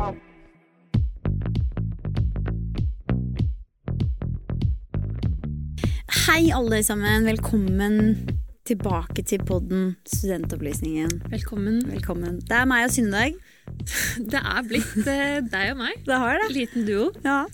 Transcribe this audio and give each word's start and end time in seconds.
Hei, 6.26 6.54
alle 6.54 6.84
sammen. 6.84 7.26
Velkommen 7.26 8.47
tilbake 8.68 9.24
til 9.24 9.44
podden 9.48 9.94
Studentopplysningen. 10.08 11.22
Velkommen. 11.32 11.80
Velkommen. 11.88 12.40
Det 12.44 12.56
er 12.58 12.66
meg 12.68 12.88
og 12.88 12.94
Synne. 12.96 13.30
Det 14.32 14.40
er 14.42 14.66
blitt 14.68 15.08
eh, 15.08 15.38
deg 15.44 15.72
og 15.74 15.80
meg. 15.80 16.02
Det 16.08 16.18
har 16.24 16.42
det. 16.42 16.48
Liten 16.56 16.88
duo. 16.88 17.06
Ja. 17.24 17.46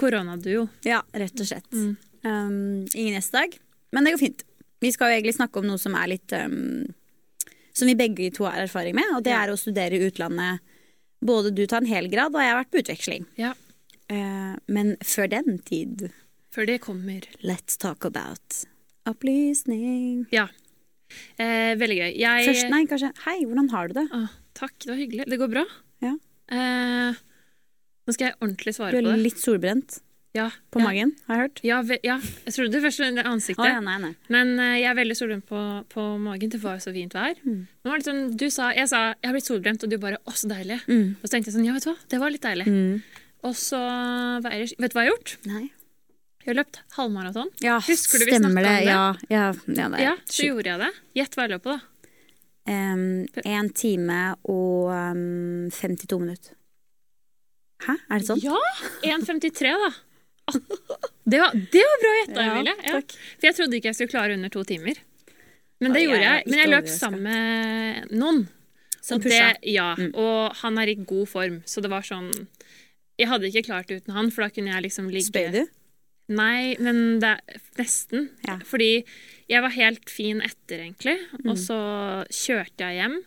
Koronaduo. 0.00 0.66
ja, 0.84 1.00
rett 1.14 1.40
og 1.40 1.48
slett. 1.48 1.70
Mm. 1.72 1.94
Um, 2.24 2.82
ingen 2.92 3.16
gjest 3.16 3.32
i 3.32 3.38
dag, 3.38 3.56
men 3.94 4.04
det 4.04 4.14
går 4.14 4.22
fint. 4.24 4.44
Vi 4.82 4.90
skal 4.92 5.12
jo 5.12 5.16
egentlig 5.18 5.36
snakke 5.36 5.60
om 5.60 5.68
noe 5.68 5.80
som 5.80 5.94
er 5.96 6.08
litt 6.10 6.32
um, 6.36 6.82
Som 7.76 7.88
vi 7.88 7.96
begge 7.98 8.30
to 8.34 8.48
har 8.48 8.58
erfaring 8.64 8.96
med, 8.96 9.14
og 9.16 9.24
det 9.24 9.32
er 9.36 9.52
å 9.52 9.60
studere 9.60 9.96
i 9.96 10.08
utlandet. 10.08 10.60
Både 11.24 11.54
du 11.54 11.64
tar 11.70 11.84
en 11.84 11.88
hel 11.88 12.10
grad, 12.12 12.34
og 12.34 12.42
jeg 12.42 12.52
har 12.52 12.60
vært 12.60 12.72
på 12.74 12.82
utveksling. 12.84 13.24
Ja. 13.40 13.54
Uh, 14.12 14.60
men 14.66 14.96
før 15.04 15.30
den 15.38 15.58
tid, 15.64 16.08
Før 16.52 16.68
det 16.68 16.82
kommer. 16.84 17.24
let's 17.40 17.78
talk 17.80 18.04
about 18.04 18.64
opplysning. 19.10 20.24
Ja. 20.34 20.48
Eh, 21.38 21.74
veldig 21.78 21.98
gøy. 22.00 22.10
Jeg 22.18 22.48
Først, 22.48 22.70
nei, 22.72 22.80
kanskje 22.90 23.12
Hei, 23.26 23.36
hvordan 23.44 23.68
har 23.74 23.90
du 23.90 23.98
det? 24.00 24.08
Ah, 24.16 24.32
Takk, 24.56 24.74
det 24.82 24.90
var 24.92 24.98
hyggelig. 24.98 25.28
Det 25.30 25.38
går 25.40 25.50
bra. 25.52 25.64
Ja. 26.04 26.14
Eh, 26.54 27.20
nå 28.04 28.14
skal 28.14 28.30
jeg 28.30 28.36
ordentlig 28.40 28.74
svare 28.76 28.94
på 28.94 29.00
det. 29.00 29.06
Du 29.06 29.12
er 29.14 29.22
litt 29.22 29.40
solbrent 29.42 30.00
Ja. 30.34 30.48
på 30.74 30.80
ja. 30.80 30.84
magen, 30.84 31.12
har 31.28 31.36
jeg 31.36 31.42
hørt. 31.44 31.60
Ja, 31.64 31.78
ja. 32.02 32.18
Jeg 32.46 32.54
trodde 32.56 32.80
først 32.82 33.02
det 33.02 33.10
var 33.20 33.30
ansiktet. 33.30 33.64
Oh, 33.64 33.70
ja, 33.70 33.80
nei, 33.84 33.96
nei. 34.02 34.12
Men 34.34 34.56
uh, 34.58 34.74
jeg 34.74 34.88
er 34.90 34.98
veldig 34.98 35.16
solbrent 35.18 35.46
på, 35.46 35.60
på 35.94 36.06
magen. 36.18 36.50
Det 36.50 36.62
var 36.62 36.78
jo 36.78 36.84
så 36.86 36.94
fint 36.94 37.14
vær. 37.14 37.38
Mm. 37.46 37.60
Sånn, 38.06 38.24
du 38.36 38.48
sa, 38.50 38.72
jeg 38.74 38.90
sa 38.90 39.04
jeg 39.12 39.30
har 39.30 39.36
blitt 39.36 39.50
solbrent, 39.50 39.86
og 39.86 39.92
du 39.92 39.98
bare 40.02 40.18
å, 40.24 40.34
så 40.34 40.50
deilig. 40.50 40.80
Mm. 40.88 41.14
Og 41.20 41.28
så 41.28 41.36
tenkte 41.36 41.50
jeg 41.50 41.58
sånn, 41.58 41.68
ja, 41.68 41.76
vet 41.76 41.86
du 41.86 41.92
hva, 41.92 41.96
det 42.10 42.20
var 42.22 42.34
litt 42.34 42.46
deilig. 42.46 42.66
Mm. 42.66 43.24
Og 43.44 43.56
så, 43.60 43.80
vet 44.44 44.74
du 44.78 44.96
hva 44.96 45.04
jeg 45.04 45.10
har 45.10 45.12
gjort? 45.12 45.36
Nei. 45.50 45.64
Jeg 46.44 46.50
har 46.52 46.58
løpt 46.60 46.78
halvmaraton. 46.98 47.48
Ja, 47.64 47.78
Husker 47.80 48.20
du 48.20 48.26
vi 48.28 48.34
stemmer 48.36 48.50
om 48.52 48.68
det? 48.68 48.72
Ja, 48.84 49.04
ja, 49.32 49.44
ja, 49.66 49.88
det 49.88 50.00
Ja, 50.02 50.14
så 50.28 50.44
gjorde 50.50 50.68
jeg 50.74 50.80
det. 50.82 50.90
Gjett 51.16 51.36
hva 51.38 51.46
jeg 51.46 51.52
løp 51.54 51.62
på, 51.64 51.76
da. 51.76 52.10
um, 52.68 53.04
En 53.44 53.70
time 53.72 54.18
og 54.44 54.90
um, 54.92 55.70
52 55.72 56.20
minutter. 56.20 56.52
Hæ, 57.86 57.96
er 58.10 58.20
det 58.20 58.28
sånn? 58.28 58.42
Ja! 58.44 58.60
1,53, 59.16 59.72
da. 59.82 59.90
Det 61.24 61.40
var, 61.40 61.52
det 61.72 61.82
var 61.88 62.00
bra 62.04 62.12
gjetta, 62.20 62.44
Emilie. 62.44 62.74
Ja. 62.84 63.00
For 63.40 63.48
jeg 63.48 63.56
trodde 63.56 63.78
ikke 63.78 63.88
jeg 63.90 63.96
skulle 63.98 64.12
klare 64.12 64.36
under 64.36 64.52
to 64.52 64.62
timer. 64.68 65.00
Men 65.80 65.96
det 65.96 66.04
gjorde 66.04 66.22
jeg. 66.22 66.44
Men 66.48 66.60
jeg 66.60 66.70
løp 66.72 66.88
sammen 66.92 67.24
med 67.24 68.12
noen. 68.12 68.44
Som 69.04 69.20
pusha. 69.20 69.50
det, 69.52 69.72
ja, 69.74 69.90
Mm. 70.00 70.14
og 70.16 70.54
han 70.62 70.78
er 70.80 70.88
i 70.88 70.94
god 70.96 71.26
form, 71.28 71.58
så 71.68 71.82
det 71.84 71.90
var 71.92 72.00
sånn 72.06 72.30
Jeg 73.20 73.28
hadde 73.28 73.50
ikke 73.50 73.66
klart 73.66 73.86
det 73.90 73.98
uten 74.00 74.14
han, 74.16 74.30
for 74.32 74.46
da 74.46 74.48
kunne 74.48 74.72
jeg 74.72 74.82
liksom 74.86 75.10
ligge 75.12 75.28
Spøy 75.28 75.50
du? 75.52 75.66
Nei, 76.28 76.76
men 76.80 77.18
det 77.20 77.28
er 77.34 77.58
nesten. 77.76 78.30
Ja. 78.48 78.56
Fordi 78.64 79.04
jeg 79.50 79.60
var 79.60 79.70
helt 79.76 80.08
fin 80.08 80.40
etter, 80.40 80.80
egentlig. 80.80 81.18
Mm. 81.42 81.50
Og 81.52 81.58
så 81.60 81.76
kjørte 82.32 82.78
jeg 82.86 83.00
hjem. 83.02 83.18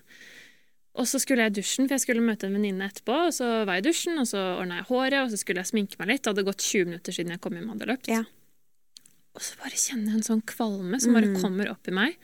Og 0.97 1.05
så 1.05 1.19
skulle 1.21 1.43
jeg 1.45 1.51
i 1.53 1.59
dusjen, 1.61 1.85
for 1.85 1.93
jeg 1.93 2.01
skulle 2.07 2.25
møte 2.25 2.47
en 2.47 2.55
venninne 2.57 2.87
etterpå. 2.89 3.27
Og 3.27 3.33
så 3.37 3.65
var 3.69 3.77
jeg 3.77 3.85
i 3.85 3.89
dusjen, 3.91 4.17
og 4.17 4.25
så 4.25 4.41
ordna 4.57 4.79
jeg 4.79 4.87
håret, 4.89 5.19
og 5.21 5.29
så 5.29 5.37
skulle 5.37 5.61
jeg 5.61 5.69
sminke 5.69 5.99
meg 5.99 6.07
litt. 6.09 6.23
Det 6.25 6.31
hadde 6.33 6.47
gått 6.47 6.57
20 6.65 6.85
minutter 6.89 7.13
siden 7.13 7.35
jeg 7.35 7.41
kom 7.43 7.53
hjem 7.53 7.69
og 7.69 7.75
hadde 7.77 7.89
løpt. 7.91 8.09
Ja. 8.09 8.23
Og 9.37 9.45
så 9.45 9.59
bare 9.61 9.77
kjenner 9.77 10.09
jeg 10.15 10.17
en 10.23 10.25
sånn 10.31 10.41
kvalme 10.49 10.97
som 10.99 11.13
bare 11.13 11.29
Mm. 11.29 11.39
kommer 11.41 11.69
opp 11.69 11.87
i 11.87 11.91
meg. 11.93 12.17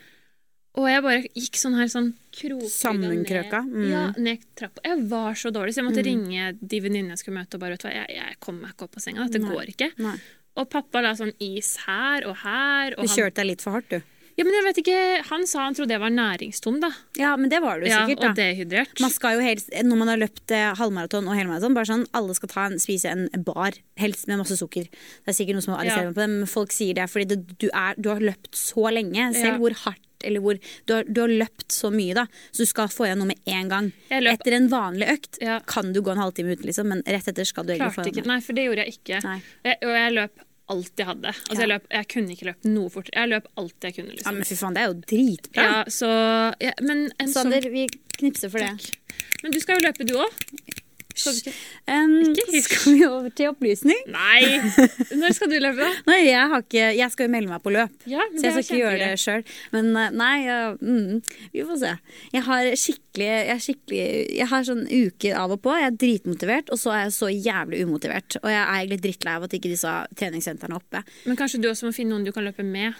Og 0.74 0.88
jeg 0.90 1.04
bare 1.06 1.22
gikk 1.38 1.54
sånn 1.62 1.76
her 1.78 1.86
sånn 1.86 2.16
Sammenkrøka, 2.34 3.62
ned. 3.62 3.74
mm. 3.78 3.90
Ja, 3.92 4.12
ned 4.18 4.42
trappa. 4.58 4.82
Jeg 4.84 5.04
var 5.08 5.34
så 5.38 5.52
dårlig, 5.54 5.76
så 5.76 5.84
jeg 5.84 5.86
måtte 5.92 6.02
Mm. 6.02 6.10
ringe 6.10 6.58
de 6.68 6.80
venninnene 6.82 7.10
jeg 7.14 7.20
skulle 7.20 7.38
møte, 7.46 7.54
og 7.54 7.60
bare 7.62 7.70
vet 7.78 7.82
du 7.82 7.88
hva, 7.90 7.94
jeg, 7.94 8.08
jeg 8.18 8.40
kommer 8.40 8.62
meg 8.64 8.72
ikke 8.74 8.84
opp 8.90 8.98
av 8.98 9.02
senga. 9.04 9.28
Dette 9.30 9.42
Nei. 9.44 9.52
går 9.54 9.66
ikke. 9.70 9.92
Nei. 10.00 10.18
Og 10.56 10.70
pappa 10.70 11.02
la 11.02 11.14
sånn 11.18 11.34
is 11.42 11.76
her 11.88 12.26
og 12.30 12.36
her. 12.44 12.94
Og 12.98 13.08
Du 13.08 13.14
kjørte 13.16 13.42
deg 13.42 13.48
litt 13.54 13.62
for 13.66 13.72
hardt, 13.74 13.90
du. 13.90 14.02
ja, 14.38 14.44
men 14.46 14.54
jeg 14.54 14.64
vet 14.66 14.78
ikke, 14.84 14.98
han 15.30 15.48
sa 15.50 15.64
han 15.66 15.74
trodde 15.78 15.94
jeg 15.94 16.02
var 16.02 16.10
næringstom, 16.14 16.80
da. 16.82 16.90
Ja, 17.18 17.36
men 17.38 17.50
det 17.50 17.60
var 17.62 17.80
du 17.82 17.86
Ja, 17.88 18.04
sikkert, 18.06 18.24
og 18.30 18.36
da. 18.36 18.42
dehydrert. 18.42 19.00
Man 19.02 19.10
skal 19.14 19.36
jo 19.38 19.44
helst, 19.46 19.70
Når 19.74 19.98
man 19.98 20.08
har 20.08 20.18
løpt 20.18 20.52
eh, 20.52 20.74
halvmaraton 20.78 21.28
og 21.30 21.36
helmaraton, 21.38 21.74
bare 21.74 21.86
sånn, 21.90 22.06
alle 22.14 22.34
skal 22.38 22.50
ta 22.50 22.66
en, 22.70 22.78
spise 22.82 23.06
en 23.10 23.30
bar, 23.44 23.74
helst 23.98 24.28
med 24.28 24.38
masse 24.42 24.58
sukker. 24.58 24.86
Det 24.90 25.28
er 25.34 25.38
sikkert 25.38 25.58
noen 25.58 25.66
som 25.66 25.74
arresterer 25.78 26.04
Ja. 26.06 26.10
meg 26.10 26.16
på 26.18 26.22
det, 26.26 26.30
men 26.30 26.48
folk 26.48 26.72
sier 26.72 26.94
det 26.98 27.10
fordi 27.10 27.26
det, 27.34 27.58
du, 27.58 27.70
er, 27.74 27.94
du 27.98 28.10
har 28.10 28.20
løpt 28.22 28.54
så 28.54 28.90
lenge. 28.94 29.34
Selv 29.34 29.54
Ja. 29.54 29.58
hvor 29.58 29.74
hardt 29.86 30.02
eller 30.24 30.44
hvor 30.44 30.60
du 30.88 30.94
har, 30.96 31.04
du 31.08 31.22
har 31.22 31.34
løpt 31.44 31.72
så 31.76 31.92
mye, 31.94 32.14
da, 32.18 32.26
så 32.52 32.64
du 32.64 32.70
skal 32.70 32.88
få 32.94 33.08
igjen 33.10 33.22
noe 33.24 33.30
med 33.34 33.40
en 33.60 33.70
gang. 33.72 33.92
Etter 34.10 34.58
en 34.58 34.70
vanlig 34.72 35.10
økt 35.18 35.42
Ja. 35.44 35.60
kan 35.68 35.94
du 35.94 36.02
gå 36.02 36.12
en 36.16 36.22
halvtime 36.24 36.56
uten, 36.56 36.66
liksom, 36.70 36.88
men 36.94 37.04
rett 37.06 37.28
etter 37.28 37.46
skal 37.46 37.66
du 37.68 37.74
egentlig 37.76 37.94
få 37.98 38.08
igjen. 38.08 38.26
Nei, 38.32 38.40
for 38.42 38.54
det 38.58 38.66
gjorde 38.70 38.86
jeg 38.88 38.98
ikke. 38.98 39.22
Jeg, 39.64 39.78
og 39.84 39.94
jeg 39.98 40.14
løp 40.18 40.44
alt 40.74 40.94
jeg 40.98 41.06
hadde. 41.10 41.28
Altså, 41.28 41.60
jeg, 41.60 41.70
løp, 41.74 41.88
jeg 41.92 42.08
kunne 42.14 42.32
ikke 42.38 42.46
løpe 42.48 42.70
noe 42.72 42.90
fortere. 42.94 43.20
Jeg 43.20 43.30
løp 43.34 43.48
alt 43.60 43.88
jeg 43.90 43.96
kunne, 43.98 44.08
Ja, 44.14 44.16
liksom. 44.16 44.38
men 44.40 44.48
fy 44.48 44.56
faen, 44.56 44.74
det 44.78 44.82
er 44.82 44.88
jo 44.88 44.96
dritbra. 45.12 45.66
Ja, 45.68 45.84
så 45.92 46.10
ja, 46.64 46.72
Men 46.82 47.04
en 47.20 47.28
Sander, 47.34 47.62
sånn 47.68 47.76
vi 47.76 47.84
knipser 48.18 48.50
for 48.54 48.64
det. 48.64 48.72
Takk. 48.80 49.20
Men 49.44 49.52
du 49.52 49.60
skal 49.60 49.78
jo 49.82 49.84
løpe, 49.90 50.08
du 50.08 50.16
òg? 50.24 50.40
Um, 51.14 52.14
Ikke 52.34 52.62
skal 52.66 52.96
vi 52.96 53.04
over 53.06 53.30
til 53.36 53.52
opplysning? 53.52 54.00
Nei! 54.12 54.42
Når 55.22 55.36
skal 55.38 55.52
du 55.52 55.58
løpe. 55.62 55.90
Nei, 56.08 56.20
jeg, 56.26 56.48
har 56.50 56.64
ikke, 56.64 56.88
jeg 56.98 57.14
skal 57.14 57.28
jo 57.28 57.34
melde 57.36 57.52
meg 57.52 57.64
på 57.64 57.74
løp. 57.74 57.94
Ja, 58.10 58.26
Så 58.34 58.48
jeg 58.48 58.54
skal 58.56 58.64
ikke 58.64 58.80
gjøre 58.80 59.00
det 59.04 59.22
sjøl. 59.22 59.46
Men 59.76 59.92
eh, 60.00 60.16
nei, 60.18 60.34
ja, 60.48 60.58
mm, 60.80 61.22
vi 61.54 61.66
får 61.70 61.82
se. 61.84 61.94
Jeg 62.34 62.46
har 62.50 62.72
skikkelig 62.84 63.30
Jeg, 63.30 63.60
skikkelig, 63.68 64.06
jeg 64.40 64.50
har 64.50 64.66
sånn 64.68 64.86
uker 64.90 65.38
av 65.38 65.54
og 65.54 65.62
på. 65.64 65.76
Jeg 65.78 65.92
er 65.92 66.00
dritmotivert, 66.06 66.74
og 66.74 66.82
så 66.82 66.96
er 66.96 67.06
jeg 67.06 67.16
så 67.20 67.30
jævlig 67.30 67.84
umotivert. 67.86 68.40
Og 68.42 68.50
jeg 68.50 68.62
er 68.64 68.74
egentlig 68.80 69.02
drittlei 69.06 69.38
av 69.38 69.48
at 69.48 69.58
ikke 69.60 69.74
disse 69.74 69.94
treningssentrene 70.18 70.74
er 70.74 70.82
oppe. 70.82 71.04
Men 71.30 71.40
kanskje 71.40 71.62
du 71.62 71.70
også 71.70 71.90
må 71.90 71.96
finne 71.96 72.16
noen 72.16 72.26
du 72.26 72.34
kan 72.36 72.48
løpe 72.48 72.66
med? 72.66 72.98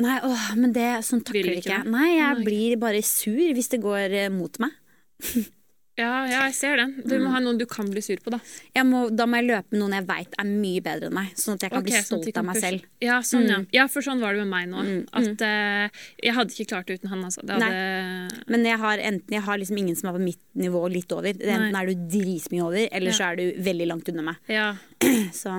Nei, 0.00 0.18
åh, 0.22 0.50
men 0.60 0.74
det, 0.76 0.90
sånn 1.06 1.24
takler 1.26 1.56
ikke 1.56 1.72
jeg. 1.72 1.88
Nei, 1.90 2.12
jeg 2.18 2.44
blir 2.46 2.76
bare 2.82 3.00
sur 3.06 3.40
hvis 3.56 3.72
det 3.72 3.80
går 3.82 4.20
eh, 4.26 4.28
mot 4.32 4.60
meg. 4.62 4.76
Ja, 6.00 6.12
ja, 6.30 6.40
jeg 6.48 6.54
ser 6.56 6.76
den. 6.80 6.94
Du 7.04 7.14
Mm. 7.18 7.24
må 7.26 7.30
ha 7.34 7.40
noen 7.44 7.58
du 7.60 7.66
kan 7.68 7.88
bli 7.92 8.00
sur 8.04 8.16
på, 8.24 8.30
da. 8.32 8.38
Jeg 8.74 8.86
må, 8.88 9.02
da 9.14 9.26
må 9.28 9.36
jeg 9.40 9.46
løpe 9.50 9.70
med 9.74 9.80
noen 9.82 9.94
jeg 9.98 10.06
veit 10.08 10.34
er 10.40 10.48
mye 10.48 10.80
bedre 10.86 11.10
enn 11.10 11.16
meg, 11.18 11.34
sånn 11.36 11.54
at 11.58 11.66
jeg 11.66 11.70
kan 11.74 11.82
okay, 11.82 11.90
bli 11.90 11.96
sånn 11.98 12.08
stolt 12.08 12.24
sånn 12.24 12.32
kan 12.38 12.40
av 12.40 12.48
meg 12.54 12.60
selv. 12.64 12.86
Ja, 13.04 13.18
sånn. 13.30 13.46
Mm. 13.50 13.66
ja, 13.76 13.86
for 13.92 14.06
sånn 14.06 14.20
var 14.24 14.34
det 14.34 14.46
med 14.46 14.52
meg 14.54 14.68
nå. 14.72 14.84
Mm, 14.86 15.02
At 15.20 15.44
uh, 15.44 16.00
jeg 16.24 16.34
hadde 16.38 16.56
ikke 16.56 16.68
klart 16.72 16.86
det 16.90 16.98
uten 17.00 17.10
han, 17.12 17.24
altså. 17.28 17.44
Det 17.46 17.58
hadde, 17.60 18.40
Men 18.48 18.64
jeg 18.64 18.78
har, 18.78 18.98
enten, 19.10 19.36
jeg 19.36 19.42
har 19.50 19.58
liksom 19.60 19.78
ingen 19.82 19.96
som 20.00 20.08
er 20.10 20.18
på 20.18 20.24
mitt 20.24 20.40
nivå 20.56 20.82
litt 20.90 21.12
over. 21.12 21.30
Enten 21.36 21.72
Nei. 21.72 21.82
er 21.82 21.92
du 21.92 22.06
dritmye 22.16 22.62
over, 22.64 22.88
eller 22.90 23.10
Ja. 23.12 23.16
så 23.20 23.30
er 23.32 23.36
du 23.36 23.62
veldig 23.70 23.86
langt 23.92 24.08
unna 24.08 24.22
meg. 24.22 24.36
ja. 24.48 24.74
Så 25.32 25.52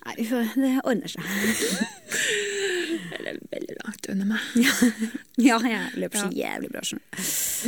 Nei, 0.00 0.14
det 0.16 0.80
ordner 0.84 1.10
seg. 1.12 1.22
Eller 3.18 3.36
veldig 3.52 3.76
langt 3.84 4.08
under 4.08 4.26
meg. 4.26 4.40
Ja, 5.40 5.56
jeg 5.64 5.92
løper 5.96 6.18
så 6.20 6.30
jævlig 6.36 6.68
bra. 6.72 6.80
sånn. 6.84 7.00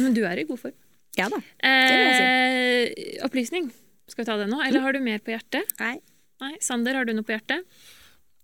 Men 0.03 0.12
du 0.16 0.22
er 0.28 0.41
i 0.42 0.44
god 0.48 0.59
form. 0.60 0.74
Ja 1.19 1.28
da. 1.28 1.39
Eh, 1.69 2.89
opplysning. 3.27 3.71
Skal 4.09 4.25
vi 4.25 4.28
ta 4.31 4.37
det 4.41 4.49
nå, 4.50 4.61
eller 4.65 4.81
har 4.84 4.97
du 4.97 5.00
mer 5.05 5.21
på 5.25 5.33
hjertet? 5.34 5.69
Nei. 5.81 5.97
Nei, 6.43 6.55
Sander, 6.65 6.97
har 6.99 7.06
du 7.06 7.12
noe 7.15 7.27
på 7.27 7.34
hjertet? 7.37 7.67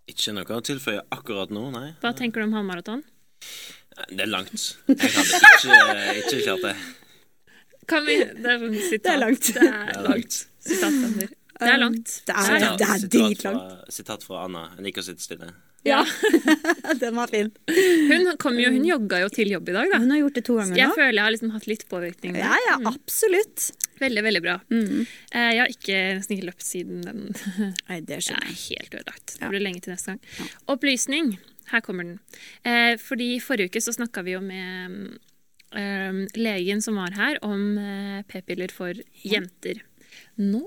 Ikke 0.08 0.32
noe 0.36 0.58
å 0.58 0.64
tilføye 0.64 1.02
akkurat 1.12 1.50
nå, 1.52 1.64
nei. 1.74 1.88
Hva 2.02 2.12
tenker 2.16 2.40
du 2.40 2.48
om 2.48 2.54
halvmaraton? 2.56 3.02
Det 4.12 4.22
er 4.22 4.30
langt. 4.30 4.68
Jeg 4.86 5.10
hadde 5.10 6.20
ikke, 6.20 6.36
ikke 6.36 6.44
klart 6.44 6.64
det. 6.68 6.76
Kan 7.88 8.04
vi 8.06 8.18
Det 8.20 8.52
er 8.52 8.60
sånn 8.62 8.76
sitat. 8.76 9.02
Det 9.02 9.12
er 9.14 9.20
langt. 9.24 9.48
Det 9.56 9.64
er 9.68 10.02
langt. 10.06 10.38
Sitat, 10.68 10.98
Sander. 11.02 11.32
Det 11.58 11.68
er 11.72 11.80
langt. 11.80 12.12
Det 12.28 12.34
er, 12.36 12.44
Sitat. 12.46 12.78
det 12.78 12.86
er 12.86 13.00
Sitat 13.02 13.14
dritlangt. 13.16 13.92
Sitat 13.96 14.26
fra 14.28 14.44
Anna. 14.44 14.66
Jeg 14.76 14.86
liker 14.88 15.02
å 15.02 15.08
sitte 15.08 15.24
stille. 15.24 15.48
Ja. 15.86 16.00
Den 17.00 17.14
var 17.16 17.30
fin. 17.30 17.50
Hun, 18.10 18.32
kom 18.42 18.58
jo, 18.60 18.70
hun 18.74 18.84
jogga 18.84 19.20
jo 19.22 19.28
til 19.32 19.50
jobb 19.52 19.68
i 19.70 19.76
dag, 19.76 19.90
da. 19.92 20.00
Hun 20.02 20.10
har 20.10 20.18
gjort 20.24 20.38
det 20.40 20.44
to 20.48 20.56
ganger 20.58 20.76
Jeg 20.80 20.94
føler 20.96 21.14
jeg 21.18 21.24
har 21.24 21.34
liksom 21.34 21.52
hatt 21.54 21.68
litt 21.70 21.84
påvirkning. 21.88 22.34
der. 22.34 22.42
Ja, 22.44 22.56
ja, 22.66 22.78
absolutt. 22.90 23.68
Veldig, 24.00 24.22
veldig 24.26 24.42
bra. 24.44 24.56
Mm. 24.70 25.04
Eh, 25.32 25.48
Jeg 25.54 25.60
har 25.62 25.72
ikke, 25.74 26.00
nesten 26.18 26.42
løpt 26.46 26.62
siden 26.66 27.00
den 27.06 27.22
Nei, 27.88 28.00
det 28.06 28.18
Jeg 28.18 28.26
skjønner 28.28 28.50
er 28.50 28.58
helt 28.64 28.98
ødelagt. 29.00 29.36
Ja. 29.38 29.40
Det 29.46 29.52
blir 29.54 29.64
lenge 29.64 29.80
til 29.84 29.94
neste 29.94 30.14
gang. 30.14 30.50
Opplysning. 30.74 31.32
Her 31.72 31.82
kommer 31.84 32.06
den. 32.06 32.18
Eh, 32.64 32.94
fordi 33.02 33.30
Forrige 33.44 33.72
uke 33.72 33.82
så 33.84 33.94
snakka 33.96 34.22
vi 34.26 34.36
jo 34.36 34.42
med 34.44 35.18
eh, 35.76 36.20
legen 36.38 36.82
som 36.84 36.96
var 37.00 37.14
her, 37.18 37.38
om 37.46 37.74
p-piller 38.30 38.72
for 38.74 38.98
jenter. 39.22 39.82
Nå 40.38 40.64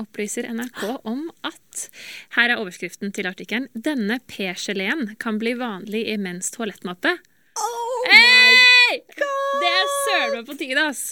opplyser 0.00 0.48
NRK 0.50 0.82
om 1.06 1.26
at 1.46 1.88
Her 2.36 2.54
er 2.54 2.60
overskriften 2.62 3.12
til 3.14 3.28
artikkelen. 3.30 3.68
Denne 3.74 4.20
p-geleen 4.30 5.14
kan 5.22 5.38
bli 5.42 5.54
vanlig 5.58 6.04
i 6.12 6.16
menns 6.20 6.50
toalettmappe. 6.54 7.16
Oh 7.60 8.08
Hey! 8.10 9.00
Det 9.10 9.70
er 9.70 9.92
søren 10.04 10.38
meg 10.38 10.48
på 10.48 10.56
tide, 10.58 10.82
ass! 10.90 11.04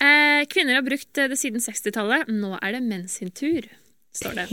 Eh, 0.00 0.46
kvinner 0.48 0.78
har 0.78 0.84
brukt 0.86 1.10
det 1.16 1.36
siden 1.36 1.60
60-tallet. 1.60 2.30
Nå 2.32 2.54
er 2.60 2.76
det 2.76 2.82
menn 2.84 3.06
sin 3.12 3.32
tur, 3.36 3.66
det. 4.38 4.46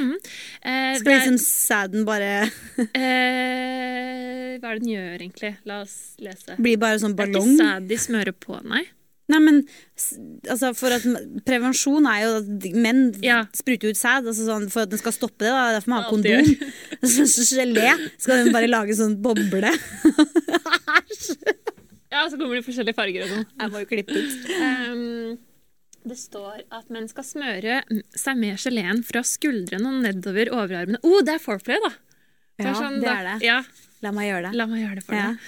Mm. 0.00 0.14
Eh, 0.62 0.94
Skal 1.00 1.14
liksom 1.14 1.38
sæden 1.40 2.06
bare 2.08 2.32
eh, 2.92 4.56
hva 4.60 4.72
er 4.72 4.76
det 4.76 4.82
den 4.82 4.90
gjør, 4.92 5.14
egentlig? 5.16 5.52
La 5.68 5.80
oss 5.84 5.96
lese. 6.20 6.56
bli 6.60 6.74
bare 6.80 7.00
sånn 7.00 7.14
ballong? 7.16 7.54
Det 7.56 7.64
er 7.64 7.70
ikke 7.70 7.70
sæd 7.70 7.88
de 7.92 8.00
smører 8.04 8.36
på, 8.36 8.58
nei. 8.68 8.82
Nei, 9.30 9.38
men 9.44 9.60
altså, 10.50 10.72
for 10.74 10.90
at 10.96 11.04
prevensjon 11.46 12.06
er 12.10 12.22
jo 12.24 12.32
at 12.40 12.66
menn 12.74 13.02
Ja. 13.22 13.40
spruter 13.56 13.92
ut 13.94 14.00
sæd. 14.00 14.26
Altså 14.26 14.46
sånn, 14.48 14.66
for 14.72 14.82
at 14.86 14.90
den 14.92 14.98
skal 15.02 15.14
stoppe 15.14 15.44
det, 15.46 15.52
da. 15.54 15.68
derfor 15.76 15.92
man 15.94 16.02
har 16.02 16.10
kondom. 16.10 16.50
Så, 17.14 17.24
så 17.30 17.46
gelé 17.62 17.86
skal 18.20 18.42
den 18.44 18.52
bare 18.52 18.68
lage 18.68 18.96
sånn 18.98 19.14
boble. 19.24 19.70
Ja, 22.10 22.24
så 22.26 22.34
kommer 22.40 22.58
det 22.58 22.64
forskjellige 22.66 22.96
farger 22.98 23.22
og 23.22 23.28
sånn. 23.30 23.44
Jeg 23.60 23.70
må 23.70 23.80
jo 23.84 23.86
klippe 23.86 24.16
ut. 24.18 24.48
Um, 24.58 25.36
det 26.10 26.16
står 26.18 26.64
at 26.74 26.88
menn 26.90 27.06
skal 27.10 27.26
smøre 27.28 27.76
seg 28.18 28.40
med 28.40 28.58
geleen 28.58 29.04
fra 29.06 29.22
skuldrene 29.26 29.92
og 29.92 30.00
nedover 30.08 30.50
overarmene. 30.56 30.98
Å, 31.04 31.12
oh, 31.12 31.20
det 31.22 31.36
er 31.36 31.44
foreplay, 31.44 31.78
da! 31.84 31.92
Ja, 32.60 32.72
sånn, 32.74 32.98
det 32.98 33.06
da- 33.06 33.14
er 33.14 33.28
det. 33.28 33.36
Ja, 33.46 33.60
La 34.02 34.10
meg 34.16 34.30
gjøre 34.30 34.48
det. 34.48 34.56
la 34.56 34.66
meg 34.66 34.80
gjøre 34.84 34.94
det 35.00 35.04
for 35.04 35.14
Ja. 35.14 35.26
deg. 35.34 35.38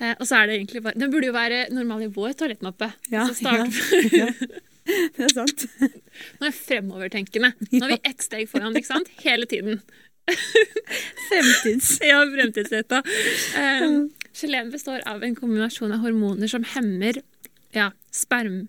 Eh, 0.00 0.14
og 0.20 0.26
så 0.28 0.36
er 0.38 0.46
det 0.46 0.56
egentlig 0.60 0.82
bare 0.84 0.94
Det 0.98 1.08
burde 1.10 1.26
jo 1.26 1.32
være 1.34 1.60
normal 1.74 2.02
i 2.06 2.10
vår 2.12 2.34
toalettmappe. 2.38 2.92
Ja, 3.10 3.24
ja. 3.42 4.30
Det 4.86 5.24
er 5.26 5.32
sant. 5.34 5.64
Nå 5.80 6.46
er 6.46 6.52
jeg 6.52 6.58
fremovertenkende. 6.60 7.50
Nå 7.72 7.82
er 7.88 7.96
vi 7.96 8.00
ett 8.06 8.22
steg 8.22 8.46
foran, 8.48 8.76
ikke 8.78 8.86
sant? 8.92 9.08
Hele 9.24 9.46
tiden. 9.50 9.80
Fremtids. 11.28 11.98
Ja, 12.06 12.20
fremtidsretta. 12.30 13.02
Eh, 13.58 13.86
geleen 14.40 14.70
består 14.70 15.02
av 15.06 15.24
en 15.26 15.34
kombinasjon 15.38 15.92
av 15.96 16.04
hormoner 16.06 16.50
som 16.50 16.64
hemmer 16.76 17.18
ja, 17.74 17.90
sperm, 18.14 18.68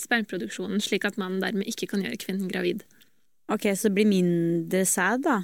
spermproduksjonen, 0.00 0.80
slik 0.82 1.04
at 1.06 1.18
mannen 1.20 1.42
dermed 1.44 1.68
ikke 1.70 1.88
kan 1.92 2.02
gjøre 2.04 2.18
kvinnen 2.24 2.48
gravid. 2.50 2.84
Ok, 3.52 3.68
så 3.76 3.90
det 3.90 3.94
blir 3.98 4.08
mindre 4.08 4.84
sæd, 4.88 5.26
da? 5.26 5.42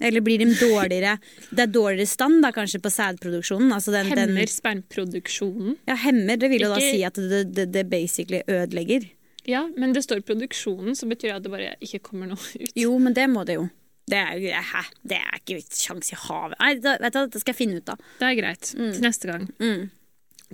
Eller 0.00 0.20
blir 0.20 0.42
de 0.42 0.50
dårligere 0.52 1.14
Det 1.48 1.62
er 1.62 1.70
dårligere 1.72 2.08
stand 2.10 2.42
da, 2.44 2.50
kanskje 2.52 2.82
på 2.84 2.92
sædproduksjonen? 2.92 3.70
Altså 3.72 3.94
den, 3.94 4.10
den, 4.10 4.34
Hemmer 4.34 4.50
spermproduksjonen. 4.52 5.78
ja, 5.88 5.96
hemmer. 6.04 6.36
Det 6.36 6.50
vil 6.52 6.66
jo 6.66 6.72
da 6.74 6.80
si 6.82 7.00
at 7.06 7.16
det, 7.16 7.46
det, 7.56 7.70
det 7.72 7.86
basically 7.88 8.42
ødelegger. 8.44 9.08
Ja, 9.46 9.64
men 9.78 9.94
det 9.94 10.02
står 10.04 10.20
produksjonen, 10.26 10.96
så 10.98 11.06
betyr 11.08 11.30
det 11.30 11.36
at 11.38 11.44
det 11.46 11.52
bare 11.52 11.74
ikke 11.80 12.02
kommer 12.10 12.28
noe 12.28 12.40
ut. 12.58 12.72
Jo, 12.76 12.96
men 12.98 13.14
det 13.16 13.28
må 13.30 13.46
det 13.46 13.60
jo. 13.60 13.68
Det 14.06 14.18
er, 14.18 14.62
hæ? 14.62 14.82
Det 15.02 15.18
er 15.18 15.38
ikke 15.40 15.60
kjangs 15.64 16.12
i 16.14 16.18
havet. 16.26 16.58
Nei, 16.60 16.74
da, 16.82 16.94
vet 17.02 17.14
du, 17.14 17.20
Dette 17.24 17.42
skal 17.42 17.54
jeg 17.54 17.58
finne 17.58 17.80
ut 17.80 17.94
av. 17.94 18.02
Det 18.20 18.28
er 18.28 18.36
greit. 18.38 18.68
Til 18.74 19.02
neste 19.02 19.30
gang. 19.30 19.48
Mm. 19.62 19.88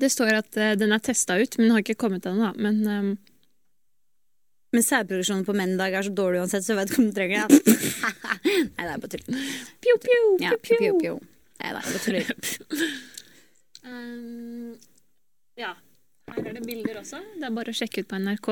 Det 0.01 0.09
står 0.13 0.39
at 0.39 0.57
uh, 0.57 0.71
den 0.81 0.95
er 0.95 1.03
testa 1.05 1.37
ut, 1.41 1.59
men 1.61 1.75
har 1.75 1.85
ikke 1.85 1.99
kommet 2.01 2.29
ennå. 2.29 2.53
Men 2.57 2.79
ehm, 2.89 3.11
Men 4.73 4.85
sædproduksjonen 4.87 5.45
på 5.45 5.55
menn 5.57 5.75
i 5.75 5.81
dag 5.81 5.95
er 5.99 6.07
så 6.07 6.13
dårlig 6.17 6.41
uansett, 6.41 6.65
så 6.65 6.73
jeg 6.73 6.79
vet 6.81 6.93
ikke 6.93 7.03
om 7.03 7.09
du 7.11 7.17
trenger 7.17 7.51
det. 7.51 7.59
Nei, 8.77 8.85
det 8.87 8.93
er 8.95 9.03
bare 9.03 9.11
tull. 9.13 9.41
pjo, 9.85 9.97
pjo, 10.07 10.21
Ja, 10.41 10.53
pjo, 10.57 10.93
pjo. 11.03 11.17
Nei, 11.61 11.67
det 11.67 11.69
er 11.69 11.75
bare 11.77 12.01
tull. 12.07 12.79
um, 13.91 14.71
ja. 15.61 15.75
Her 16.33 16.49
er 16.49 16.57
det 16.57 16.65
bilder 16.65 17.03
også. 17.03 17.21
Det 17.37 17.45
er 17.45 17.53
bare 17.59 17.75
å 17.75 17.77
sjekke 17.77 18.05
ut 18.05 18.09
på 18.09 18.23
NRK. 18.23 18.49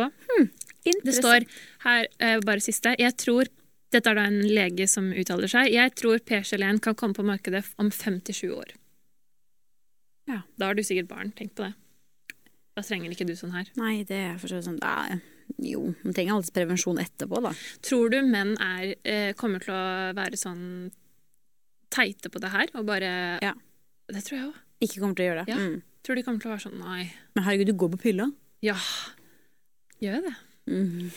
Det 1.00 1.16
står 1.16 1.48
her, 1.86 2.10
uh, 2.20 2.36
bare 2.44 2.64
siste 2.64 2.92
Jeg 3.00 3.16
tror, 3.20 3.48
Dette 3.90 4.12
er 4.12 4.20
da 4.20 4.28
en 4.28 4.44
lege 4.46 4.84
som 4.86 5.08
uttaler 5.10 5.50
seg. 5.50 5.72
Jeg 5.74 5.96
tror 5.98 6.20
P-geleen 6.22 6.78
kan 6.84 6.94
komme 6.94 7.16
på 7.16 7.24
markedet 7.26 7.64
om 7.80 7.88
57 7.90 8.44
år. 8.54 8.76
Ja. 10.30 10.44
Da 10.60 10.68
har 10.68 10.78
du 10.78 10.84
sikkert 10.86 11.08
barn. 11.10 11.32
Tenk 11.34 11.56
på 11.58 11.64
det. 11.66 11.72
Da 12.78 12.84
trenger 12.86 13.10
ikke 13.10 13.26
du 13.26 13.34
sånn 13.34 13.56
her. 13.56 13.72
Nei, 13.80 14.04
det 14.06 14.20
er 14.28 14.36
for 14.38 14.52
så 14.52 14.60
vidt 14.60 14.68
sånn 14.68 14.78
ja, 14.78 15.18
Jo, 15.58 15.94
man 16.04 16.14
trenger 16.14 16.34
alltid 16.36 16.54
prevensjon 16.54 16.98
etterpå, 17.02 17.40
da. 17.42 17.52
Tror 17.82 18.10
du 18.12 18.20
menn 18.22 18.54
er, 18.60 18.94
eh, 19.04 19.32
kommer 19.34 19.60
til 19.64 19.74
å 19.74 20.12
være 20.14 20.36
sånn 20.38 20.90
teite 21.90 22.30
på 22.30 22.38
det 22.40 22.50
her? 22.52 22.68
Og 22.74 22.86
bare 22.86 23.38
Ja. 23.42 23.54
Det 24.10 24.24
tror 24.24 24.36
jeg 24.38 24.46
òg. 24.48 24.54
Ikke 24.82 25.00
kommer 25.00 25.14
til 25.16 25.24
å 25.26 25.28
gjøre 25.30 25.44
det. 25.46 25.52
Ja. 25.52 25.56
Mm. 25.58 25.82
Tror 26.02 26.14
de 26.16 26.22
kommer 26.22 26.40
til 26.40 26.50
å 26.50 26.54
være 26.54 26.64
sånn 26.70 26.78
nei. 26.80 27.12
Men 27.34 27.44
herregud, 27.44 27.66
du 27.66 27.72
går 27.74 27.90
på 27.90 28.00
pilla. 28.00 28.32
Ja. 28.62 28.76
Gjør 30.00 30.14
jeg 30.18 30.24
det? 30.24 30.36
Mm. 30.70 31.10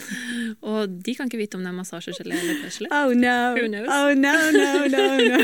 Og 0.62 0.88
de 1.04 1.14
kan 1.14 1.28
ikke 1.28 1.38
vite 1.38 1.56
om 1.58 1.62
det 1.64 1.68
er 1.72 1.76
massasjegelé 1.76 2.34
eller 2.40 2.54
p-gelé. 2.64 2.88
Oh 2.90 3.12
no. 3.12 3.54
Who 3.54 3.68
knows? 3.68 3.88
Oh 3.88 4.14
no, 4.14 4.50
no, 4.50 4.86
no, 4.88 5.04
no. 5.18 5.38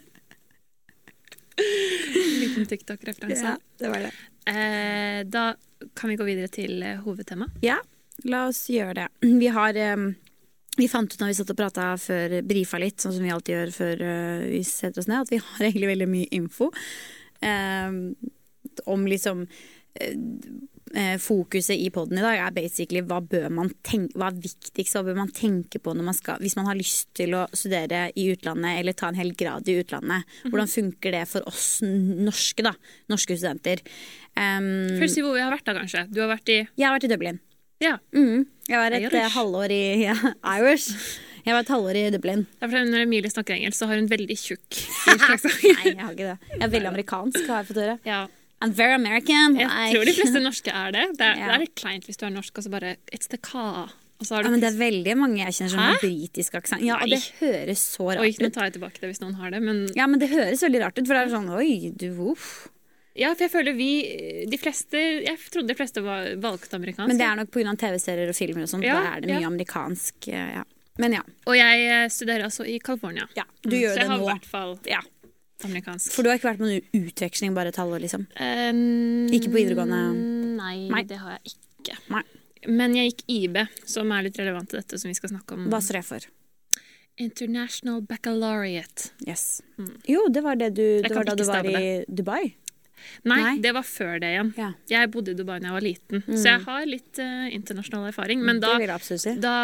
Liten 2.40 2.66
TikTok-referanse. 2.66 3.42
ja, 3.44 3.56
det 3.78 3.88
var 3.88 3.98
det. 4.06 4.12
Eh, 4.50 5.24
da 5.28 5.54
kan 6.00 6.10
vi 6.10 6.16
gå 6.16 6.26
videre 6.26 6.48
til 6.48 6.80
hovedtemaet? 6.80 7.04
hovedtema. 7.04 7.50
Ja, 7.64 7.78
la 8.24 8.46
oss 8.48 8.64
gjøre 8.72 8.96
det. 9.02 9.08
Vi 9.42 9.52
har 9.52 9.76
um, 9.94 10.10
Vi 10.78 10.88
fant 10.88 11.12
ut 11.12 11.20
når 11.20 11.32
vi 11.32 11.34
satt 11.36 11.50
og 11.52 11.58
prata 11.58 11.86
før 12.00 12.38
brifa 12.46 12.78
litt, 12.80 13.02
sånn 13.02 13.12
som 13.12 13.24
vi 13.26 13.32
alltid 13.34 13.52
gjør 13.52 13.72
før 13.74 14.02
uh, 14.06 14.44
vi 14.48 14.60
setter 14.64 15.02
oss 15.02 15.08
ned, 15.10 15.26
at 15.26 15.32
vi 15.34 15.40
har 15.44 15.66
egentlig 15.66 15.90
veldig 15.90 16.06
mye 16.08 16.28
info 16.38 16.70
um, 17.42 17.98
om 18.86 19.06
liksom 19.10 19.42
eh, 19.44 20.14
eh, 20.14 20.79
Fokuset 21.22 21.78
i 21.78 21.86
poden 21.94 22.18
i 22.18 22.22
dag 22.24 22.40
er 22.42 22.54
basically 22.56 22.98
hva 23.06 23.20
bør 23.22 23.44
man 23.54 23.68
tenke, 23.86 24.16
hva 24.18 24.26
er 24.32 24.40
viktigst, 24.42 24.96
hva 24.96 25.04
bør 25.06 25.18
man 25.20 25.30
tenke 25.36 25.78
på 25.78 25.92
når 25.94 26.08
man 26.08 26.16
skal, 26.18 26.40
hvis 26.42 26.56
man 26.58 26.66
har 26.66 26.78
lyst 26.78 27.12
til 27.14 27.36
å 27.38 27.44
studere 27.54 28.08
i 28.18 28.24
utlandet 28.32 28.80
eller 28.80 28.96
ta 28.98 29.10
en 29.12 29.18
hel 29.20 29.30
grad 29.38 29.68
i 29.70 29.76
utlandet. 29.84 30.26
Hvordan 30.48 30.72
funker 30.72 31.14
det 31.14 31.22
for 31.30 31.46
oss 31.46 31.68
norske, 31.84 32.64
da? 32.66 32.74
Norske 33.12 33.38
studenter. 33.38 33.84
Um, 34.34 34.98
Først 34.98 35.14
si 35.18 35.22
hvor 35.22 35.36
vi 35.38 35.44
har 35.44 35.54
vært, 35.54 35.66
da, 35.70 35.76
kanskje. 35.78 36.06
Du 36.10 36.20
har 36.24 36.32
vært 36.34 36.50
i 36.50 36.58
jeg 36.64 36.86
har 36.88 36.96
vært 36.96 37.06
i 37.06 37.12
Dublin. 37.14 37.38
Ja. 37.80 37.94
Mm. 38.12 38.44
Jeg 38.68 38.76
var 38.82 38.92
et 38.92 39.06
Irish. 39.06 39.16
eh, 39.22 39.30
halvår 39.38 39.72
i 39.72 39.82
ja, 40.04 40.14
Irish. 40.58 40.90
Jeg 41.46 41.54
var 41.56 41.62
et 41.64 41.70
halvår 41.72 41.96
i 41.96 42.02
Dublin. 42.12 42.42
Det 42.60 42.68
er 42.68 42.84
Når 42.90 43.06
Emilie 43.06 43.30
snakker 43.32 43.56
engelsk, 43.56 43.78
så 43.78 43.86
har 43.88 43.96
hun 43.96 44.10
veldig 44.10 44.36
tjukk. 44.36 44.82
Nei, 45.06 45.94
jeg 45.94 45.96
har 46.02 46.12
ikke 46.12 46.26
det. 46.34 46.36
Jeg 46.52 46.60
er 46.66 46.74
veldig 46.74 46.90
amerikansk, 46.92 47.40
har 47.48 47.62
jeg 47.62 47.70
fått 47.70 47.80
høre. 47.80 47.96
Ja. 48.04 48.20
I'm 48.60 48.72
very 48.76 48.92
American. 48.94 49.56
Jeg 49.56 49.94
tror 49.94 50.04
de 50.04 50.12
fleste 50.12 50.40
norske 50.48 50.70
er 50.72 50.92
det. 50.92 51.06
Det 51.18 51.26
er, 51.26 51.36
Ja. 51.40 51.56
det 51.58 51.68
er 51.68 51.72
kleint 51.80 52.04
hvis 52.06 52.16
du 52.20 52.26
er 52.26 52.30
norsk 52.34 52.58
og 52.58 52.64
så 52.66 52.70
bare 52.70 52.96
It's 53.12 53.28
the 53.32 53.38
ka. 53.38 53.88
Så 54.20 54.36
Ja, 54.42 54.50
men 54.52 54.60
det 54.60 54.68
er 54.74 54.76
veldig 54.76 55.14
mange 55.16 55.38
jeg 55.40 55.54
kjenner 55.56 55.70
som 55.72 55.78
har 55.80 55.96
britisk 56.02 56.54
aksent. 56.58 56.82
Ja, 56.84 56.98
og 57.00 57.08
det 57.08 57.22
høres 57.40 57.80
så 57.96 58.04
Oi, 58.10 58.16
rart 58.18 58.42
nå 58.42 58.50
ut. 58.50 58.52
tar 58.52 58.64
jeg 58.68 58.74
tilbake 58.76 59.00
det 59.00 59.08
hvis 59.14 59.20
noen 59.22 59.34
har 59.40 59.50
det, 59.54 59.62
men 59.64 59.86
Ja, 59.96 60.06
men 60.06 60.20
det 60.20 60.28
høres 60.28 60.60
veldig 60.60 60.82
rart 60.82 60.98
ut, 61.00 61.06
for 61.08 61.14
det 61.16 61.22
er 61.24 61.32
sånn 61.32 61.48
oi, 61.56 61.90
du 61.96 62.10
voff. 62.18 62.68
Ja, 63.16 63.32
for 63.34 63.42
jeg 63.48 63.50
føler 63.50 63.74
vi 63.74 63.88
De 64.48 64.58
fleste 64.60 65.00
Jeg 65.24 65.38
trodde 65.50 65.66
de 65.72 65.74
fleste 65.74 66.02
var 66.04 66.28
valgte 66.38 66.76
amerikansk. 66.76 67.08
Men 67.08 67.18
det 67.18 67.26
er 67.26 67.36
nok 67.40 67.50
pga. 67.50 67.72
TV-serier 67.80 68.28
og 68.28 68.36
filmer 68.36 68.62
og 68.62 68.68
sånn. 68.70 68.84
Ja, 68.84 69.00
da 69.00 69.16
er 69.16 69.20
det 69.24 69.32
mye 69.32 69.40
ja. 69.40 69.48
amerikansk. 69.48 70.28
eh, 70.28 70.52
Ja. 70.60 70.64
Men 71.00 71.12
ja. 71.16 71.22
Og 71.48 71.56
jeg 71.56 71.86
eh, 71.88 72.08
studerer 72.12 72.44
altså 72.44 72.66
i 72.68 72.76
California. 72.78 73.24
ja. 73.36 73.44
Du 73.64 73.70
Mm, 73.72 73.80
gjør 73.80 73.88
så 73.88 73.94
det 73.96 74.04
jeg 74.04 74.08
har 74.10 74.20
i 74.20 74.28
hvert 74.34 74.44
fall 74.52 74.78
Ja. 74.84 75.00
Amerikansk. 75.68 76.12
For 76.14 76.24
du 76.24 76.30
har 76.30 76.40
ikke 76.40 76.50
vært 76.50 76.60
på 76.62 76.68
noen 76.68 77.06
utveksling 77.10 77.54
bare 77.56 77.72
et 77.72 77.78
halvår, 77.80 78.02
liksom? 78.04 78.26
Um, 78.40 79.28
Ikke 79.32 79.50
på 79.50 79.58
videregående? 79.58 80.02
Nei, 80.60 80.76
Nei. 80.92 81.02
det 81.08 81.20
har 81.22 81.38
jeg 81.38 81.54
ikke. 81.54 81.96
Nei. 82.16 82.24
Men 82.68 82.94
jeg 82.98 83.12
gikk 83.12 83.24
IB, 83.32 83.56
som 83.88 84.10
er 84.12 84.26
litt 84.26 84.36
relevant 84.40 84.68
til 84.68 84.82
dette 84.82 84.98
som 85.00 85.08
vi 85.08 85.16
skal 85.16 85.32
snakke 85.32 85.56
om. 85.56 85.70
Hva 85.72 85.80
står 85.84 86.00
det 86.00 86.06
for? 86.08 86.28
International 87.20 88.00
Baccalaureate. 88.08 89.10
Yes. 89.28 89.62
Mm. 89.78 89.92
Jo, 90.08 90.26
det 90.32 90.42
var 90.44 90.56
det 90.56 90.70
du 90.76 90.84
Det 91.02 91.08
kan 91.08 91.20
var 91.20 91.30
da 91.30 91.34
du 91.36 91.44
var 91.44 91.66
i 91.68 92.04
Dubai. 92.08 92.54
Nei, 93.28 93.38
Nei. 93.42 93.54
det 93.62 93.72
var 93.76 93.86
før 93.86 94.20
det 94.22 94.32
igjen. 94.34 94.52
Ja. 94.58 94.70
Jeg 94.90 95.10
bodde 95.14 95.34
i 95.34 95.38
Dubai 95.38 95.58
da 95.60 95.70
jeg 95.70 95.76
var 95.76 95.84
liten, 95.84 96.24
så 96.28 96.42
jeg 96.48 96.62
har 96.66 96.86
litt 96.88 97.20
uh, 97.22 97.46
internasjonal 97.52 98.08
erfaring. 98.10 98.44
Men 98.46 98.62
da, 98.62 98.74
da, 99.42 99.56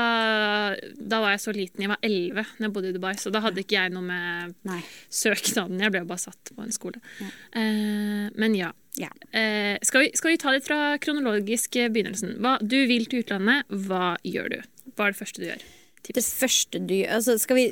da 0.96 1.20
var 1.24 1.36
jeg 1.36 1.44
så 1.46 1.54
liten. 1.56 1.84
Jeg 1.86 1.92
var 1.92 2.02
elleve 2.06 2.46
da 2.56 2.68
jeg 2.68 2.74
bodde 2.76 2.92
i 2.92 2.96
Dubai, 2.96 3.14
så 3.20 3.32
da 3.34 3.42
hadde 3.44 3.62
ikke 3.64 3.78
jeg 3.78 3.94
noe 3.94 4.04
med 4.06 4.56
Nei. 4.68 4.80
søknaden. 5.22 5.80
Jeg 5.82 5.94
ble 5.94 6.04
jo 6.04 6.10
bare 6.10 6.24
satt 6.26 6.52
på 6.56 6.66
en 6.66 6.74
skole. 6.74 7.02
Eh, 7.20 8.26
men 8.36 8.58
ja. 8.58 8.72
Ja. 8.96 9.10
Uh, 9.28 9.76
skal, 9.84 10.06
vi, 10.06 10.12
skal 10.16 10.32
vi 10.32 10.40
ta 10.40 10.52
litt 10.54 10.68
fra 10.68 10.96
kronologisk 11.02 11.76
begynnelsen? 11.76 12.38
Hva, 12.40 12.56
du 12.62 12.78
vil 12.88 13.08
til 13.10 13.24
utlandet. 13.24 13.68
Hva 13.68 14.14
gjør 14.24 14.54
du? 14.56 14.62
Hva 14.94 15.08
er 15.08 15.16
det 15.16 15.20
første 15.20 15.42
du 15.42 15.50
gjør? 15.50 15.66
Det 16.14 16.22
første 16.24 16.78
du 16.86 16.94
altså 17.10 17.34
skal, 17.40 17.56
vi, 17.56 17.64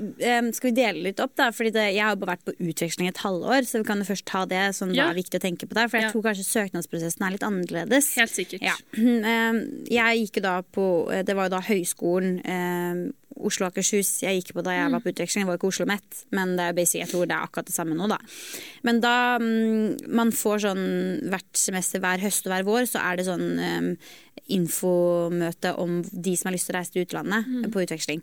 skal 0.56 0.70
vi 0.70 0.74
dele 0.74 1.02
litt 1.06 1.20
opp, 1.22 1.34
da? 1.38 1.50
Fordi 1.54 1.70
det, 1.74 1.84
jeg 1.94 2.02
har 2.04 2.16
bare 2.16 2.34
vært 2.36 2.44
på 2.48 2.54
utveksling 2.58 3.08
et 3.08 3.20
halvår, 3.22 3.62
så 3.68 3.78
vi 3.82 3.84
kan 3.88 3.98
jo 4.02 4.08
først 4.08 4.24
ta 4.26 4.44
det. 4.50 4.64
Sånn, 4.74 4.94
Ja. 4.94 5.06
var 5.06 5.14
viktig 5.14 5.38
å 5.38 5.44
tenke 5.44 5.68
på 5.68 5.74
der? 5.74 5.88
For 5.88 5.98
jeg 5.98 6.08
Ja. 6.08 6.12
tror 6.12 6.22
kanskje 6.26 6.44
søknadsprosessen 6.50 7.22
er 7.26 7.30
litt 7.36 7.46
annerledes. 7.46 8.14
Helt 8.18 8.30
sikkert. 8.34 8.62
Ja. 8.62 8.74
Jeg 9.94 10.26
gikk 10.26 10.36
jo 10.40 10.42
da 10.42 10.62
på 10.62 10.84
Det 11.24 11.34
var 11.36 11.46
jo 11.48 11.54
da 11.56 11.60
høyskolen 11.60 13.12
Oslo 13.44 13.66
og 13.66 13.72
Akershus 13.74 14.20
jeg 14.22 14.38
gikk 14.38 14.52
på 14.54 14.62
da 14.62 14.70
jeg 14.76 14.90
var 14.92 15.00
på 15.02 15.10
utveksling. 15.10 15.42
Jeg 15.42 15.48
var 15.48 15.56
ikke 15.58 15.66
Oslo 15.72 15.84
Met, 15.90 16.20
men 16.30 16.52
det 16.54 16.68
er 16.68 16.76
basic, 16.76 17.00
jeg 17.02 17.08
tror 17.10 17.26
det 17.26 17.34
er 17.34 17.42
akkurat 17.42 17.66
det 17.66 17.74
samme 17.74 17.96
nå, 17.98 18.06
da. 18.08 18.18
Men 18.86 19.00
da 19.02 19.38
mm, 19.42 20.06
man 20.14 20.30
får 20.30 20.62
sånn 20.68 20.84
hvert 21.32 21.58
semester, 21.58 21.98
hver 22.04 22.22
høst 22.22 22.46
og 22.46 22.52
hver 22.54 22.62
vår, 22.68 22.86
så 22.86 23.02
er 23.02 23.18
det 23.18 23.26
sånn 23.26 23.98
infomøte 24.48 25.72
om 25.78 26.02
de 26.02 26.36
som 26.36 26.50
har 26.50 26.56
lyst 26.56 26.68
til 26.68 26.74
å 26.74 26.78
reise 26.78 26.92
til 26.92 27.06
utlandet 27.06 27.46
Mm. 27.46 27.70
på 27.72 27.82
utveksling. 27.86 28.22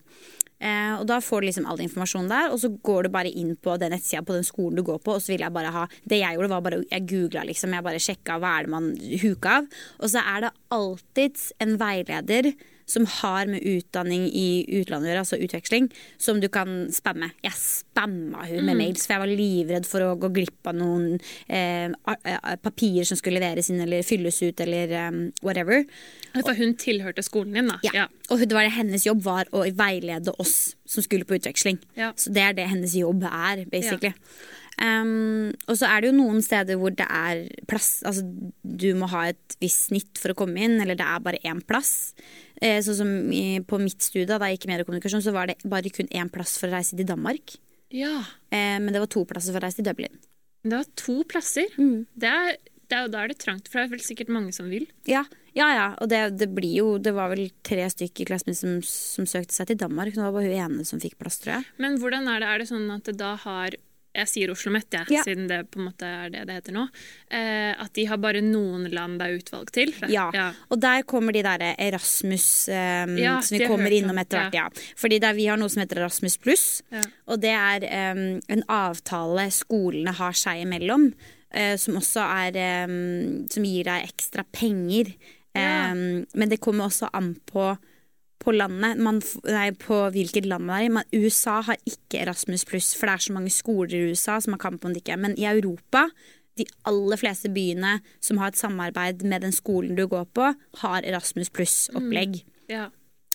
Eh, 0.62 0.94
og 1.00 1.08
da 1.08 1.18
får 1.20 1.42
du 1.42 1.48
liksom 1.48 1.66
all 1.66 1.80
informasjon 1.82 2.28
der, 2.30 2.52
og 2.52 2.60
så 2.60 2.70
går 2.84 3.04
du 3.04 3.10
bare 3.10 3.32
inn 3.34 3.56
på 3.58 3.80
den 3.80 3.92
nettsida 3.92 4.22
på 4.24 4.34
den 4.34 4.44
skolen 4.44 4.76
du 4.76 4.84
går 4.84 5.00
på, 5.02 5.16
og 5.16 5.22
så 5.22 5.34
vil 5.34 5.40
jeg 5.42 5.52
bare 5.54 5.72
ha 5.72 5.88
Det 6.08 6.20
jeg 6.20 6.36
gjorde, 6.38 6.50
var 6.50 6.62
bare 6.62 6.84
Jeg 6.92 7.08
googla, 7.08 7.44
liksom. 7.46 7.74
Jeg 7.74 7.84
bare 7.84 7.96
sjekka 8.00 8.40
hva 8.40 8.60
er 8.60 8.64
det 8.64 8.70
man 8.70 8.96
huka 9.22 9.58
av. 9.58 9.68
Og 10.00 10.10
så 10.10 10.22
er 10.22 10.42
det 10.42 10.52
alltids 10.70 11.52
en 11.60 11.78
veileder 11.78 12.54
som 12.92 13.08
har 13.22 13.50
med 13.52 13.64
utdanning 13.64 14.28
i 14.28 14.64
utlandet 14.82 15.10
å 15.10 15.12
gjøre, 15.12 15.24
altså 15.24 15.40
utveksling, 15.42 15.90
som 16.22 16.42
du 16.44 16.48
kan 16.52 16.86
spamme. 16.94 17.32
Jeg 17.46 17.56
spamma 17.58 18.46
hun 18.50 18.68
med 18.68 18.80
mails, 18.80 19.06
for 19.06 19.16
jeg 19.16 19.24
var 19.24 19.32
livredd 19.32 19.88
for 19.90 20.06
å 20.06 20.16
gå 20.20 20.32
glipp 20.36 20.72
av 20.72 20.78
noen 20.78 21.18
eh, 21.48 21.88
papirer 22.62 23.08
som 23.08 23.20
skulle 23.20 23.42
leveres 23.42 23.72
inn 23.72 23.82
eller 23.84 24.06
fylles 24.08 24.42
ut 24.44 24.64
eller 24.64 24.96
um, 25.10 25.22
whatever. 25.42 25.86
For 26.38 26.56
hun 26.58 26.76
tilhørte 26.80 27.24
skolen 27.26 27.58
din, 27.58 27.72
da. 27.72 27.80
Ja. 27.96 28.08
Og 28.32 28.44
det 28.44 28.56
var 28.56 28.68
det 28.68 28.76
hennes 28.76 29.06
jobb 29.08 29.24
var 29.26 29.50
å 29.56 29.66
veilede 29.76 30.36
oss 30.42 30.76
som 30.88 31.04
skulle 31.04 31.28
på 31.28 31.38
utveksling. 31.40 31.80
Ja. 32.00 32.12
Så 32.20 32.34
det 32.36 32.44
er 32.46 32.58
det 32.58 32.70
hennes 32.72 32.96
jobb 32.98 33.26
er, 33.28 33.66
basically. 33.72 34.14
Um, 34.82 35.52
og 35.70 35.78
så 35.78 35.86
er 35.86 36.02
det 36.02 36.10
jo 36.10 36.18
noen 36.18 36.40
steder 36.42 36.80
hvor 36.82 36.94
det 36.98 37.06
er 37.06 37.44
plass 37.70 38.00
Altså 38.08 38.24
du 38.66 38.88
må 38.98 39.06
ha 39.12 39.28
et 39.30 39.56
visst 39.62 39.92
snitt 39.92 40.18
for 40.18 40.34
å 40.34 40.38
komme 40.40 40.58
inn, 40.64 40.80
eller 40.82 40.98
det 40.98 41.06
er 41.06 41.22
bare 41.22 41.42
én 41.46 41.60
plass. 41.62 42.16
Eh, 42.58 42.80
sånn 42.82 42.98
som 42.98 43.12
i, 43.36 43.60
på 43.62 43.78
mitt 43.82 44.02
studie, 44.02 44.30
da 44.30 44.40
jeg 44.50 44.58
gikk 44.58 44.66
i 44.70 44.72
mediekommunikasjon, 44.72 45.24
så 45.26 45.36
var 45.36 45.52
det 45.52 45.60
bare 45.70 45.92
kun 45.94 46.10
én 46.10 46.32
plass 46.34 46.56
for 46.58 46.70
å 46.70 46.80
reise 46.80 46.98
til 46.98 47.10
Danmark. 47.10 47.60
Ja. 47.94 48.24
Eh, 48.50 48.80
men 48.82 48.90
det 48.94 49.04
var 49.04 49.12
to 49.12 49.26
plasser 49.30 49.54
for 49.54 49.62
å 49.62 49.68
reise 49.68 49.82
til 49.82 49.90
Dublin. 49.90 50.18
Det 50.64 50.74
var 50.74 50.90
to 50.98 51.20
plasser. 51.30 51.70
Mm. 51.78 52.08
Det 52.18 52.32
er, 52.32 52.58
det 52.90 52.98
er, 52.98 53.12
da 53.12 53.22
er 53.22 53.32
det 53.34 53.40
trangt, 53.44 53.70
for 53.70 53.82
det 53.82 53.86
er 53.86 53.94
vel 53.96 54.04
sikkert 54.06 54.34
mange 54.34 54.56
som 54.56 54.72
vil. 54.72 54.88
Ja, 55.10 55.26
ja, 55.58 55.68
ja. 55.76 55.88
og 56.00 56.10
det, 56.10 56.22
det 56.40 56.48
blir 56.56 56.72
jo 56.78 56.92
Det 57.04 57.12
var 57.12 57.34
vel 57.34 57.50
tre 57.68 57.84
stykker 57.92 58.24
i 58.24 58.28
klassen 58.30 58.54
min 58.54 58.58
som, 58.58 58.78
som 58.88 59.28
søkte 59.28 59.56
seg 59.58 59.72
til 59.72 59.82
Danmark. 59.84 60.16
Det 60.16 60.24
var 60.24 60.34
bare 60.36 60.48
hun 60.48 60.68
ene 60.80 60.88
som 60.88 61.02
fikk 61.04 61.18
plass, 61.20 61.42
tror 61.44 61.58
jeg. 61.58 61.72
Men 61.82 61.98
hvordan 62.02 62.30
er 62.32 62.42
det? 62.42 62.50
Er 62.50 62.62
det 62.62 62.70
sånn 62.72 62.88
at 62.94 63.10
det 63.10 63.18
da 63.20 63.36
har 63.46 63.76
Jeg 64.12 64.28
sier 64.28 64.52
Oslo 64.52 64.72
Met, 64.74 64.88
ja, 64.92 65.06
Ja. 65.08 65.22
siden 65.24 65.48
det 65.48 65.72
på 65.72 65.80
en 65.80 65.86
måte 65.88 66.04
er 66.04 66.30
det 66.30 66.46
det 66.48 66.56
heter 66.58 66.76
nå. 66.76 66.84
Eh, 67.32 67.72
at 67.80 67.94
de 67.96 68.06
har 68.10 68.18
bare 68.18 68.42
noen 68.44 68.90
land 68.92 69.20
det 69.20 69.28
er 69.28 69.38
utvalg 69.40 69.72
til. 69.72 69.94
Ja. 70.12 70.30
ja. 70.36 70.52
Og 70.70 70.82
der 70.84 71.04
kommer 71.08 71.32
de 71.32 71.44
derre 71.46 71.76
Erasmus 71.80 72.68
um, 72.68 73.16
som 73.42 73.58
vi 73.58 73.68
kommer 73.68 73.92
innom 73.96 74.20
etter 74.20 74.50
hvert. 74.50 74.54
Ja. 74.54 74.96
Fordi 75.00 75.20
der 75.24 75.34
vi 75.38 75.48
har 75.48 75.58
noe 75.58 75.72
som 75.72 75.84
heter 75.84 76.02
Erasmus 76.04 76.36
pluss. 76.38 76.66
Ja. 76.92 77.04
Og 77.28 77.40
det 77.40 77.54
er 77.56 77.88
um, 78.12 78.42
en 78.52 78.64
avtale 78.68 79.48
skolene 79.52 80.16
har 80.20 80.34
seg 80.38 80.66
imellom, 80.66 81.14
Uh, 81.52 81.76
som 81.76 81.98
også 82.00 82.24
er 82.24 82.88
um, 82.88 83.42
Som 83.52 83.66
gir 83.68 83.84
deg 83.84 84.06
ekstra 84.08 84.46
penger. 84.56 85.10
Ja. 85.52 85.92
Men 85.92 86.48
det 86.48 86.62
kommer 86.64 86.88
også 86.88 87.10
an 87.12 87.34
på 87.44 87.74
på 88.42 88.54
landet, 88.56 89.00
man, 89.02 89.22
nei, 89.46 89.70
på 89.78 89.98
hvilket 90.14 90.48
land 90.50 90.66
man 90.68 90.80
er 90.80 90.88
i. 90.88 90.92
Men 90.98 91.16
USA 91.16 91.60
har 91.68 91.80
ikke 91.88 92.24
Erasmus 92.24 92.66
pluss, 92.68 92.92
for 92.98 93.08
det 93.08 93.16
er 93.16 93.26
så 93.28 93.36
mange 93.38 93.54
skoler 93.54 93.96
i 93.98 94.06
USA 94.12 94.40
som 94.42 94.56
har 94.56 94.64
kamp 94.64 94.82
på 94.82 94.92
det 94.92 95.04
ikke. 95.04 95.20
Men 95.22 95.38
i 95.40 95.48
Europa, 95.50 96.08
de 96.60 96.66
aller 96.90 97.22
fleste 97.22 97.52
byene 97.54 98.00
som 98.24 98.42
har 98.42 98.52
et 98.52 98.60
samarbeid 98.60 99.24
med 99.28 99.46
den 99.46 99.56
skolen 99.56 99.96
du 99.98 100.08
går 100.10 100.28
på, 100.36 100.52
har 100.84 101.08
Erasmus 101.08 101.54
pluss-opplegg. 101.54 102.42
ja. 102.72 102.90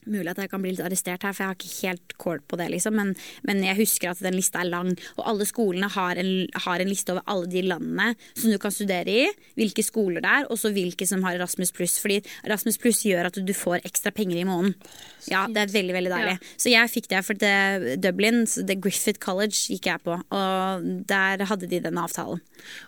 Mulig 0.07 0.31
at 0.33 0.41
jeg 0.43 0.51
kan 0.53 0.63
bli 0.63 0.73
litt 0.75 0.85
arrestert 0.85 1.25
her, 1.27 1.35
for 1.35 1.45
jeg 1.45 1.51
har 1.51 1.59
ikke 1.59 1.87
helt 1.87 2.17
kål 2.23 2.43
på 2.47 2.59
det. 2.61 2.69
liksom 2.75 2.97
men, 2.97 3.13
men 3.47 3.63
jeg 3.65 3.79
husker 3.81 4.13
at 4.13 4.23
den 4.23 4.37
lista 4.39 4.63
er 4.63 4.71
lang, 4.71 4.93
og 5.17 5.25
alle 5.33 5.47
skolene 5.49 5.89
har 5.93 6.21
en, 6.21 6.31
har 6.67 6.83
en 6.83 6.91
liste 6.91 7.15
over 7.15 7.27
alle 7.27 7.51
de 7.51 7.65
landene 7.67 8.13
som 8.35 8.53
du 8.53 8.59
kan 8.63 8.75
studere 8.75 9.11
i. 9.11 9.27
Hvilke 9.59 9.85
skoler 9.87 10.25
det 10.25 10.33
er, 10.33 10.49
og 10.51 10.61
så 10.61 10.73
hvilke 10.75 11.09
som 11.09 11.25
har 11.27 11.39
Erasmus 11.39 11.75
pluss. 11.77 11.99
Fordi 12.03 12.21
Erasmus 12.47 12.79
pluss 12.83 13.03
gjør 13.07 13.31
at 13.31 13.41
du 13.43 13.55
får 13.57 13.85
ekstra 13.89 14.15
penger 14.15 14.41
i 14.41 14.47
måneden. 14.49 14.77
Ja, 15.31 15.47
Det 15.51 15.65
er 15.65 15.75
veldig 15.75 15.95
veldig 15.97 16.13
deilig. 16.13 16.37
Så 16.57 16.71
jeg 16.71 16.93
fikk 16.93 17.11
det 17.11 17.25
for 17.27 17.39
det 17.41 17.99
Dublin, 18.03 18.45
det 18.47 18.79
Griffith 18.83 19.21
College 19.23 19.57
gikk 19.75 19.91
jeg 19.91 20.03
på, 20.07 20.17
og 20.17 20.89
der 21.09 21.45
hadde 21.51 21.69
de 21.71 21.83
den 21.83 21.99
avtalen. 21.99 22.43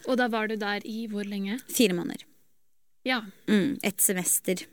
Og 0.07 0.19
da 0.21 0.29
var 0.31 0.49
du 0.49 0.57
der 0.57 0.85
i 0.87 1.07
hvor 1.11 1.27
lenge? 1.27 1.59
Fire 1.73 1.97
måneder. 1.97 2.25
Ja. 3.07 3.23
Mm, 3.49 3.79
et 3.83 4.03
semester. 4.05 4.67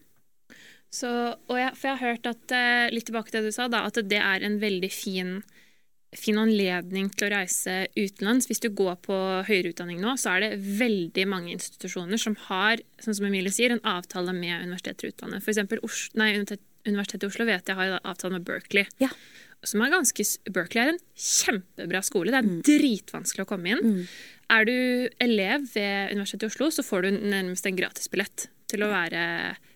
Så, 0.94 1.10
og 1.50 1.58
jeg, 1.60 1.74
for 1.76 1.90
jeg 1.90 1.98
har 1.98 2.14
hørt 2.14 2.28
at, 2.30 2.56
eh, 2.56 2.94
litt 2.94 3.08
tilbake 3.10 3.32
til 3.32 3.44
det 3.44 3.52
du 3.52 3.56
sa, 3.56 3.68
da, 3.72 3.84
at 3.88 4.00
det 4.08 4.20
er 4.22 4.46
en 4.48 4.60
veldig 4.62 4.92
fin, 4.94 5.32
fin 6.16 6.38
anledning 6.40 7.10
til 7.12 7.28
å 7.28 7.34
reise 7.36 7.74
utenlands. 7.98 8.48
Hvis 8.48 8.64
du 8.64 8.70
går 8.72 9.02
på 9.04 9.18
høyere 9.50 9.74
utdanning 9.74 10.00
nå, 10.04 10.16
så 10.22 10.36
er 10.36 10.46
det 10.46 10.62
veldig 10.80 11.26
mange 11.28 11.52
institusjoner 11.56 12.22
som 12.22 12.38
har 12.48 12.84
sånn 13.04 13.18
som 13.18 13.28
Emilie 13.28 13.52
sier, 13.52 13.76
en 13.76 13.84
avtale 13.84 14.36
med 14.36 14.64
universiteter 14.64 15.10
i 15.10 15.16
utlandet. 15.16 15.44
For 15.44 15.84
Os 15.84 16.08
nei, 16.16 16.32
Universitetet 16.86 17.26
i 17.26 17.32
Oslo 17.32 17.48
vet 17.48 17.68
jeg 17.68 17.78
har 17.80 17.98
avtale 18.06 18.38
med 18.38 18.46
Berkeley. 18.46 18.86
Ja. 19.02 19.10
Som 19.66 19.82
er 19.82 19.90
ganske, 19.90 20.24
Berkeley 20.54 20.84
er 20.84 20.92
en 20.94 21.04
kjempebra 21.18 22.02
skole. 22.06 22.32
Det 22.32 22.42
er 22.42 22.66
dritvanskelig 22.70 23.46
å 23.46 23.50
komme 23.50 23.74
inn. 23.74 24.04
Er 24.54 24.68
du 24.70 24.76
elev 25.24 25.66
ved 25.74 26.14
Universitetet 26.14 26.46
i 26.46 26.52
Oslo, 26.54 26.70
så 26.70 26.86
får 26.86 27.08
du 27.08 27.24
nærmest 27.34 27.66
en 27.66 27.80
gratisbillett 27.80 28.48
til 28.70 28.86
å 28.86 28.92
være 28.92 29.24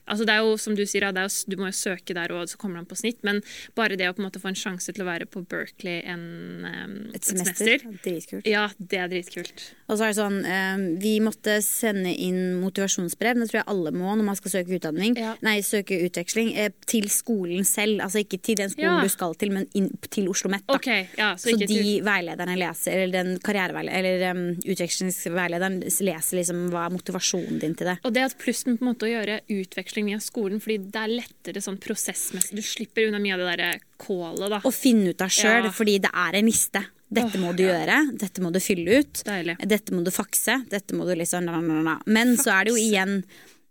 Altså 0.09 0.25
det 0.27 0.35
er 0.35 0.43
jo, 0.45 0.57
som 0.57 0.75
Du 0.75 0.83
sier, 0.85 1.05
ja, 1.05 1.11
er 1.13 1.27
jo, 1.27 1.33
du 1.49 1.57
må 1.59 1.69
jo 1.69 1.77
søke 1.77 2.15
der, 2.17 2.33
og 2.35 2.49
så 2.49 2.57
kommer 2.59 2.81
han 2.81 2.87
på 2.89 2.97
snitt. 2.99 3.21
Men 3.27 3.41
bare 3.77 3.97
det 3.99 4.09
å 4.09 4.15
på 4.15 4.23
en 4.23 4.27
måte 4.29 4.41
få 4.41 4.51
en 4.51 4.59
sjanse 4.59 4.93
til 4.95 5.05
å 5.05 5.07
være 5.09 5.27
på 5.29 5.43
Berkeley 5.49 6.01
en, 6.09 6.23
um, 6.65 6.95
Et 7.15 7.23
semester. 7.25 7.83
Dritkult. 8.03 8.47
Ja, 8.49 8.69
det 8.79 8.99
er 9.03 9.11
dritkult. 9.11 9.65
Og 9.89 9.97
så 9.97 10.07
er 10.07 10.13
det 10.13 10.19
sånn, 10.19 10.39
um, 10.45 10.85
Vi 11.01 11.15
måtte 11.23 11.59
sende 11.65 12.11
inn 12.13 12.59
motivasjonsbrev, 12.61 13.39
det 13.39 13.49
tror 13.51 13.61
jeg 13.61 13.69
alle 13.71 13.93
må 13.95 14.15
når 14.15 14.27
man 14.31 14.39
skal 14.39 14.53
søke 14.57 14.77
utdanning. 14.79 15.17
Ja. 15.19 15.35
Nei, 15.45 15.59
søke 15.65 15.97
utveksling. 16.05 16.53
Eh, 16.57 16.71
til 16.89 17.09
skolen 17.11 17.65
selv. 17.67 18.01
Altså 18.05 18.23
ikke 18.23 18.39
til 18.41 18.55
den 18.59 18.69
skolen 18.71 18.99
Ja. 18.99 19.03
du 19.03 19.09
skal 19.09 19.35
til, 19.35 19.51
men 19.51 19.67
inn 19.77 19.89
til 20.09 20.29
Oslo 20.29 20.49
Met. 20.49 20.63
Okay, 20.67 21.05
så, 21.15 21.35
Så 21.37 21.57
de 21.57 21.67
til 21.67 22.01
veilederne 22.05 22.55
leser, 22.57 23.03
eller 23.03 23.23
den 23.23 23.39
karriereveilederen, 23.39 23.99
eller 23.99 24.31
um, 24.31 24.55
utvekslingsveilederen 24.63 25.79
leser 25.83 26.39
liksom 26.39 26.69
hva 26.71 26.85
er 26.87 26.93
motivasjonen 26.95 27.59
din 27.59 27.75
til 27.75 27.87
det. 27.91 27.97
Og 28.03 28.13
det 28.13 28.23
at 28.23 28.37
pluss 28.39 28.65
med 28.65 28.79
på 28.79 28.85
en 28.85 28.91
måte 28.93 29.07
å 29.07 29.11
gjøre 29.11 29.39
utveksling 29.49 29.98
via 30.05 30.19
skolen, 30.23 30.59
fordi 30.63 30.77
det 30.91 31.01
er 31.01 31.07
lettere 31.21 31.61
sånn 31.61 31.77
prosessmessig. 31.81 32.55
Du 32.55 32.61
slipper 32.61 33.07
unna 33.07 33.19
mye 33.19 33.33
av 33.33 33.39
det 33.43 33.49
derre 33.57 33.79
kålet, 33.97 34.49
da. 34.49 34.59
Å 34.63 34.71
finne 34.73 35.09
ut 35.13 35.21
av 35.21 35.29
sjøl, 35.29 35.65
Ja. 35.65 35.71
fordi 35.71 35.99
det 36.01 36.11
er 36.13 36.35
en 36.39 36.45
liste. 36.45 36.85
Dette 37.11 37.39
må 37.41 37.55
du 37.57 37.63
gjøre, 37.63 38.17
dette 38.17 38.41
må 38.41 38.51
du 38.53 38.59
fylle 38.59 38.99
ut. 39.01 39.23
Deilig. 39.25 39.57
Dette 39.67 39.91
må 39.91 40.03
du 40.05 40.11
fakse. 40.11 40.59
Dette 40.69 40.93
må 40.93 41.05
du 41.09 41.15
liksom 41.15 41.43
na, 41.45 41.59
na, 41.59 41.81
na, 41.81 41.97
Men 42.05 42.35
Men 42.35 42.37
så 42.37 42.51
er 42.59 42.65
det 42.65 42.73
jo 42.75 42.77
igjen 42.77 43.23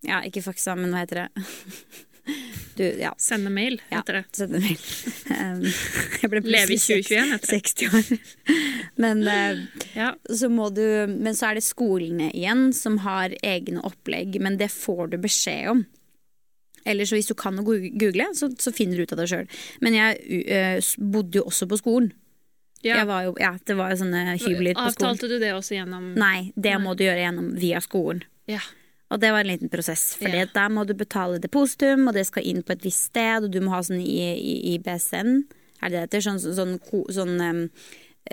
Ja, 0.03 0.21
ikke 0.23 0.43
faksa, 0.43 0.77
men 0.77 0.91
hva 0.91 1.05
heter 1.07 1.25
det? 1.27 1.45
Du, 2.77 2.85
ja. 2.85 3.15
Sende 3.19 3.49
mail, 3.51 3.81
heter 3.89 4.13
det. 4.19 4.25
Ja, 4.29 4.37
sende 4.37 4.61
mail. 4.61 4.77
Jeg 6.23 6.31
ble 6.31 6.43
Leve 6.45 6.75
i 6.75 6.77
plutselig 6.77 7.07
2021 7.09 7.33
heter 7.33 7.49
det. 7.49 7.61
60 7.65 7.89
år. 7.89 8.21
Men, 9.03 9.23
eh, 9.29 9.63
Ja. 9.97 10.11
så 10.29 10.51
må 10.53 10.69
du, 10.75 10.83
men 11.09 11.35
så 11.35 11.49
er 11.51 11.55
det 11.59 11.65
skolene 11.65 12.29
igjen 12.35 12.73
som 12.75 12.99
har 12.99 13.31
egne 13.43 13.81
opplegg, 13.87 14.39
men 14.45 14.59
det 14.61 14.69
får 14.75 15.11
du 15.11 15.17
beskjed 15.19 15.71
om. 15.73 15.87
Eller 16.85 17.09
så 17.09 17.19
hvis 17.19 17.31
du 17.31 17.35
kan 17.39 17.59
å 17.59 17.65
google, 17.67 18.31
så, 18.39 18.51
så 18.59 18.73
finner 18.75 18.97
du 18.99 19.07
ut 19.07 19.13
av 19.17 19.23
det 19.23 19.29
sjøl. 19.31 19.61
Men 19.85 19.97
jeg 19.97 20.43
uh, 20.49 20.95
bodde 21.15 21.41
jo 21.41 21.47
også 21.51 21.69
på 21.71 21.81
skolen. 21.81 22.13
Ja. 22.85 23.01
Jeg 23.01 23.09
var 23.09 23.25
jo, 23.27 23.33
ja, 23.43 23.57
det 23.67 23.75
var 23.75 23.91
jo 23.91 23.99
sånne 24.05 24.37
hybler 24.39 24.77
på 24.77 24.85
skolen. 24.93 24.93
Avtalte 24.93 25.31
du 25.33 25.39
det 25.43 25.51
også 25.57 25.75
gjennom 25.75 26.13
Nei, 26.19 26.53
det 26.55 26.77
må 26.79 26.95
du 26.95 27.03
gjøre 27.09 27.25
gjennom 27.25 27.49
via 27.59 27.81
skolen. 27.83 28.23
Ja. 28.47 28.63
Og 29.11 29.23
det 29.23 29.33
var 29.33 29.43
en 29.43 29.51
liten 29.51 29.71
prosess, 29.73 30.13
for 30.21 30.29
Ja. 30.29 30.47
der 30.53 30.69
må 30.69 30.85
du 30.87 30.95
betale 30.95 31.41
depositum, 31.41 32.09
og 32.09 32.15
det 32.15 32.27
skal 32.29 32.45
inn 32.45 32.63
på 32.63 32.77
et 32.77 32.85
visst 32.85 33.09
sted, 33.11 33.45
og 33.45 33.51
du 33.51 33.61
må 33.65 33.73
ha 33.73 33.81
sånn 33.83 34.03
i, 34.05 34.21
i, 34.37 34.75
i 34.75 34.79
BSN, 34.79 35.43
er 35.81 35.89
det 35.89 35.95
det 35.95 36.03
heter? 36.05 36.25
Sånn, 36.27 36.41
sånn, 36.43 36.55
sånn, 36.55 37.05
sånn 37.15 37.41
em, 37.41 37.63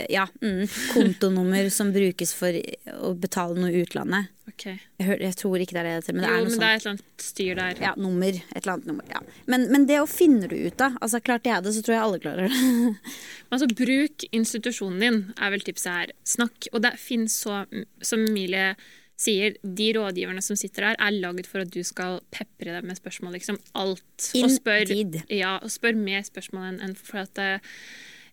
ja, 0.10 0.28
mm, 0.42 0.68
kontonummer 0.94 1.70
som 1.74 1.92
brukes 1.96 2.34
for 2.36 2.56
å 3.00 3.14
betale 3.20 3.60
noe 3.60 3.72
i 3.72 3.84
utlandet. 3.86 4.32
Ok. 4.50 4.66
Jeg, 4.68 5.06
hør, 5.08 5.22
jeg 5.24 5.38
tror 5.40 5.62
ikke 5.64 5.76
det 5.76 5.82
er 5.82 5.88
det 5.88 5.94
det 5.94 6.02
heter, 6.02 6.16
men 6.16 6.26
det 6.26 6.30
jo, 6.30 6.34
er 6.34 6.38
noe 6.38 6.46
men 6.46 6.54
sånt. 6.54 6.64
det 6.64 6.68
er 6.68 6.76
et 6.76 6.84
eller 6.84 6.94
annet 6.94 7.26
styr 7.26 7.60
der. 7.60 7.80
Ja, 7.82 7.94
nummer. 8.00 8.42
Et 8.44 8.60
eller 8.62 8.74
annet 8.76 8.90
nummer. 8.92 9.08
Ja. 9.12 9.22
Men, 9.52 9.66
men 9.74 9.88
det 9.90 10.02
å 10.04 10.10
finne 10.10 10.50
du 10.52 10.58
ut 10.58 10.84
av. 10.86 11.00
Altså, 11.02 11.22
klarte 11.24 11.52
jeg 11.52 11.66
det, 11.66 11.74
så 11.76 11.86
tror 11.86 11.96
jeg 11.96 12.04
alle 12.10 12.22
klarer 12.26 12.52
det. 12.52 13.16
Altså, 13.54 13.70
bruk 13.72 14.26
institusjonen 14.36 15.02
din, 15.04 15.18
er 15.40 15.52
vel 15.54 15.64
tipset 15.64 15.92
her. 15.92 16.14
Snakk. 16.28 16.68
Og 16.74 16.82
det 16.84 16.96
finnes 17.00 17.36
så, 17.46 17.62
som 18.04 18.24
Emilie 18.26 18.74
sier, 19.22 19.56
de 19.64 19.92
rådgiverne 19.96 20.44
som 20.44 20.58
sitter 20.60 20.90
der, 20.90 20.98
er 21.00 21.16
laget 21.16 21.48
for 21.48 21.64
at 21.64 21.72
du 21.72 21.80
skal 21.88 22.20
pepre 22.36 22.74
dem 22.76 22.90
med 22.90 23.00
spørsmål. 23.00 23.38
Liksom 23.38 23.60
alt. 23.80 24.28
Og 24.42 24.52
spør, 24.52 24.92
ja, 25.32 25.56
og 25.62 25.72
spør 25.72 25.96
mer 26.00 26.26
spørsmål 26.28 26.82
enn 26.84 26.98
for 27.00 27.24
at 27.24 27.32
det, 27.40 27.52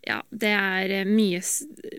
ja, 0.02 0.16
det 0.34 0.50
er 0.50 0.92
eh, 0.96 1.06
mye, 1.06 1.38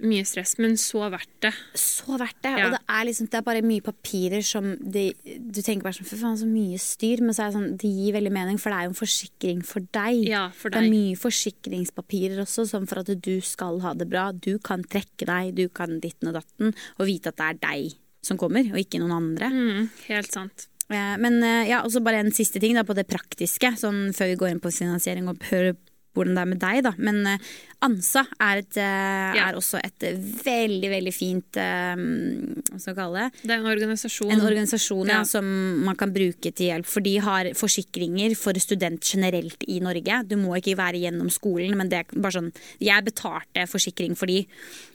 mye 0.04 0.24
stress, 0.28 0.58
men 0.60 0.74
så 0.80 1.06
verdt 1.14 1.46
det. 1.46 1.54
Så 1.80 2.18
verdt 2.20 2.42
det. 2.44 2.52
Ja. 2.60 2.66
Og 2.66 2.74
det 2.76 2.82
er, 2.84 3.06
liksom, 3.08 3.30
det 3.32 3.40
er 3.40 3.46
bare 3.48 3.62
mye 3.64 3.86
papirer 3.86 4.44
som 4.44 4.74
de, 4.76 5.06
Du 5.24 5.62
tenker 5.64 5.86
bare 5.86 5.96
sånn 5.96 6.10
Fy 6.10 6.20
faen, 6.20 6.36
så 6.42 6.48
mye 6.50 6.82
styr. 6.84 7.24
Men 7.24 7.38
så 7.38 7.46
er 7.46 7.54
det 7.54 7.58
sånn, 7.58 7.78
det 7.80 7.94
gir 7.94 8.18
veldig 8.18 8.34
mening, 8.36 8.60
for 8.60 8.74
det 8.74 8.82
er 8.82 8.90
jo 8.90 8.92
en 8.92 9.00
forsikring 9.00 9.64
for 9.68 9.88
deg. 9.96 10.20
Ja, 10.28 10.44
for 10.58 10.74
Det 10.74 10.84
er 10.84 10.92
mye 10.92 11.16
forsikringspapirer 11.22 12.44
også, 12.44 12.68
sånn 12.74 12.90
for 12.92 13.04
at 13.06 13.14
du 13.24 13.34
skal 13.46 13.80
ha 13.86 13.96
det 13.96 14.10
bra. 14.12 14.30
Du 14.36 14.58
kan 14.60 14.84
trekke 14.84 15.30
deg, 15.30 15.56
du 15.56 15.70
kan 15.72 16.02
ditten 16.04 16.34
og 16.34 16.42
datten, 16.42 16.76
og 17.00 17.08
vite 17.08 17.32
at 17.32 17.40
det 17.40 17.50
er 17.54 17.64
deg 17.64 17.98
som 18.24 18.40
kommer, 18.40 18.68
og 18.72 18.80
ikke 18.80 19.00
noen 19.00 19.16
andre. 19.16 19.50
Mm, 19.52 19.90
helt 20.10 20.36
sant. 20.36 20.68
Eh, 20.92 21.16
Men 21.20 21.40
eh, 21.44 21.70
ja, 21.72 21.82
også 21.84 22.04
bare 22.04 22.22
en 22.24 22.36
siste 22.36 22.60
ting 22.60 22.76
da, 22.78 22.84
på 22.88 22.96
det 22.98 23.08
praktiske, 23.10 23.74
sånn 23.80 24.12
før 24.16 24.34
vi 24.34 24.40
går 24.40 24.54
inn 24.54 24.64
på 24.64 24.72
finansiering 24.74 25.28
og 25.32 25.44
hører 25.50 25.76
hvordan 26.14 26.38
det 26.38 26.42
er 26.44 26.50
med 26.52 26.60
deg. 26.62 26.80
da. 26.86 26.92
Men 27.02 27.22
uh, 27.26 27.54
ANSA 27.84 28.24
er, 28.38 28.62
et, 28.62 28.78
uh, 28.78 29.34
Ja. 29.34 29.48
er 29.50 29.58
også 29.58 29.80
et 29.84 30.06
veldig, 30.46 30.90
veldig 30.94 31.14
fint 31.14 31.60
uh, 31.60 31.96
Hva 31.98 32.80
skal 32.80 32.94
vi 32.94 33.00
kalle 33.00 33.24
det? 33.24 33.42
Det 33.44 33.56
er 33.56 33.62
en 33.64 33.72
organisasjon. 33.72 34.34
En 34.36 34.46
organisasjon 34.46 35.10
ja. 35.10 35.20
Ja. 35.20 35.24
som 35.28 35.48
man 35.88 35.98
kan 36.00 36.14
bruke 36.16 36.52
til 36.52 36.70
hjelp. 36.70 36.90
For 36.90 37.06
de 37.06 37.16
har 37.26 37.50
forsikringer 37.58 38.36
for 38.40 38.58
student 38.62 39.02
generelt 39.04 39.66
i 39.68 39.80
Norge. 39.84 40.22
Du 40.30 40.38
må 40.42 40.58
ikke 40.60 40.78
være 40.80 41.02
gjennom 41.02 41.32
skolen, 41.34 41.74
men 41.80 41.90
det 41.92 42.04
er 42.04 42.14
bare 42.14 42.38
sånn 42.38 42.54
Jeg 42.84 43.08
betalte 43.10 43.66
forsikring 43.70 44.16
for 44.20 44.30
de, 44.30 44.44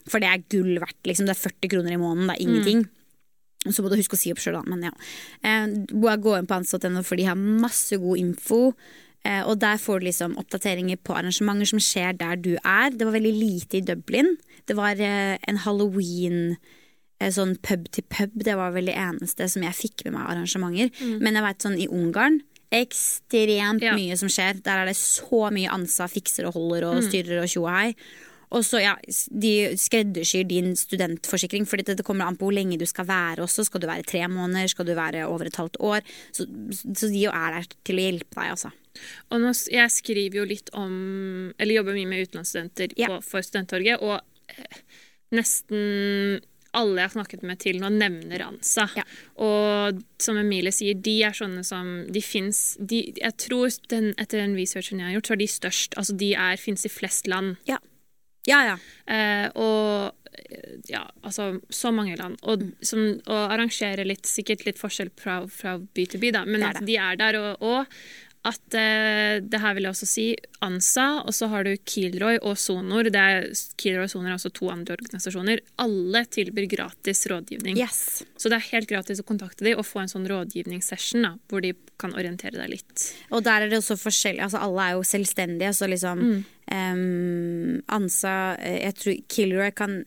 for 0.09 0.23
det 0.23 0.31
er 0.31 0.47
gull 0.51 0.79
verdt. 0.79 1.03
Liksom. 1.09 1.27
Det 1.29 1.35
er 1.35 1.43
40 1.49 1.75
kroner 1.75 1.97
i 1.97 2.01
måneden, 2.01 2.31
det 2.31 2.39
er 2.39 2.47
ingenting. 2.47 2.87
Så 3.67 3.83
må 3.83 3.91
du 3.91 3.99
huske 3.99 4.15
å 4.15 4.21
si 4.21 4.31
opp 4.33 4.41
sjøl. 4.41 4.61
Men 4.71 4.87
ja. 4.87 4.95
Gå 5.91 6.39
inn 6.39 6.49
på 6.49 6.57
ansatt.no, 6.61 7.03
for 7.03 7.19
de 7.19 7.27
har 7.27 7.37
masse 7.39 7.99
god 8.01 8.21
info. 8.23 8.61
Eh, 9.27 9.43
og 9.43 9.59
der 9.61 9.81
får 9.81 10.01
du 10.01 10.09
liksom 10.09 10.37
oppdateringer 10.41 11.01
på 11.05 11.17
arrangementer 11.19 11.69
som 11.73 11.81
skjer 11.83 12.19
der 12.19 12.37
du 12.41 12.53
er. 12.63 12.91
Det 12.95 13.07
var 13.09 13.17
veldig 13.19 13.35
lite 13.35 13.81
i 13.81 13.85
Dublin. 13.85 14.37
Det 14.69 14.77
var 14.79 15.01
eh, 15.01 15.37
en 15.49 15.63
halloween 15.65 16.57
eh, 17.21 17.33
sånn 17.35 17.57
pub 17.65 17.89
til 17.95 18.07
pub. 18.09 18.37
Det 18.47 18.55
var 18.59 18.73
vel 18.77 18.91
det 18.91 18.97
eneste 18.99 19.49
som 19.51 19.67
jeg 19.67 19.77
fikk 19.77 20.07
med 20.07 20.19
meg 20.19 20.31
arrangementer. 20.35 20.95
Men 21.19 21.39
jeg 21.41 21.49
vet 21.49 21.67
sånn 21.67 21.81
i 21.81 21.91
Ungarn 21.91 22.41
ekstremt 22.75 23.81
Ja. 23.83 23.95
mye 23.97 24.17
som 24.21 24.29
skjer. 24.29 24.63
Der 24.63 24.83
er 24.83 24.87
det 24.91 24.97
så 25.01 25.49
mye 25.53 25.71
ansa, 25.73 26.09
fikser 26.09 26.49
og 26.49 26.55
holder 26.59 26.85
og 26.91 27.05
styrer 27.07 27.43
og 27.43 27.49
tjo 27.49 27.65
og 27.65 27.73
hei. 27.73 27.95
Og 28.51 28.65
så 28.65 28.81
ja, 28.81 28.95
de 29.29 29.77
skreddersyr 29.77 30.47
din 30.49 30.73
studentforsikring, 30.77 31.67
for 31.69 31.77
det 31.77 32.01
kommer 32.07 32.25
an 32.25 32.37
på 32.37 32.49
hvor 32.49 32.57
lenge 32.57 32.79
du 32.81 32.87
skal 32.89 33.05
være 33.09 33.45
også. 33.45 33.67
Skal 33.69 33.83
du 33.83 33.87
være 33.91 34.07
tre 34.09 34.23
måneder, 34.29 34.71
skal 34.73 34.89
du 34.89 34.95
være 34.97 35.27
over 35.29 35.51
et 35.51 35.57
halvt 35.61 35.77
år? 35.85 36.01
Så, 36.33 36.47
så 36.97 37.11
de 37.13 37.27
jo 37.27 37.33
er 37.35 37.59
der 37.59 37.69
til 37.85 38.01
å 38.01 38.07
hjelpe 38.07 38.33
deg, 38.39 38.55
altså. 38.57 38.73
Og 39.31 39.41
nå, 39.43 39.53
jeg 39.73 39.91
skriver 39.95 40.41
jo 40.41 40.45
litt 40.49 40.71
om 40.77 41.53
Eller 41.59 41.79
jobber 41.81 41.95
mye 41.99 42.09
med 42.11 42.27
utenlandsstudenter 42.29 42.95
Ja. 42.99 43.09
på, 43.13 43.21
for 43.25 43.41
Studenttorget, 43.47 44.01
og 44.03 44.21
eh, 44.49 44.81
nesten 45.37 46.41
alle 46.77 47.01
jeg 47.01 47.09
har 47.09 47.15
snakket 47.17 47.43
med 47.49 47.59
til 47.63 47.79
nå, 47.81 47.89
nevner 47.97 48.43
ANSA. 48.45 48.85
Ja. 48.99 49.05
Og 49.41 50.03
som 50.21 50.37
Emilie 50.39 50.71
sier, 50.75 50.95
de 51.01 51.15
er 51.25 51.33
sånne 51.35 51.65
som 51.65 52.05
De 52.13 52.21
fins 52.23 52.77
Jeg 52.85 53.33
tror 53.41 53.73
den, 53.89 54.11
etter 54.21 54.43
den 54.45 54.55
researchen 54.59 55.01
jeg 55.01 55.09
har 55.09 55.17
gjort, 55.17 55.31
så 55.31 55.37
er 55.39 55.41
de 55.43 55.49
størst. 55.49 55.97
Altså 55.97 56.17
de 56.21 56.35
er 56.37 56.61
fins 56.61 56.85
i 56.85 56.93
flest 56.93 57.27
land. 57.27 57.57
Ja, 57.67 57.79
ja. 58.47 58.61
ja. 58.69 58.77
Eh, 59.09 59.49
og 59.57 60.13
ja, 60.93 61.03
altså 61.25 61.55
så 61.73 61.91
mange 61.93 62.15
land. 62.21 62.37
Og, 62.45 62.61
Mm. 62.63 62.75
som, 62.85 63.01
og 63.27 63.51
arrangerer 63.57 64.05
litt, 64.07 64.29
sikkert 64.29 64.67
litt 64.69 64.79
forskjell 64.79 65.11
fra, 65.19 65.41
fra 65.51 65.79
by 65.81 66.05
til 66.07 66.21
by, 66.21 66.31
da. 66.37 66.45
Men 66.45 66.63
at 66.69 66.85
de 66.87 66.97
er 67.01 67.17
der. 67.19 67.41
Og, 67.41 67.63
og 67.65 67.87
at 68.47 68.75
eh, 68.79 69.41
det 69.43 69.59
her 69.61 69.75
vil 69.75 69.89
jeg 69.89 69.95
også 69.97 70.07
si 70.09 70.27
ANSA, 70.65 71.07
og 71.27 71.35
så 71.35 71.49
har 71.51 71.67
du 71.67 71.73
Kilroy 71.89 72.39
og 72.39 72.55
Sonor. 72.61 73.09
Det 73.11 73.19
er, 73.21 73.49
Kilroy 73.81 74.07
og 74.07 74.13
Sonor 74.13 74.31
er 74.31 74.37
også 74.37 74.53
to 74.55 74.71
andre 74.73 74.95
organisasjoner. 74.95 75.63
Alle 75.83 76.23
tilbyr 76.31 76.69
gratis 76.71 77.25
rådgivning. 77.31 77.81
Yes. 77.81 78.23
Så 78.39 78.51
det 78.51 78.61
er 78.61 78.69
helt 78.71 78.91
gratis 78.91 79.21
å 79.21 79.27
kontakte 79.27 79.67
dem 79.67 79.81
og 79.81 79.87
få 79.89 80.05
en 80.05 80.13
sånn 80.13 80.29
rådgivningssession 80.31 81.27
da, 81.27 81.33
hvor 81.51 81.65
de 81.65 81.75
kan 82.01 82.15
orientere 82.15 82.61
deg 82.61 82.77
litt. 82.77 83.09
Og 83.35 83.43
der 83.47 83.67
er 83.67 83.73
det 83.73 83.83
også 83.83 83.99
forskjellig. 84.01 84.45
Altså, 84.47 84.63
alle 84.63 84.87
er 84.87 84.97
jo 84.97 85.09
selvstendige, 85.11 85.75
så 85.75 85.91
liksom 85.91 86.25
em, 86.71 87.83
Ansa 87.99 88.39
eh, 88.63 88.81
Jeg 88.85 88.99
tror 89.03 89.21
Kilroy 89.35 89.75
kan 89.77 90.01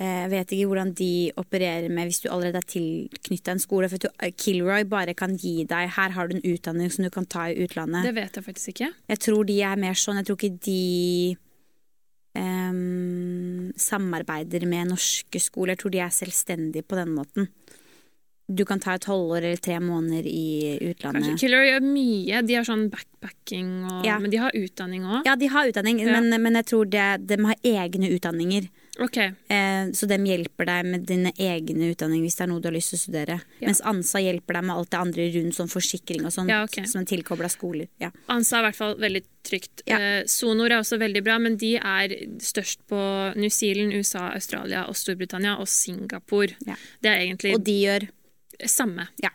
Jeg 0.00 0.30
vet 0.32 0.52
ikke 0.56 0.66
hvordan 0.70 0.92
de 0.98 1.10
opererer 1.38 1.88
med 1.92 2.08
hvis 2.08 2.22
du 2.24 2.28
allerede 2.32 2.58
er 2.58 2.66
tilknytta 2.72 3.52
en 3.52 3.60
skole. 3.62 3.88
For 3.92 4.08
eh, 4.24 4.32
Kilroy 4.34 4.84
bare 4.88 5.14
kan 5.14 5.36
gi 5.38 5.64
deg 5.68 5.92
Her 5.94 6.10
har 6.16 6.28
du 6.28 6.36
en 6.38 6.42
utdanning 6.54 6.90
som 6.90 7.04
du 7.04 7.10
kan 7.12 7.26
ta 7.26 7.50
i 7.52 7.58
utlandet. 7.62 8.08
Det 8.08 8.14
vet 8.16 8.34
jeg 8.40 8.44
faktisk 8.48 8.72
ikke. 8.74 8.88
Jeg 9.12 9.18
tror 9.22 9.44
de 9.46 9.60
er 9.62 9.76
mer 9.76 9.94
sånn. 9.94 10.18
Jeg 10.22 10.26
tror 10.30 10.40
ikke 10.40 10.58
de 10.66 11.36
um, 12.38 13.70
samarbeider 13.78 14.66
med 14.66 14.90
norske 14.92 15.40
skoler. 15.42 15.74
Jeg 15.76 15.82
tror 15.84 15.94
de 15.94 16.02
er 16.02 16.14
selvstendige 16.14 16.86
på 16.88 16.98
den 16.98 17.14
måten. 17.16 17.48
Du 18.52 18.64
kan 18.68 18.80
ta 18.82 18.96
et 18.98 19.06
halvår 19.08 19.38
eller 19.46 19.60
tre 19.62 19.78
måneder 19.80 20.26
i 20.28 20.78
utlandet. 20.90 21.28
Kanskje 21.30 21.38
Killer 21.46 21.62
gjør 21.68 21.84
mye. 21.86 22.42
De 22.44 22.56
har 22.58 22.66
sånn 22.68 22.88
backpacking, 22.92 23.70
og, 23.86 24.04
Ja. 24.04 24.18
men 24.18 24.30
de 24.30 24.40
har 24.42 24.50
utdanning 24.52 25.06
òg. 25.06 25.22
Ja, 25.28 25.36
de 25.36 25.46
har 25.46 25.68
utdanning, 25.70 26.00
Ja. 26.00 26.20
men, 26.20 26.42
men 26.42 26.54
jeg 26.58 26.66
tror 26.66 26.90
det, 26.90 27.26
de 27.28 27.36
har 27.44 27.54
egne 27.62 28.10
utdanninger. 28.10 28.68
Ok. 29.00 29.16
Eh, 29.16 29.90
så 29.96 30.06
de 30.06 30.18
hjelper 30.28 30.68
deg 30.68 30.88
med 30.92 31.04
dine 31.08 31.32
egne 31.40 31.92
utdanninger 31.94 32.26
hvis 32.26 32.36
det 32.36 32.44
er 32.44 32.50
noe 32.50 32.60
du 32.60 32.68
har 32.68 32.74
lyst 32.76 32.92
til 32.92 32.98
å 32.98 33.02
studere. 33.06 33.38
Ja. 33.62 33.70
Mens 33.70 33.80
ANSA 33.88 34.20
hjelper 34.20 34.58
deg 34.58 34.66
med 34.68 34.76
alt 34.76 34.90
det 34.92 35.00
andre 35.00 35.28
rundt, 35.36 35.56
som 35.56 35.70
forsikring 35.72 36.26
og 36.28 36.34
sånn. 36.34 36.52
Ja, 36.52 36.62
okay. 36.66 36.84
som 36.90 37.00
er 37.00 37.08
tilkobla 37.08 37.48
skoler. 37.52 37.88
Ja. 38.02 38.12
ANSA 38.32 38.58
er 38.58 38.66
i 38.66 38.68
hvert 38.68 38.80
fall 38.82 38.96
veldig 39.00 39.22
trygt. 39.48 39.84
Ja. 39.88 39.98
Eh, 39.98 40.20
Sonor 40.30 40.68
er 40.68 40.82
også 40.82 41.00
veldig 41.00 41.24
bra, 41.24 41.38
men 41.42 41.56
de 41.60 41.74
er 41.80 42.16
størst 42.44 42.84
på 42.92 43.00
New 43.38 43.52
Zealand, 43.52 43.96
USA, 43.96 44.28
Australia 44.36 44.84
og 44.90 44.98
Storbritannia 45.00 45.56
og 45.62 45.70
Singapore. 45.72 46.58
Det 46.60 47.08
er 47.08 47.24
egentlig 47.24 47.56
Og 47.56 47.64
de 47.64 47.78
gjør 47.86 48.10
samme. 48.68 49.08
Ja. 49.22 49.32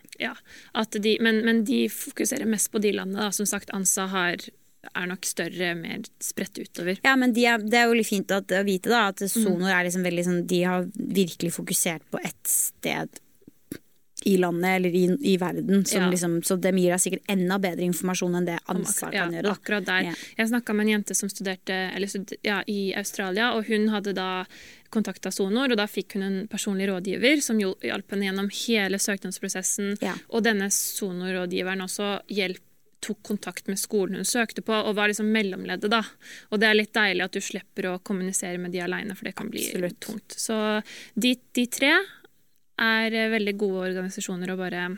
De, 0.94 1.18
men, 1.20 1.42
men 1.46 1.64
de 1.66 1.86
fokuserer 1.92 2.48
mest 2.48 2.70
på 2.72 2.80
de 2.82 2.94
landene. 2.94 3.26
Da. 3.26 3.34
Som 3.34 3.46
sagt, 3.46 3.70
ANSA 3.74 4.06
har, 4.12 4.46
er 4.94 5.06
nok 5.10 5.28
større, 5.28 5.74
mer 5.78 6.02
spredt 6.22 6.58
utover. 6.58 6.98
Ja, 7.04 7.14
men 7.20 7.32
de 7.36 7.46
er, 7.46 7.62
det 7.62 7.80
er 7.80 7.88
jo 7.88 7.96
litt 7.98 8.10
fint 8.10 8.32
at, 8.34 8.52
å 8.52 8.64
vite 8.66 8.92
da, 8.92 9.08
at 9.12 9.22
Sonor 9.30 9.70
er 9.72 9.86
liksom 9.88 10.04
veldig 10.06 10.26
sånn 10.26 10.44
De 10.48 10.60
har 10.66 10.86
virkelig 10.96 11.54
fokusert 11.56 12.04
på 12.12 12.20
ett 12.24 12.50
sted 12.50 13.20
i 14.26 14.36
landet 14.36 14.70
eller 14.76 14.94
i, 14.94 15.04
i 15.20 15.36
verden. 15.36 15.84
Som 15.86 16.02
Ja. 16.02 16.10
liksom, 16.10 16.42
så 16.42 16.56
de 16.56 16.72
gir 16.74 16.90
deg 16.90 17.00
sikkert 17.00 17.30
enda 17.30 17.58
bedre 17.62 17.86
informasjon 17.86 18.34
enn 18.34 18.48
det 18.48 18.58
ansvar 18.66 18.80
ANSA 18.82 19.10
kan 19.12 19.14
ja, 19.14 19.26
gjøre. 19.38 19.46
Da. 19.46 19.52
Akkurat 19.54 19.86
der. 19.86 20.08
Ja. 20.08 20.14
Jeg 20.40 20.50
snakka 20.50 20.74
med 20.74 20.86
en 20.86 20.92
jente 20.96 21.14
som 21.14 21.30
studerte 21.30 21.76
eller 21.94 22.10
stud 22.10 22.34
ja, 22.42 22.58
i 22.66 22.92
Australia, 22.98 23.52
og 23.54 23.70
hun 23.70 23.88
hadde 23.94 24.16
da 24.18 24.44
kontakta 24.90 25.30
Sonor, 25.30 25.70
og 25.70 25.78
da 25.78 25.86
fikk 25.86 26.16
hun 26.16 26.24
en 26.26 26.38
personlig 26.50 26.88
rådgiver 26.90 27.42
som 27.44 27.60
hjalp 27.60 28.14
henne 28.14 28.28
gjennom 28.28 28.50
hele 28.64 28.98
søknadsprosessen. 28.98 29.98
Ja. 30.02 30.16
Og 30.32 30.42
denne 30.48 30.70
Sonor-rådgiveren 30.72 31.84
også 31.84 32.18
hjelp, 32.32 32.64
tok 33.04 33.20
kontakt 33.26 33.68
med 33.70 33.78
skolen 33.80 34.18
hun 34.18 34.28
søkte 34.28 34.64
på, 34.64 34.74
og 34.74 34.96
var 34.98 35.10
liksom 35.10 35.30
mellomleddet, 35.32 35.90
da. 35.92 36.02
Og 36.50 36.62
det 36.62 36.68
er 36.68 36.78
litt 36.78 36.94
deilig 36.96 37.26
at 37.26 37.36
du 37.36 37.42
slipper 37.44 37.92
å 37.92 37.98
kommunisere 38.04 38.58
med 38.62 38.74
de 38.74 38.82
aleine, 38.84 39.16
for 39.18 39.28
det 39.28 39.36
kan 39.38 39.50
bli 39.52 39.66
Absolutt. 39.68 40.00
tungt. 40.04 40.38
Så 40.38 40.56
de, 41.14 41.36
de 41.54 41.66
tre 41.70 41.94
er 42.78 43.14
eh, 43.14 43.30
veldig 43.32 43.56
gode 43.58 43.88
organisasjoner 43.90 44.54
å 44.54 44.58
bare 44.58 44.90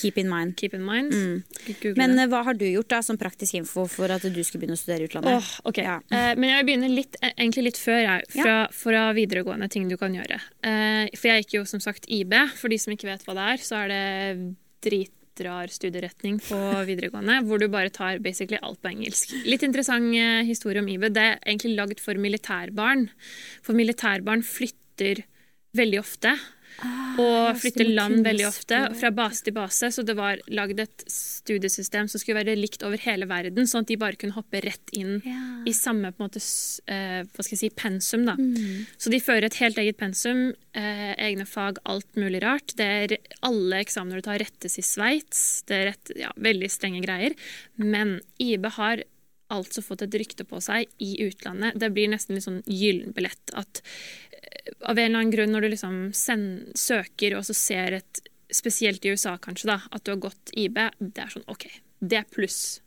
Keep 0.00 0.18
in 0.18 0.28
mind. 0.30 0.56
keep 0.56 0.74
in 0.74 0.84
mind. 0.84 1.12
Mm. 1.12 1.94
Men 1.96 2.18
eh, 2.18 2.28
hva 2.30 2.44
har 2.46 2.54
du 2.54 2.64
gjort 2.68 2.92
da 2.92 3.00
som 3.02 3.18
praktisk 3.18 3.56
info 3.58 3.86
for 3.90 4.12
at 4.12 4.22
du 4.22 4.38
skulle 4.46 4.62
begynne 4.62 4.78
å 4.78 4.80
studere 4.80 5.04
i 5.04 5.10
utlandet? 5.10 5.40
Åh, 5.40 5.50
ok. 5.66 5.80
Ja. 5.82 5.96
uh, 5.98 6.32
men 6.38 6.46
jeg 6.52 6.60
vil 6.60 6.68
begynne 6.68 6.90
litt, 6.94 7.18
egentlig 7.32 7.66
litt 7.70 7.80
før, 7.80 7.98
jeg, 8.04 8.28
fra, 8.36 8.56
fra 8.72 9.04
videregående 9.16 9.68
ting 9.72 9.90
du 9.90 9.96
kan 10.00 10.14
gjøre. 10.14 10.38
Uh, 10.62 11.10
for 11.16 11.32
jeg 11.32 11.44
gikk 11.44 11.58
jo 11.58 11.64
som 11.68 11.82
sagt 11.82 12.06
IB. 12.08 12.36
For 12.60 12.72
de 12.72 12.78
som 12.80 12.94
ikke 12.94 13.10
vet 13.10 13.26
hva 13.26 13.36
det 13.36 13.48
er, 13.54 13.64
så 13.66 13.82
er 13.82 13.92
det 13.92 14.04
dritrar 15.30 15.70
studieretning 15.70 16.38
på 16.42 16.58
videregående, 16.86 17.40
hvor 17.46 17.58
du 17.58 17.68
bare 17.68 17.90
tar 17.90 18.18
basically 18.20 18.58
alt 18.62 18.80
på 18.82 18.90
engelsk. 18.90 19.32
Litt 19.46 19.62
interessant 19.62 20.14
eh, 20.14 20.44
historie 20.46 20.80
om 20.80 20.88
IB. 20.88 21.08
Det 21.10 21.22
er 21.22 21.38
egentlig 21.46 21.76
lagd 21.76 22.00
for 22.00 22.14
militærbarn. 22.14 23.08
For 23.62 23.74
militærbarn 23.74 24.42
flytter 24.42 25.24
veldig 25.76 26.00
ofte. 26.00 26.34
Og 27.20 27.58
flytter 27.60 27.88
land 27.92 28.22
veldig 28.24 28.46
ofte, 28.48 28.76
fra 28.96 29.10
base 29.12 29.44
til 29.44 29.52
base. 29.56 29.90
Så 29.92 30.04
det 30.06 30.14
var 30.16 30.40
lagd 30.48 30.80
et 30.80 31.04
studiesystem 31.10 32.08
som 32.08 32.20
skulle 32.22 32.38
være 32.40 32.56
likt 32.58 32.84
over 32.86 33.00
hele 33.04 33.26
verden, 33.28 33.68
sånn 33.68 33.84
at 33.84 33.90
de 33.90 33.98
bare 34.00 34.16
kunne 34.20 34.36
hoppe 34.36 34.62
rett 34.64 34.94
inn 34.96 35.20
Ja. 35.26 35.62
i 35.66 35.74
samme 35.76 36.12
på 36.14 36.22
en 36.24 36.28
måte, 36.30 36.40
eh, 36.88 37.22
hva 37.28 37.44
skal 37.44 37.56
jeg 37.56 37.62
si, 37.64 37.70
pensum. 37.70 38.24
da. 38.24 38.36
Mm. 38.36 38.86
Så 38.96 39.10
de 39.10 39.20
fører 39.20 39.44
et 39.44 39.54
helt 39.60 39.76
eget 39.76 39.96
pensum, 39.98 40.54
eh, 40.74 41.14
egne 41.16 41.46
fag, 41.46 41.78
alt 41.84 42.08
mulig 42.16 42.42
rart. 42.42 42.74
Det 42.76 42.86
er 43.12 43.16
Alle 43.42 43.80
eksamener 43.84 44.16
du 44.16 44.22
tar, 44.22 44.38
rettes 44.38 44.78
i 44.78 44.82
Sveits. 44.82 45.62
Det 45.66 45.74
er 45.76 45.86
rett, 45.92 46.10
ja, 46.16 46.30
veldig 46.36 46.68
strenge 46.70 47.02
greier. 47.02 47.34
Men 47.78 48.20
IB 48.38 48.64
har 48.70 49.02
altså 49.52 49.84
fått 49.84 50.06
et 50.06 50.16
rykte 50.22 50.46
på 50.48 50.60
seg 50.64 50.88
i 51.02 51.12
utlandet. 51.26 51.78
Det 51.80 51.92
blir 51.94 52.10
nesten 52.12 52.36
litt 52.36 52.46
sånn 52.46 52.62
gyllen 52.66 53.14
billett 53.16 53.54
at 53.58 53.82
eh, 54.32 54.74
av 54.80 54.98
en 54.98 55.06
eller 55.10 55.22
annen 55.22 55.34
grunn, 55.34 55.54
når 55.54 55.66
du 55.66 55.72
liksom 55.74 55.96
send, 56.16 56.70
søker 56.78 57.38
og 57.38 57.46
så 57.48 57.56
ser 57.56 58.00
et 58.00 58.26
Spesielt 58.50 59.04
i 59.06 59.12
USA, 59.14 59.36
kanskje, 59.38 59.68
da, 59.68 59.76
at 59.94 60.02
du 60.02 60.08
har 60.10 60.16
gått 60.24 60.50
IB, 60.58 60.74
det 60.98 61.22
er 61.22 61.28
sånn 61.30 61.44
OK, 61.46 61.68
det 62.02 62.16
er 62.18 62.24
pluss. 62.34 62.80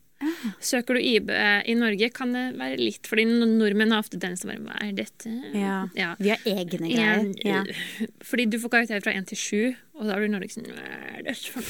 Søker 0.60 0.98
du 0.98 1.02
IB 1.02 1.32
i 1.66 1.76
Norge, 1.78 2.10
kan 2.16 2.34
det 2.36 2.44
være 2.60 2.80
litt 2.80 3.08
Fordi 3.10 3.26
nordmenn 3.28 3.94
har 3.94 4.04
ofte 4.04 4.20
den 4.22 4.38
som 4.40 4.52
bare 4.52 4.62
Hva 4.64 4.78
er 4.86 4.94
dette? 4.98 5.32
Ja. 5.56 5.84
Ja. 5.98 6.14
Vi 6.20 6.32
har 6.34 6.46
egne 6.48 6.88
greier. 6.88 7.32
Ja. 7.44 7.64
Fordi 8.24 8.48
du 8.52 8.60
får 8.62 8.76
karakter 8.78 9.04
fra 9.04 9.16
1 9.16 9.32
til 9.34 9.42
7 9.42 9.93
Og 9.94 10.08
da 10.10 10.16
blir 10.18 10.32
Norge 10.32 10.50
sånn 10.50 10.66
for? 11.54 11.66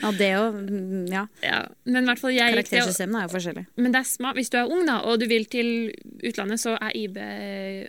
Ja, 0.00 0.10
det 0.16 0.30
og 0.40 0.56
mm, 0.56 1.10
Ja. 1.12 1.26
Ja, 1.44 1.58
men 1.84 2.06
i 2.06 2.08
hvert 2.08 2.22
fall 2.22 2.32
jeg 2.32 2.54
Karaktersystemene 2.54 3.20
er 3.22 3.26
jo 3.28 3.34
forskjellige. 3.34 3.68
Men 3.76 3.92
det 3.92 4.00
er 4.00 4.08
smart. 4.08 4.38
Hvis 4.40 4.52
du 4.52 4.56
er 4.60 4.72
ung 4.72 4.86
da, 4.88 5.00
og 5.04 5.20
du 5.20 5.26
vil 5.28 5.44
til 5.52 5.90
utlandet, 6.24 6.62
så 6.62 6.76
er 6.80 6.96
IB 6.96 7.18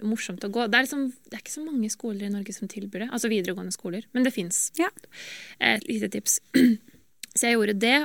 morsomt 0.07 0.43
å 0.43 0.51
gå. 0.51 0.67
Det 0.67 0.81
er, 0.81 0.87
liksom, 0.87 1.05
det 1.29 1.37
er 1.37 1.43
ikke 1.45 1.55
så 1.55 1.63
mange 1.63 1.91
skoler 1.93 2.27
i 2.27 2.33
Norge 2.33 2.55
som 2.57 2.71
tilbyr 2.71 3.05
det. 3.05 3.09
Altså 3.15 3.31
videregående 3.31 3.75
skoler. 3.75 4.07
Men 4.11 4.27
det 4.27 4.35
fins. 4.35 4.65
Ja. 4.79 4.91
Et 5.63 5.87
lite 5.87 6.11
tips. 6.11 6.41
Så 7.31 7.47
jeg 7.47 7.55
gjorde 7.55 7.77
det, 7.79 7.97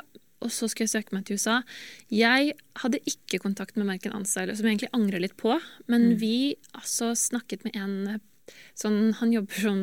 og 0.44 0.52
så 0.54 0.68
skulle 0.70 0.86
jeg 0.86 0.92
søke 0.92 1.16
meg 1.16 1.24
til 1.26 1.34
USA. 1.40 1.56
Jeg 2.14 2.52
hadde 2.78 3.00
ikke 3.10 3.40
kontakt 3.42 3.74
med 3.74 3.88
verken 3.90 4.14
ANSA, 4.14 4.44
eller 4.44 4.54
som 4.54 4.68
jeg 4.68 4.76
egentlig 4.76 4.92
angrer 4.94 5.24
litt 5.24 5.34
på. 5.40 5.56
Men 5.90 6.12
vi 6.20 6.54
altså 6.76 7.10
snakket 7.18 7.66
med 7.66 7.74
en 7.74 7.96
sånn 8.78 9.16
Han 9.18 9.32
jobber 9.34 9.64
som 9.64 9.80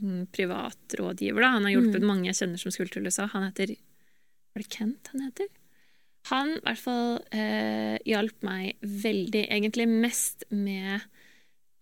mm, 0.00 0.26
privatrådgiver, 0.34 1.40
da. 1.44 1.52
Han 1.56 1.68
har 1.68 1.76
hjulpet 1.76 2.06
mange 2.06 2.30
jeg 2.30 2.40
kjenner 2.42 2.60
som 2.62 2.74
skulle 2.74 2.92
til 2.94 3.06
USA. 3.06 3.26
Han 3.32 3.46
heter 3.48 3.74
Var 4.54 4.62
det 4.62 4.70
Kent 4.70 5.10
han 5.12 5.26
heter? 5.26 5.48
Han 6.30 6.54
i 6.56 6.60
hvert 6.64 6.80
fall 6.80 7.18
eh, 7.36 7.96
hjalp 8.08 8.46
meg 8.46 8.78
veldig, 8.80 9.42
egentlig 9.52 9.84
mest 9.90 10.46
med 10.48 11.02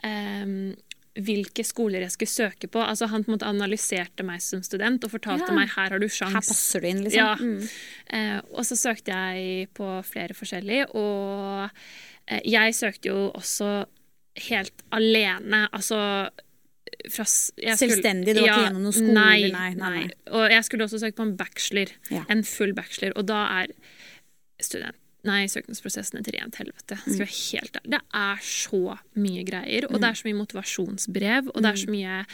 eh, 0.03 0.75
hvilke 1.21 1.65
skoler 1.67 2.03
jeg 2.07 2.15
skulle 2.15 2.33
søke 2.33 2.69
på. 2.73 2.81
Altså 2.83 3.07
Han 3.13 3.23
på 3.25 3.31
en 3.31 3.37
måte 3.37 3.49
analyserte 3.51 4.25
meg 4.27 4.43
som 4.43 4.63
student 4.65 5.05
og 5.05 5.13
fortalte 5.13 5.51
Ja. 5.51 5.55
meg 5.55 5.69
her 5.77 5.91
har 5.95 6.01
du 6.03 6.09
sjans. 6.09 6.33
Her 6.33 6.41
passer 6.41 6.81
du 6.81 6.89
inn, 6.89 7.03
liksom. 7.05 7.21
Ja. 7.21 7.35
Mm. 7.37 7.69
Eh, 8.19 8.39
og 8.57 8.65
så 8.67 8.79
søkte 8.81 9.13
jeg 9.13 9.69
på 9.77 9.89
flere 10.09 10.35
forskjellige, 10.35 10.89
og 10.97 11.71
eh, 12.27 12.41
jeg 12.49 12.75
søkte 12.75 13.13
jo 13.13 13.31
også 13.37 13.85
helt 14.49 14.83
alene. 14.91 15.69
Altså 15.73 16.31
fra, 17.11 17.25
Selvstendig? 17.27 18.35
Du 18.37 18.41
var 18.43 18.49
ikke 18.49 18.65
gjennom 18.69 18.83
noen 18.87 18.97
skole? 18.97 19.15
Nei, 19.17 19.51
Nei, 19.53 19.71
nei. 19.79 20.03
Og 20.33 20.49
jeg 20.53 20.65
skulle 20.69 20.85
også 20.89 21.01
søke 21.03 21.17
på 21.19 21.27
en 21.29 21.37
bachelor. 21.37 21.93
Ja. 22.11 22.25
En 22.33 22.43
full 22.47 22.73
bachelor. 22.79 23.13
Og 23.17 23.27
da 23.31 23.45
er 23.63 23.73
student... 24.63 24.99
Nei, 25.23 25.45
søknadsprosessen 25.47 26.19
til 26.27 26.35
rent 26.35 26.57
helvete. 26.59 26.97
Skal 26.99 27.13
Mm. 27.15 27.19
være 27.21 27.35
helt 27.39 27.77
ærlig. 27.79 27.91
Det 27.95 28.01
er 28.19 28.39
så 28.43 28.81
mye 29.23 29.45
greier, 29.47 29.85
og 29.87 30.01
det 30.03 30.09
er 30.09 30.17
så 30.19 30.27
mye 30.27 30.39
motivasjonsbrev, 30.41 31.51
og 31.55 31.63
det 31.63 31.71
er 31.71 31.79
så 31.79 31.87
Mm. 31.87 31.93
mye 31.95 32.27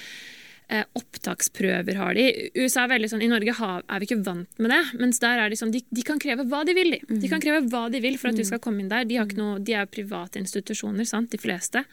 eh, 0.70 0.84
opptaksprøver 0.96 1.96
har 1.96 2.14
de. 2.14 2.24
USA 2.56 2.84
er 2.84 2.88
veldig 2.94 3.08
sånn, 3.12 3.22
I 3.24 3.28
Norge 3.28 3.52
har, 3.56 3.82
er 3.88 4.00
vi 4.00 4.06
ikke 4.08 4.22
vant 4.24 4.58
med 4.58 4.70
det, 4.70 4.80
mens 5.00 5.18
der 5.20 5.38
er 5.40 5.48
de 5.48 5.56
sånn, 5.56 5.70
de, 5.72 5.80
de 5.92 6.02
kan 6.02 6.18
kreve 6.18 6.44
hva 6.48 6.64
de 6.64 6.74
vil. 6.76 6.90
De. 6.92 7.00
Mm. 7.08 7.20
de 7.20 7.28
kan 7.28 7.40
kreve 7.40 7.62
hva 7.68 7.90
de 7.92 8.00
vil 8.00 8.16
for 8.20 8.28
at 8.28 8.36
du 8.36 8.44
skal 8.44 8.58
komme 8.58 8.80
inn 8.80 8.88
der. 8.88 9.04
De, 9.04 9.16
noe, 9.36 9.58
de 9.60 9.72
er 9.72 9.86
private 9.86 10.36
institusjoner, 10.40 11.04
sant, 11.08 11.30
de 11.30 11.38
fleste. 11.40 11.84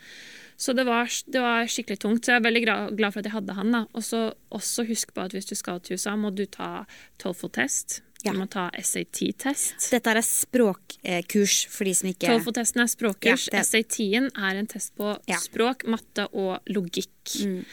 Så 0.58 0.74
det 0.76 0.86
var, 0.88 1.10
det 1.28 1.42
var 1.44 1.68
skikkelig 1.68 2.00
tungt. 2.00 2.24
Så 2.26 2.32
jeg 2.32 2.40
er 2.40 2.46
veldig 2.46 2.64
glad, 2.98 3.12
for 3.14 3.20
at 3.20 3.26
jeg 3.28 3.34
hadde 3.36 3.54
han. 3.58 3.76
Og 3.94 4.04
så 4.04 4.22
også 4.56 4.86
husk 4.88 5.14
på 5.14 5.26
at 5.26 5.32
hvis 5.36 5.46
du 5.50 5.56
skal 5.56 5.82
til 5.84 5.98
USA, 6.00 6.16
må 6.16 6.32
du 6.36 6.46
ta 6.46 6.86
TOEFL-test. 7.20 8.02
Ja. 8.26 8.32
Du 8.34 8.40
må 8.40 8.48
ta 8.50 8.70
SAT-test. 8.74 9.90
Dette 9.92 10.10
er 10.16 10.22
språkkurs 10.26 11.58
for 11.70 11.86
de 11.86 11.94
som 11.94 12.10
ikke 12.10 12.30
TOEFL-testen 12.32 12.82
er 12.82 12.90
språkkurs. 12.90 13.48
Ja, 13.52 13.60
det- 13.60 13.66
SAT-en 13.68 14.32
er 14.36 14.56
en 14.62 14.68
test 14.68 14.96
på 14.96 15.12
Ja. 15.28 15.38
språk, 15.38 15.86
matte 15.88 16.28
og 16.34 16.60
logikk. 16.68 17.36
Mm. 17.46 17.66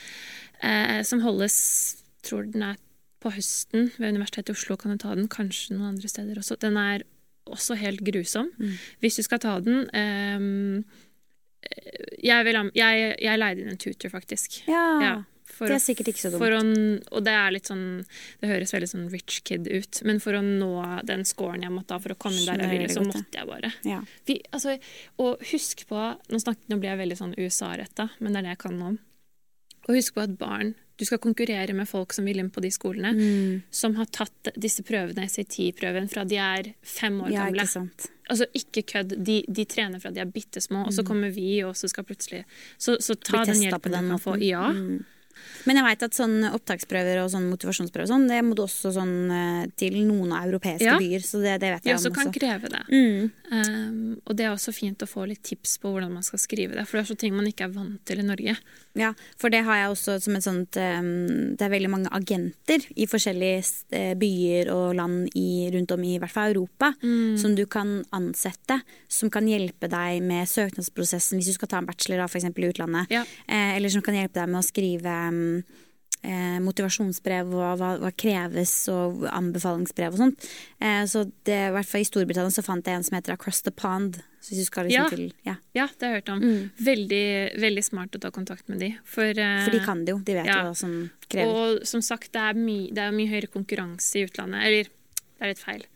Eh, 0.62 1.02
som 1.02 1.20
holdes 1.20 2.02
tror 2.22 2.50
den 2.52 2.62
er 2.62 2.76
på 3.20 3.30
høsten 3.32 3.92
ved 3.98 4.14
Universitetet 4.14 4.50
i 4.50 4.52
Oslo. 4.52 4.76
Kan 4.76 4.92
du 4.92 4.98
ta 4.98 5.14
den, 5.14 5.28
kanskje 5.28 5.70
noen 5.76 5.94
andre 5.94 6.08
steder 6.08 6.34
også. 6.36 6.58
Den 6.58 6.76
er 6.76 7.02
også 7.46 7.76
helt 7.78 8.00
grusom. 8.04 8.50
Mm. 8.58 8.76
Hvis 9.00 9.16
du 9.16 9.22
skal 9.22 9.38
ta 9.38 9.60
den 9.60 9.88
eh, 9.94 10.82
jeg, 12.22 12.46
vil, 12.46 12.58
jeg, 12.76 13.12
jeg 13.22 13.40
leide 13.40 13.62
inn 13.62 13.72
en 13.72 13.80
tutor, 13.80 14.12
faktisk. 14.12 14.62
Ja. 14.70 14.86
Ja, 15.02 15.14
for 15.52 15.68
det 15.68 15.76
er 15.76 15.84
sikkert 15.84 16.10
ikke 16.12 16.22
så 16.24 16.32
dumt. 16.32 16.42
Å, 16.42 17.16
og 17.16 17.24
det 17.26 17.34
er 17.36 17.54
litt 17.54 17.68
sånn 17.68 17.84
Det 18.40 18.50
høres 18.50 18.72
veldig 18.74 18.88
sånn 18.90 19.08
rich 19.12 19.40
kid 19.46 19.68
ut, 19.68 20.02
men 20.08 20.20
for 20.22 20.38
å 20.38 20.42
nå 20.44 20.72
den 21.08 21.26
scoren 21.28 21.64
jeg 21.66 21.74
måtte 21.74 21.96
ha 21.96 22.02
for 22.02 22.14
å 22.14 22.18
komme 22.20 22.40
inn 22.40 22.48
der 22.48 22.64
jeg 22.64 22.72
ville, 22.76 22.92
så 22.92 23.04
måtte 23.06 23.40
jeg 23.40 23.48
bare. 23.48 23.72
Ja. 23.88 24.00
Vi, 24.28 24.40
altså, 24.50 24.76
og 25.22 25.42
husk 25.52 25.86
på 25.90 25.98
Nå, 26.02 26.40
snakket, 26.40 26.68
nå 26.72 26.78
blir 26.80 26.92
jeg 26.92 27.02
veldig 27.02 27.18
sånn 27.18 27.36
USA-retta, 27.38 28.08
men 28.20 28.32
det 28.32 28.42
er 28.42 28.48
det 28.48 28.56
jeg 28.56 28.62
kan 28.64 28.78
nå. 28.80 28.94
Og 29.88 29.96
husk 29.98 30.16
på 30.16 30.24
at 30.24 30.38
barn 30.40 30.74
Du 30.98 31.04
skal 31.04 31.18
konkurrere 31.18 31.72
med 31.74 31.88
folk 31.88 32.12
som 32.12 32.24
vil 32.28 32.38
inn 32.38 32.50
på 32.50 32.60
de 32.62 32.70
skolene, 32.70 33.12
Mm. 33.16 33.62
som 33.70 33.94
har 33.96 34.06
tatt 34.06 34.50
disse 34.60 34.82
prøvene, 34.82 35.24
SAT-prøven, 35.28 36.08
fra 36.10 36.24
de 36.24 36.36
er 36.36 36.74
fem 36.82 37.20
år 37.22 37.30
ja, 37.32 37.46
gamle. 37.46 37.62
ikke. 37.64 38.10
Altså, 38.30 38.46
ikke 38.54 38.82
kødd. 38.92 39.16
De, 39.24 39.42
de 39.48 39.64
trener 39.64 40.00
fra 40.00 40.10
de 40.10 40.20
er 40.20 40.26
bitte 40.30 40.60
små, 40.60 40.86
og 40.86 40.92
så 40.92 41.02
kommer 41.04 41.32
vi, 41.34 41.62
og 41.64 41.74
så 41.74 41.88
skal 41.88 42.04
plutselig 42.04 42.44
Så, 42.78 42.96
så 43.00 43.14
ta 43.18 43.42
Mm. 43.42 43.46
Den 43.46 43.62
hjelpen 43.62 43.92
du 43.92 44.08
kan 44.12 44.18
få. 44.20 44.36
Ja. 44.42 44.68
Mm. 44.72 45.04
Men 45.66 45.78
jeg 45.80 45.86
veit 45.86 46.02
at 46.06 46.16
sånn 46.16 46.36
opptaksprøver 46.50 47.20
og 47.24 47.30
sånn 47.32 47.48
motivasjonsprøver 47.50 48.06
og 48.06 48.12
sånn, 48.12 48.28
det 48.30 48.40
må 48.44 48.56
du 48.58 48.62
også 48.64 48.92
sånn 48.96 49.14
eh, 49.30 49.66
til 49.78 49.98
noen 50.06 50.32
av 50.36 50.46
europeiske 50.48 50.86
Ja. 50.86 50.98
byer. 50.98 51.22
Så 51.26 51.40
det, 51.42 51.58
det 51.62 51.72
vet 51.76 51.84
jeg, 51.84 51.92
jeg 51.92 52.00
også 52.00 52.12
om 52.12 52.16
kan 52.18 52.28
også. 52.32 52.38
kreve 52.40 52.72
det. 52.72 52.82
Mm. 52.92 53.30
Um, 53.52 54.20
og 54.26 54.36
det 54.38 54.46
er 54.46 54.52
også 54.54 54.72
fint 54.72 55.02
å 55.04 55.08
få 55.10 55.26
litt 55.28 55.42
tips 55.44 55.76
på 55.82 55.90
hvordan 55.92 56.12
man 56.14 56.24
skal 56.24 56.40
skrive 56.40 56.76
det, 56.78 56.86
for 56.88 56.98
det 56.98 57.04
er 57.04 57.10
så 57.12 57.18
ting 57.20 57.34
man 57.36 57.46
ikke 57.50 57.66
er 57.68 57.74
vant 57.74 58.00
til 58.08 58.22
i 58.22 58.26
Norge. 58.26 58.56
Ja, 58.98 59.12
for 59.40 59.52
det 59.52 59.62
har 59.64 59.76
jeg 59.82 59.90
også 59.92 60.18
som 60.20 60.34
et 60.36 60.44
sånt 60.44 60.76
um, 60.76 61.54
Det 61.56 61.64
er 61.64 61.70
veldig 61.72 61.88
mange 61.88 62.10
agenter 62.12 62.84
i 62.96 63.06
forskjellige 63.08 63.62
eh, 63.96 64.12
byer 64.20 64.68
og 64.72 64.94
land 64.98 65.30
i, 65.38 65.70
rundt 65.72 65.92
om 65.94 66.02
i, 66.04 66.14
i 66.16 66.20
hvert 66.20 66.32
fall 66.34 66.52
Europa 66.52 66.90
som 67.40 67.54
du 67.56 67.62
kan 67.70 68.02
ansette, 68.12 68.76
som 69.08 69.30
kan 69.32 69.46
hjelpe 69.48 69.88
deg 69.90 70.20
med 70.24 70.48
søknadsprosessen 70.48 71.38
hvis 71.40 71.52
du 71.52 71.56
skal 71.56 71.70
ta 71.72 71.80
en 71.80 71.86
bachelor 71.88 72.20
da, 72.22 72.26
for 72.28 72.40
eksempel 72.40 72.66
i 72.66 72.70
utlandet. 72.72 73.10
Ja. 73.12 73.22
Eh, 73.46 73.76
eller 73.76 73.92
som 73.92 74.02
kan 74.04 74.16
hjelpe 74.16 74.40
deg 74.40 74.50
med 74.52 74.60
å 74.60 74.66
skrive 74.66 75.14
eh, 76.22 76.58
motivasjonsbrev, 76.62 77.52
og 77.54 77.78
hva, 77.80 77.92
hva 78.02 78.10
kreves, 78.14 78.74
og 78.92 79.24
anbefalingsbrev 79.30 80.14
og 80.14 80.22
sånt. 80.22 80.50
Eh, 80.80 81.02
så 81.10 81.24
det, 81.46 81.58
i 81.68 81.72
hvert 81.74 81.88
fall 81.88 82.04
i 82.04 82.08
Storbritannia 82.08 82.54
så 82.54 82.64
fant 82.66 82.86
jeg 82.86 82.98
en 83.00 83.06
som 83.06 83.18
heter 83.18 83.34
Across 83.34 83.64
the 83.66 83.74
Pond. 83.74 84.20
Så 84.42 84.52
hvis 84.52 84.64
du 84.64 84.70
skal 84.70 84.88
liksom 84.88 85.04
Ja. 85.04 85.08
til 85.10 85.32
Ja, 85.46 85.56
Ja, 85.74 85.86
det 85.86 86.02
har 86.06 86.14
jeg 86.14 86.22
hørt 86.22 86.32
om. 86.34 86.40
Mm. 86.42 86.70
Veldig, 86.78 87.26
veldig 87.60 87.84
smart 87.84 88.16
å 88.18 88.20
ta 88.20 88.30
kontakt 88.30 88.68
med 88.68 88.80
de. 88.80 88.98
For, 89.04 89.24
eh, 89.30 89.64
for 89.64 89.70
de 89.70 89.84
kan 89.84 90.04
det 90.04 90.14
jo. 90.14 90.18
De 90.18 90.34
vet 90.34 90.46
ja. 90.46 90.62
jo 90.62 90.70
hva 90.70 90.76
som 90.76 91.10
krever. 91.28 91.46
Og 91.46 91.86
som 91.86 92.02
sagt, 92.02 92.32
det 92.32 92.42
er, 92.42 92.54
my, 92.54 92.90
det 92.90 92.98
er 92.98 93.12
mye 93.12 93.30
høyere 93.30 93.50
konkurranse 93.52 94.18
i 94.18 94.26
utlandet. 94.26 94.66
Eller, 94.66 94.84
det 95.38 95.40
er 95.46 95.54
litt 95.54 95.62
feil. 95.62 95.86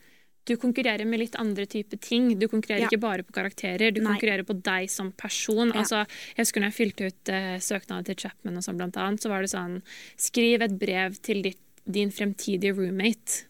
Du 0.47 0.55
konkurrerer 0.63 1.07
med 1.09 1.21
litt 1.25 1.37
andre 1.41 1.67
typer 1.67 1.99
ting. 2.03 2.31
Du 2.39 2.47
konkurrerer 2.49 2.85
Ja. 2.85 2.89
ikke 2.91 3.03
bare 3.03 3.25
på 3.27 3.35
karakterer, 3.35 3.91
du 3.93 4.01
Nei. 4.01 4.13
konkurrerer 4.15 4.47
på 4.47 4.55
deg 4.63 4.89
som 4.93 5.11
person. 5.13 5.73
Ja. 5.73 5.83
Altså, 5.83 6.05
jeg 6.37 6.45
husker 6.45 6.63
når 6.63 6.71
jeg 6.71 6.79
fylte 6.79 7.11
ut 7.11 7.33
uh, 7.35 7.59
søknaden 7.59 8.07
til 8.07 8.19
Chapman, 8.23 8.57
og 8.57 8.63
sånn, 8.67 8.79
blant 8.79 8.97
annet, 8.97 9.21
så 9.23 9.29
var 9.33 9.43
det 9.43 9.51
sånn 9.51 9.83
Skriv 10.17 10.63
et 10.63 10.79
brev 10.79 11.19
til 11.23 11.43
ditt, 11.43 11.59
din 11.87 12.11
fremtidige 12.11 12.75
roommate. 12.79 13.45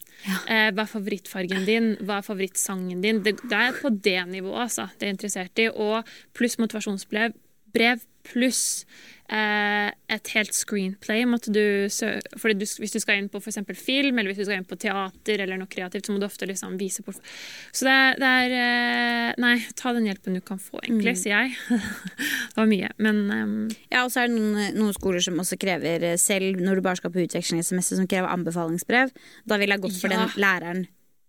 Eh, 0.49 0.71
hva 0.73 0.81
er 0.83 0.89
favorittfargen 0.89 1.65
din? 1.67 1.91
Hva 2.01 2.17
er 2.19 2.25
favorittsangen 2.25 3.01
din? 3.05 3.21
Det, 3.23 3.35
det 3.45 3.53
er 3.53 3.77
på 3.77 3.91
det 3.93 4.17
nivået, 4.31 4.63
altså. 4.65 4.87
Det 4.97 5.07
er 5.07 5.13
interessert 5.13 5.61
i. 5.61 5.67
Og 5.69 6.07
pluss 6.33 6.57
motivasjonsbrev. 6.57 7.35
Brev 7.73 8.01
pluss 8.25 8.85
et 9.29 10.29
helt 10.35 10.53
screenplay. 10.55 11.25
Måtte 11.27 11.51
du 11.51 11.59
fordi 12.39 12.55
du, 12.61 12.65
hvis 12.79 12.93
du 12.95 12.99
skal 13.03 13.19
inn 13.19 13.27
på 13.31 13.41
eksempel 13.43 13.75
film, 13.75 14.17
eller 14.19 14.31
hvis 14.31 14.39
du 14.39 14.45
skal 14.47 14.61
inn 14.61 14.67
på 14.69 14.77
teater, 14.79 15.41
eller 15.43 15.59
noe 15.59 15.67
kreativt, 15.67 16.07
så 16.07 16.13
må 16.15 16.21
du 16.21 16.27
ofte 16.29 16.47
liksom 16.47 16.77
vise 16.79 17.03
på 17.03 17.11
Så 17.17 17.83
det, 17.87 17.97
det 18.23 18.29
er 18.43 18.55
eh, 18.57 19.33
Nei, 19.43 19.57
ta 19.75 19.91
den 19.93 20.07
hjelpen 20.07 20.37
du 20.37 20.41
kan 20.41 20.59
få, 20.61 20.79
egentlig, 20.83 21.15
Mm. 21.17 21.19
sier 21.19 21.43
jeg. 21.43 21.55
det 22.53 22.57
var 22.57 22.69
mye. 22.71 22.89
Men 23.03 23.19
um... 23.31 23.55
Ja, 23.91 24.05
og 24.05 24.11
så 24.13 24.23
er 24.23 24.31
det 24.31 24.37
noen, 24.39 24.71
noen 24.77 24.95
skoler 24.95 25.23
som 25.23 25.39
også 25.43 25.59
krever, 25.59 26.03
eh, 26.13 26.17
selv 26.21 26.61
når 26.63 26.79
du 26.79 26.85
bare 26.87 26.99
skal 27.01 27.11
på 27.11 27.25
utvekslingssemester, 27.25 27.99
som 27.99 28.07
krever 28.07 28.31
anbefalingsbrev. 28.31 29.11
Da 29.47 29.59
ville 29.59 29.75
jeg 29.75 29.83
gått 29.87 29.99
for 29.99 30.13
Ja. 30.13 30.23
den 30.23 30.39
læreren 30.41 30.85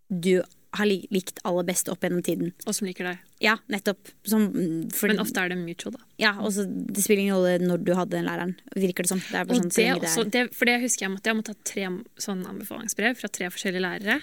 du 0.09 0.39
har 0.77 0.89
likt 0.89 1.41
aller 1.49 1.65
best 1.65 1.89
opp 1.89 2.03
gjennom 2.05 2.21
tiden. 2.25 2.53
og 2.67 2.75
som 2.77 2.89
liker 2.89 3.07
deg. 3.09 3.23
Ja, 3.41 3.55
nettopp. 3.73 4.11
Som, 4.29 4.49
for, 4.93 5.09
Men 5.09 5.23
ofte 5.23 5.41
er 5.41 5.53
det 5.53 5.57
mutual, 5.61 5.95
da. 5.97 6.03
Ja, 6.21 6.35
og 6.43 6.53
så 6.53 6.67
Det 6.67 7.05
spiller 7.05 7.23
ingen 7.25 7.39
rolle 7.39 7.57
når 7.63 7.85
du 7.87 7.95
hadde 7.97 8.17
den 8.17 8.29
læreren, 8.29 8.55
virker 8.77 9.07
det 9.07 9.13
som. 9.15 9.23
Det 9.23 9.39
er 9.39 9.49
bare 9.49 9.63
sånn, 9.63 9.73
så 9.73 9.81
det 9.81 9.87
lenge 9.89 10.29
det 10.35 10.43
er. 10.43 10.53
for 10.53 10.69
det 10.69 10.77
husker 10.85 11.07
jeg 11.07 11.15
måtte, 11.15 11.33
jeg 11.33 11.39
måtte 11.39 11.55
ha 11.55 11.61
tre 11.73 11.89
sånne 12.21 12.53
anbefalingsbrev 12.53 13.19
fra 13.21 13.33
tre 13.33 13.51
forskjellige 13.55 13.85
lærere. 13.87 14.21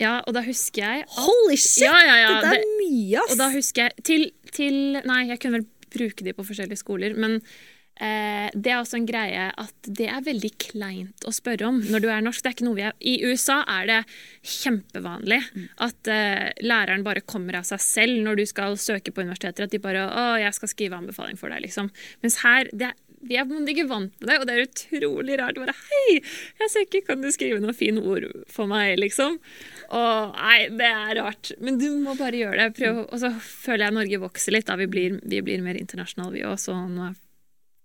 Ja, 0.00 0.16
og 0.26 0.34
da 0.34 0.42
husker 0.42 0.82
jeg 0.82 1.04
Holy 1.14 1.54
shit! 1.54 1.84
Ja, 1.86 1.94
ja, 2.02 2.14
ja, 2.18 2.32
det 2.42 2.56
er 2.56 2.64
mye, 2.80 3.20
ass! 3.20 3.34
Og 3.34 3.38
da 3.38 3.50
husker 3.54 3.86
jeg 3.86 4.06
til, 4.08 4.24
til 4.50 4.98
Nei, 5.06 5.20
jeg 5.28 5.38
kunne 5.42 5.60
vel 5.60 5.68
bruke 5.94 6.26
de 6.26 6.34
på 6.34 6.46
forskjellige 6.48 6.80
skoler, 6.80 7.14
men 7.14 7.38
det 7.94 8.70
er 8.72 8.80
også 8.80 8.98
en 8.98 9.06
greie 9.06 9.44
at 9.54 9.86
det 9.86 10.08
er 10.10 10.24
veldig 10.26 10.50
kleint 10.58 11.26
å 11.28 11.32
spørre 11.34 11.68
om 11.68 11.78
når 11.78 12.02
du 12.02 12.08
er 12.10 12.24
norsk. 12.26 12.42
Det 12.42 12.50
er 12.50 12.56
ikke 12.56 12.66
noe 12.66 12.78
vi 12.78 12.86
er 12.88 12.96
I 12.98 13.14
USA 13.30 13.60
er 13.70 13.86
det 13.90 14.00
kjempevanlig 14.42 15.40
at 15.84 16.10
eh, 16.10 16.50
læreren 16.64 17.06
bare 17.06 17.24
kommer 17.24 17.60
av 17.60 17.68
seg 17.68 17.82
selv 17.82 18.20
når 18.24 18.40
du 18.40 18.44
skal 18.50 18.78
søke 18.80 19.14
på 19.14 19.24
universiteter. 19.24 19.66
At 19.66 19.74
de 19.74 19.82
bare 19.82 20.08
'Å, 20.08 20.26
jeg 20.42 20.58
skal 20.58 20.72
skrive 20.72 20.98
anbefaling 20.98 21.38
for 21.40 21.52
deg', 21.52 21.64
liksom. 21.68 21.90
Mens 22.22 22.42
her 22.42 22.68
det 22.72 22.90
er 22.90 23.00
vi 23.24 23.38
er 23.40 23.46
ikke 23.48 23.86
vant 23.88 24.12
med 24.20 24.28
det, 24.28 24.34
og 24.36 24.46
det 24.46 24.54
er 24.54 24.66
utrolig 24.66 25.38
rart. 25.40 25.56
Bare 25.56 25.72
'Hei, 25.72 26.20
jeg 26.60 26.70
ser 26.70 26.84
ikke, 26.84 27.06
kan 27.06 27.22
du 27.22 27.30
skrive 27.32 27.60
noen 27.62 27.72
fine 27.72 28.02
ord 28.04 28.26
for 28.52 28.68
meg?' 28.68 28.98
liksom. 29.00 29.38
Og 29.88 30.34
nei, 30.36 30.68
det 30.68 30.90
er 30.90 31.22
rart. 31.22 31.52
Men 31.58 31.78
du 31.78 31.88
må 32.04 32.18
bare 32.18 32.36
gjøre 32.36 32.58
det. 32.60 32.76
Prøv, 32.76 33.08
og 33.08 33.18
så 33.22 33.32
føler 33.40 33.86
jeg 33.86 33.96
Norge 33.96 34.20
vokser 34.20 34.52
litt. 34.52 34.66
Da. 34.68 34.76
Vi, 34.76 34.86
blir, 34.86 35.20
vi 35.24 35.40
blir 35.40 35.64
mer 35.64 35.80
internasjonale, 35.80 36.36
vi 36.36 36.44
òg. 36.44 36.58
Så 36.60 36.76
nå 36.76 37.14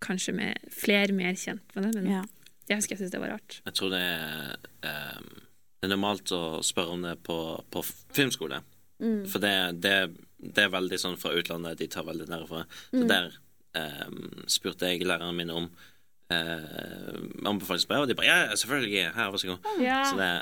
kanskje 0.04 0.34
med 0.36 0.72
flere 0.74 1.16
mer 1.16 1.38
kjent 1.40 1.76
med 1.76 1.90
det. 1.90 1.94
Men 2.02 2.12
Ja. 2.12 2.24
Jeg 2.70 2.78
husker 2.78 2.94
jeg 2.94 3.00
syntes 3.00 3.14
det 3.16 3.22
var 3.24 3.32
rart. 3.34 3.62
Jeg 3.66 3.74
tror 3.80 3.90
det 3.90 4.00
er 4.00 4.58
um, 5.18 5.30
Det 5.80 5.88
er 5.88 5.94
normalt 5.96 6.32
å 6.36 6.60
spørre 6.62 6.94
om 6.94 7.02
det 7.02 7.16
på, 7.24 7.38
på 7.72 7.82
filmskole. 8.14 8.62
For 9.00 9.40
det, 9.40 9.80
det, 9.80 9.94
det 10.38 10.66
er 10.66 10.74
veldig 10.74 10.98
sånn 11.00 11.16
fra 11.18 11.32
utlandet, 11.40 11.80
de 11.80 11.88
tar 11.88 12.04
veldig 12.04 12.28
nærmere. 12.28 12.66
Så 12.92 13.06
der 13.08 13.30
um, 13.80 14.44
spurte 14.52 14.90
jeg 14.92 15.08
læreren 15.08 15.38
min 15.38 15.54
om 15.56 15.70
uh, 15.72 17.16
anbefalingsbrev, 17.48 18.04
og 18.04 18.12
de 18.12 18.18
bare 18.20 18.28
ja, 18.28 18.42
ja, 18.50 18.58
selvfølgelig, 18.60 19.06
her, 19.16 19.32
vær 19.32 19.42
så 19.42 19.54
god. 19.54 19.70
Ja, 19.86 20.02
Så 20.04 20.20
det 20.20 20.34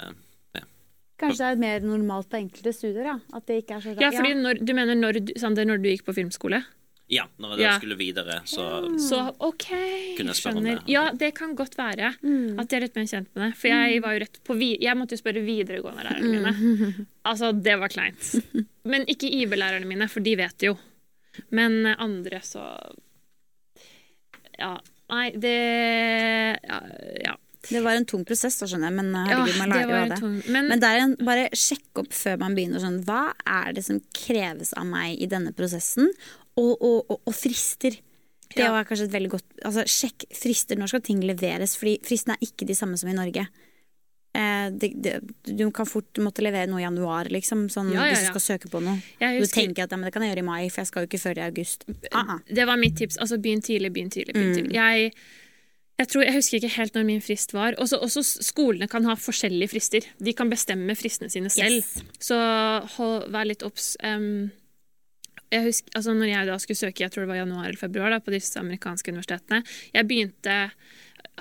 Kanskje 1.17 1.47
det 1.47 1.53
er 1.55 1.61
mer 1.61 1.85
normalt 1.85 2.27
på 2.29 2.37
enkelte 2.37 2.71
studier, 2.75 3.05
ja. 3.07 3.15
At 3.33 3.47
det 3.49 3.63
ikke 3.63 3.79
er 3.79 3.81
så 3.81 3.93
ja 3.97 4.11
fordi 4.13 4.35
når, 4.37 4.59
du 4.61 4.73
mener 4.77 4.97
når, 4.97 5.17
Sander, 5.41 5.65
når 5.65 5.81
du 5.81 5.87
gikk 5.89 6.03
på 6.05 6.13
filmskole? 6.13 6.59
Ja, 7.09 7.23
når 7.39 7.53
jeg 7.55 7.59
Ja. 7.61 7.77
skulle 7.79 7.95
videre, 7.95 8.41
så 8.45 8.63
Så 8.99 9.19
OK, 9.39 9.67
Kunne 10.17 10.33
jeg 10.33 10.35
spørre 10.35 10.57
om 10.57 10.63
det? 10.63 10.81
Ja, 10.91 11.05
det 11.15 11.33
kan 11.35 11.55
godt 11.55 11.77
være 11.77 12.09
at 12.59 12.67
jeg 12.69 12.77
er 12.77 12.81
litt 12.83 12.95
mer 12.95 13.05
kjent 13.07 13.29
med 13.35 13.45
det. 13.45 13.55
For 13.57 13.67
jeg 13.71 14.01
var 14.03 14.13
jo 14.13 14.19
rett 14.25 14.39
på 14.43 14.57
vi 14.57 14.77
Jeg 14.81 14.97
måtte 14.97 15.15
jo 15.15 15.21
spørre 15.21 15.43
videregående 15.45 16.03
lærerne 16.03 16.31
mine. 16.31 17.07
Altså, 17.25 17.51
det 17.63 17.77
var 17.79 17.87
kleint. 17.87 18.35
Men 18.83 19.05
ikke 19.07 19.27
IB-lærerne 19.31 19.85
mine, 19.87 20.07
for 20.09 20.19
de 20.23 20.35
vet 20.35 20.63
jo. 20.63 20.77
Men 21.51 21.85
andre, 21.97 22.39
så 22.41 22.77
Ja. 24.59 24.77
Nei, 25.09 25.29
det 25.31 26.59
Ja. 26.67 26.79
ja. 27.23 27.35
Det 27.69 27.82
var 27.84 27.97
en 27.99 28.06
tung 28.06 28.23
prosess, 28.25 28.58
da, 28.60 28.65
skjønner 28.69 28.89
jeg, 28.91 28.95
men 28.99 29.12
Ja, 29.13 29.38
herregud, 29.43 29.58
man 29.60 29.69
det 29.69 29.77
lærer 29.77 29.89
jo 29.89 30.01
av 30.03 30.10
det. 30.10 30.19
tung 30.21 30.36
Men, 30.53 30.67
Men 30.71 30.84
er 30.84 30.99
en, 31.03 31.15
bare 31.27 31.49
sjekk 31.53 32.01
opp 32.03 32.12
før 32.13 32.39
man 32.39 32.56
begynner 32.56 32.80
sånn 32.84 33.03
Hva 33.06 33.34
er 33.45 33.73
det 33.73 33.84
som 33.86 33.99
kreves 34.13 34.73
av 34.77 34.86
meg 34.86 35.19
i 35.19 35.27
denne 35.27 35.51
prosessen? 35.58 36.10
Og, 36.58 36.73
og, 36.82 37.06
og, 37.10 37.21
og 37.27 37.34
frister. 37.36 37.99
Det 38.56 38.63
Ja. 38.63 38.71
var 38.71 38.86
kanskje 38.88 39.06
et 39.10 39.12
veldig 39.13 39.30
godt 39.30 39.43
Altså, 39.65 39.84
sjekk 39.86 40.23
frister. 40.34 40.75
Når 40.80 40.88
skal 40.88 41.01
ting 41.01 41.19
leveres? 41.21 41.75
Fordi 41.77 41.99
fristene 42.08 42.38
er 42.39 42.47
ikke 42.47 42.65
de 42.65 42.73
samme 42.73 42.97
som 42.97 43.10
i 43.12 43.13
Norge. 43.13 43.43
Eh, 44.38 44.69
det, 44.71 44.91
det, 45.01 45.13
du 45.58 45.63
kan 45.73 45.86
fort 45.89 46.19
måtte 46.21 46.43
levere 46.45 46.67
noe 46.69 46.80
i 46.82 46.86
januar, 46.86 47.25
liksom, 47.34 47.67
sånn, 47.73 47.89
Ja, 47.93 48.03
ja, 48.06 48.13
hvis 48.13 48.27
du 48.27 48.32
skal 48.36 48.43
søke 48.60 48.69
på 48.69 48.82
noe. 48.86 48.99
jeg 49.19 49.41
Du 49.41 49.47
tenker 49.49 49.84
at 49.88 49.91
ja, 49.91 49.97
det 49.97 50.13
kan 50.13 50.21
jeg 50.21 50.34
gjøre 50.36 50.43
i 50.43 50.47
mai, 50.49 50.69
for 50.69 50.82
jeg 50.84 50.88
skal 50.91 51.06
jo 51.06 51.10
ikke 51.10 51.21
før 51.23 51.38
i 51.41 51.45
august. 51.47 51.86
Ah, 52.12 52.36
ah. 52.36 52.39
det 52.45 52.65
var 52.69 52.77
mitt 52.77 52.95
tips. 52.99 53.17
Altså, 53.17 53.39
begynn 53.41 53.62
tidlig, 53.65 53.89
begynn 53.95 54.12
tidlig. 54.13 54.36
Begynn 54.36 54.51
Mm. 54.53 54.58
tidlig. 54.60 54.73
Jeg, 54.77 55.13
jeg, 55.97 56.10
tror, 56.12 56.23
jeg 56.27 56.36
husker 56.36 56.60
ikke 56.60 56.75
helt 56.75 56.97
når 56.97 57.07
min 57.07 57.23
frist 57.25 57.55
var. 57.55 57.77
Også, 57.81 57.97
også 58.05 58.23
skolene 58.45 58.88
kan 58.91 59.05
ha 59.10 59.15
forskjellige 59.17 59.71
frister. 59.73 60.07
De 60.21 60.33
kan 60.38 60.51
bestemme 60.51 60.95
fristene 60.97 61.31
sine 61.33 61.49
selv. 61.53 61.81
Yes. 61.81 62.05
Så 62.21 62.38
hold, 62.97 63.27
vær 63.33 63.49
litt 63.49 63.65
obs. 63.65 63.95
Um, 64.05 64.49
jeg 65.53 65.63
husker, 65.63 65.91
altså 65.95 66.13
når 66.13 66.31
jeg 66.31 66.49
da 66.49 66.60
skulle 66.62 66.79
søke, 66.79 67.03
jeg 67.05 67.13
tror 67.13 67.25
det 67.25 67.31
var 67.31 67.41
januar 67.41 67.69
eller 67.69 67.79
februar, 67.79 68.12
da, 68.12 68.19
på 68.23 68.33
disse 68.33 68.60
amerikanske 68.60 69.13
universitetene 69.13 69.62
Jeg 69.95 70.07
begynte 70.10 70.55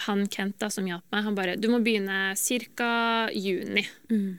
Han 0.06 0.26
Kent 0.30 0.60
da, 0.62 0.68
som 0.70 0.86
hjalp 0.86 1.02
meg, 1.10 1.24
han 1.26 1.38
bare 1.38 1.56
Du 1.58 1.66
må 1.72 1.80
begynne 1.82 2.36
ca. 2.38 2.90
juni. 3.34 3.82
Mm. 4.12 4.38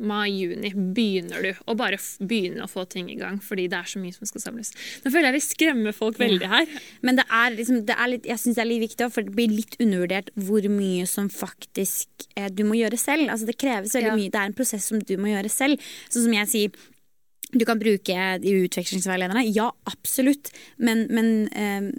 Mai-juni 0.00 0.70
begynner 0.96 1.42
du 1.44 1.50
å 1.68 1.74
bare 1.76 1.98
begynne 2.24 2.64
å 2.64 2.70
få 2.70 2.86
ting 2.88 3.10
i 3.12 3.16
gang, 3.20 3.36
fordi 3.44 3.66
det 3.68 3.76
er 3.76 3.90
så 3.90 4.00
mye 4.00 4.14
som 4.16 4.24
skal 4.28 4.40
samles. 4.40 4.70
Nå 5.04 5.10
føler 5.12 5.28
jeg 5.28 5.36
vi 5.36 5.42
skremmer 5.44 5.92
folk 5.96 6.16
veldig 6.22 6.48
her. 6.48 6.70
Men 7.04 7.18
det 7.20 7.26
er 7.28 7.50
liksom, 7.58 7.82
det 7.90 7.96
er 7.98 8.08
litt, 8.14 8.28
jeg 8.30 8.40
syns 8.40 8.56
det 8.56 8.64
er 8.64 8.70
litt 8.70 8.84
viktig, 8.86 9.10
for 9.12 9.26
det 9.28 9.34
blir 9.36 9.52
litt 9.52 9.76
undervurdert 9.84 10.30
hvor 10.46 10.64
mye 10.72 11.04
som 11.10 11.28
faktisk 11.28 12.24
eh, 12.36 12.48
du 12.48 12.64
må 12.64 12.78
gjøre 12.80 12.96
selv. 12.96 13.28
Altså 13.28 13.50
Det 13.50 13.58
kreves 13.60 13.92
veldig 13.94 14.08
Ja. 14.14 14.16
mye. 14.16 14.32
Det 14.32 14.40
er 14.40 14.48
en 14.52 14.56
prosess 14.62 14.88
som 14.88 14.98
du 15.04 15.14
må 15.20 15.28
gjøre 15.34 15.52
selv. 15.52 15.92
Sånn 16.08 16.24
som 16.24 16.38
jeg 16.40 16.48
sier, 16.54 16.88
du 17.52 17.66
kan 17.68 17.76
bruke 17.76 18.16
de 18.40 18.52
utvekslingsveilederne. 18.64 19.44
Ja, 19.52 19.68
absolutt. 19.84 20.48
Men, 20.80 21.04
men 21.12 21.48
eh, 21.52 21.92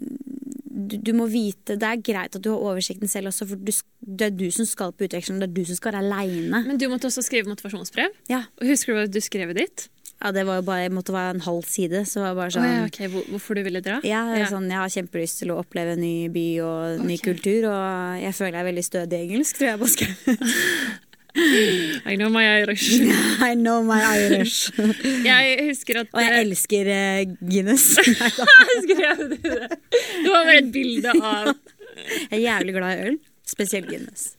du, 0.74 0.96
du 0.98 1.12
må 1.14 1.28
vite 1.30 1.76
Det 1.78 1.86
er 1.86 2.02
greit 2.02 2.36
at 2.36 2.42
du 2.42 2.50
har 2.50 2.64
oversikten 2.72 3.10
selv 3.12 3.30
også, 3.30 3.46
for 3.52 3.62
du, 3.62 3.72
det 4.02 4.30
er 4.30 4.34
du 4.36 4.48
som 4.52 4.66
skal 4.66 4.94
på 4.98 5.06
utveksling. 5.08 5.38
Det 5.42 5.50
er 5.52 5.58
du 5.60 5.64
som 5.70 5.78
skal 5.78 5.94
være 5.94 6.06
aleine. 6.08 6.64
Men 6.66 6.80
du 6.82 6.88
måtte 6.90 7.12
også 7.12 7.22
skrive 7.26 7.52
motivasjonsbrev. 7.52 8.16
Ja. 8.32 8.46
Og 8.60 8.72
Husker 8.74 8.94
du 8.94 9.00
hva 9.00 9.10
du 9.12 9.22
skrev 9.24 9.54
ditt? 9.58 9.88
ja, 10.24 10.32
det 10.32 10.46
var 10.48 10.56
jo 10.62 10.64
bare, 10.64 10.90
måtte 10.94 11.14
være 11.14 11.36
en 11.36 11.44
halv 11.44 11.66
side. 11.68 12.06
Så 12.08 12.22
var 12.24 12.36
bare 12.38 12.54
sånn, 12.56 12.64
oh, 12.64 12.76
ja, 12.78 12.84
ok, 12.88 13.00
hvor, 13.12 13.26
Hvorfor 13.34 13.60
du 13.60 13.64
ville 13.66 13.82
dra? 13.84 14.00
Ja, 14.08 14.24
Ja. 14.38 14.48
sånn, 14.48 14.70
jeg 14.72 14.80
har 14.80 14.94
kjempelyst 14.94 15.42
til 15.42 15.52
å 15.52 15.60
oppleve 15.60 15.98
en 15.98 16.04
ny 16.04 16.30
by 16.32 16.48
og 16.64 17.04
ny 17.04 17.18
okay. 17.18 17.34
kultur, 17.34 17.68
og 17.72 18.22
jeg 18.24 18.38
føler 18.38 18.56
jeg 18.56 18.62
er 18.64 18.70
veldig 18.72 18.86
stødig 18.88 19.20
i 19.20 19.26
engelsk, 19.28 19.60
tror 19.60 19.74
jeg. 19.74 20.38
I 22.06 22.16
know 22.16 22.30
my 22.30 22.44
Irish. 22.62 22.86
I 23.50 23.56
know 23.56 23.82
my 23.82 24.00
Irish. 24.22 24.70
Jeg 25.30 25.66
husker 25.70 26.04
at 26.04 26.14
og 26.14 26.22
jeg 26.22 26.44
elsker 26.46 26.90
eh, 26.94 27.24
Guinness. 27.42 27.96
Skrev 27.98 29.24
du 29.32 29.36
det. 29.42 29.68
Det 29.74 30.30
var 30.30 30.46
bare 30.46 30.60
et 30.62 30.72
bilde 30.74 31.16
av 31.18 31.52
Jeg 31.54 32.38
er 32.38 32.44
jævlig 32.46 32.76
glad 32.78 32.94
i 32.94 33.10
øl, 33.10 33.20
spesielt 33.50 33.90
Guinness. 33.90 34.34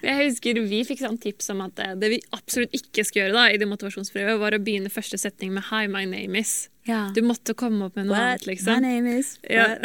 Jeg 0.00 0.16
husker 0.24 0.58
vi 0.66 0.80
fikk 0.88 1.02
sånn 1.04 1.18
tips 1.20 1.52
om 1.52 1.60
at 1.66 1.76
det, 1.78 1.88
det 2.00 2.08
vi 2.16 2.18
absolutt 2.34 2.72
ikke 2.76 3.04
skal 3.06 3.26
gjøre 3.26 3.36
da, 3.36 3.44
i 3.52 3.60
det 3.60 3.68
motivasjonsprøvet, 3.70 4.40
var 4.40 4.56
å 4.56 4.60
begynne 4.64 4.90
første 4.92 5.20
setning 5.20 5.52
med 5.54 5.68
'Hi, 5.68 5.84
my 5.92 6.06
name 6.08 6.40
is'. 6.40 6.68
Ja. 6.88 7.10
Du 7.14 7.20
måtte 7.22 7.54
komme 7.54 7.86
opp 7.90 7.96
med 8.00 8.08
noe 8.08 8.16
What? 8.16 8.40
annet, 8.40 8.46
My 8.46 8.52
liksom. 8.54 8.80
name 8.82 9.18
is 9.20 9.36
Ja. 9.44 9.76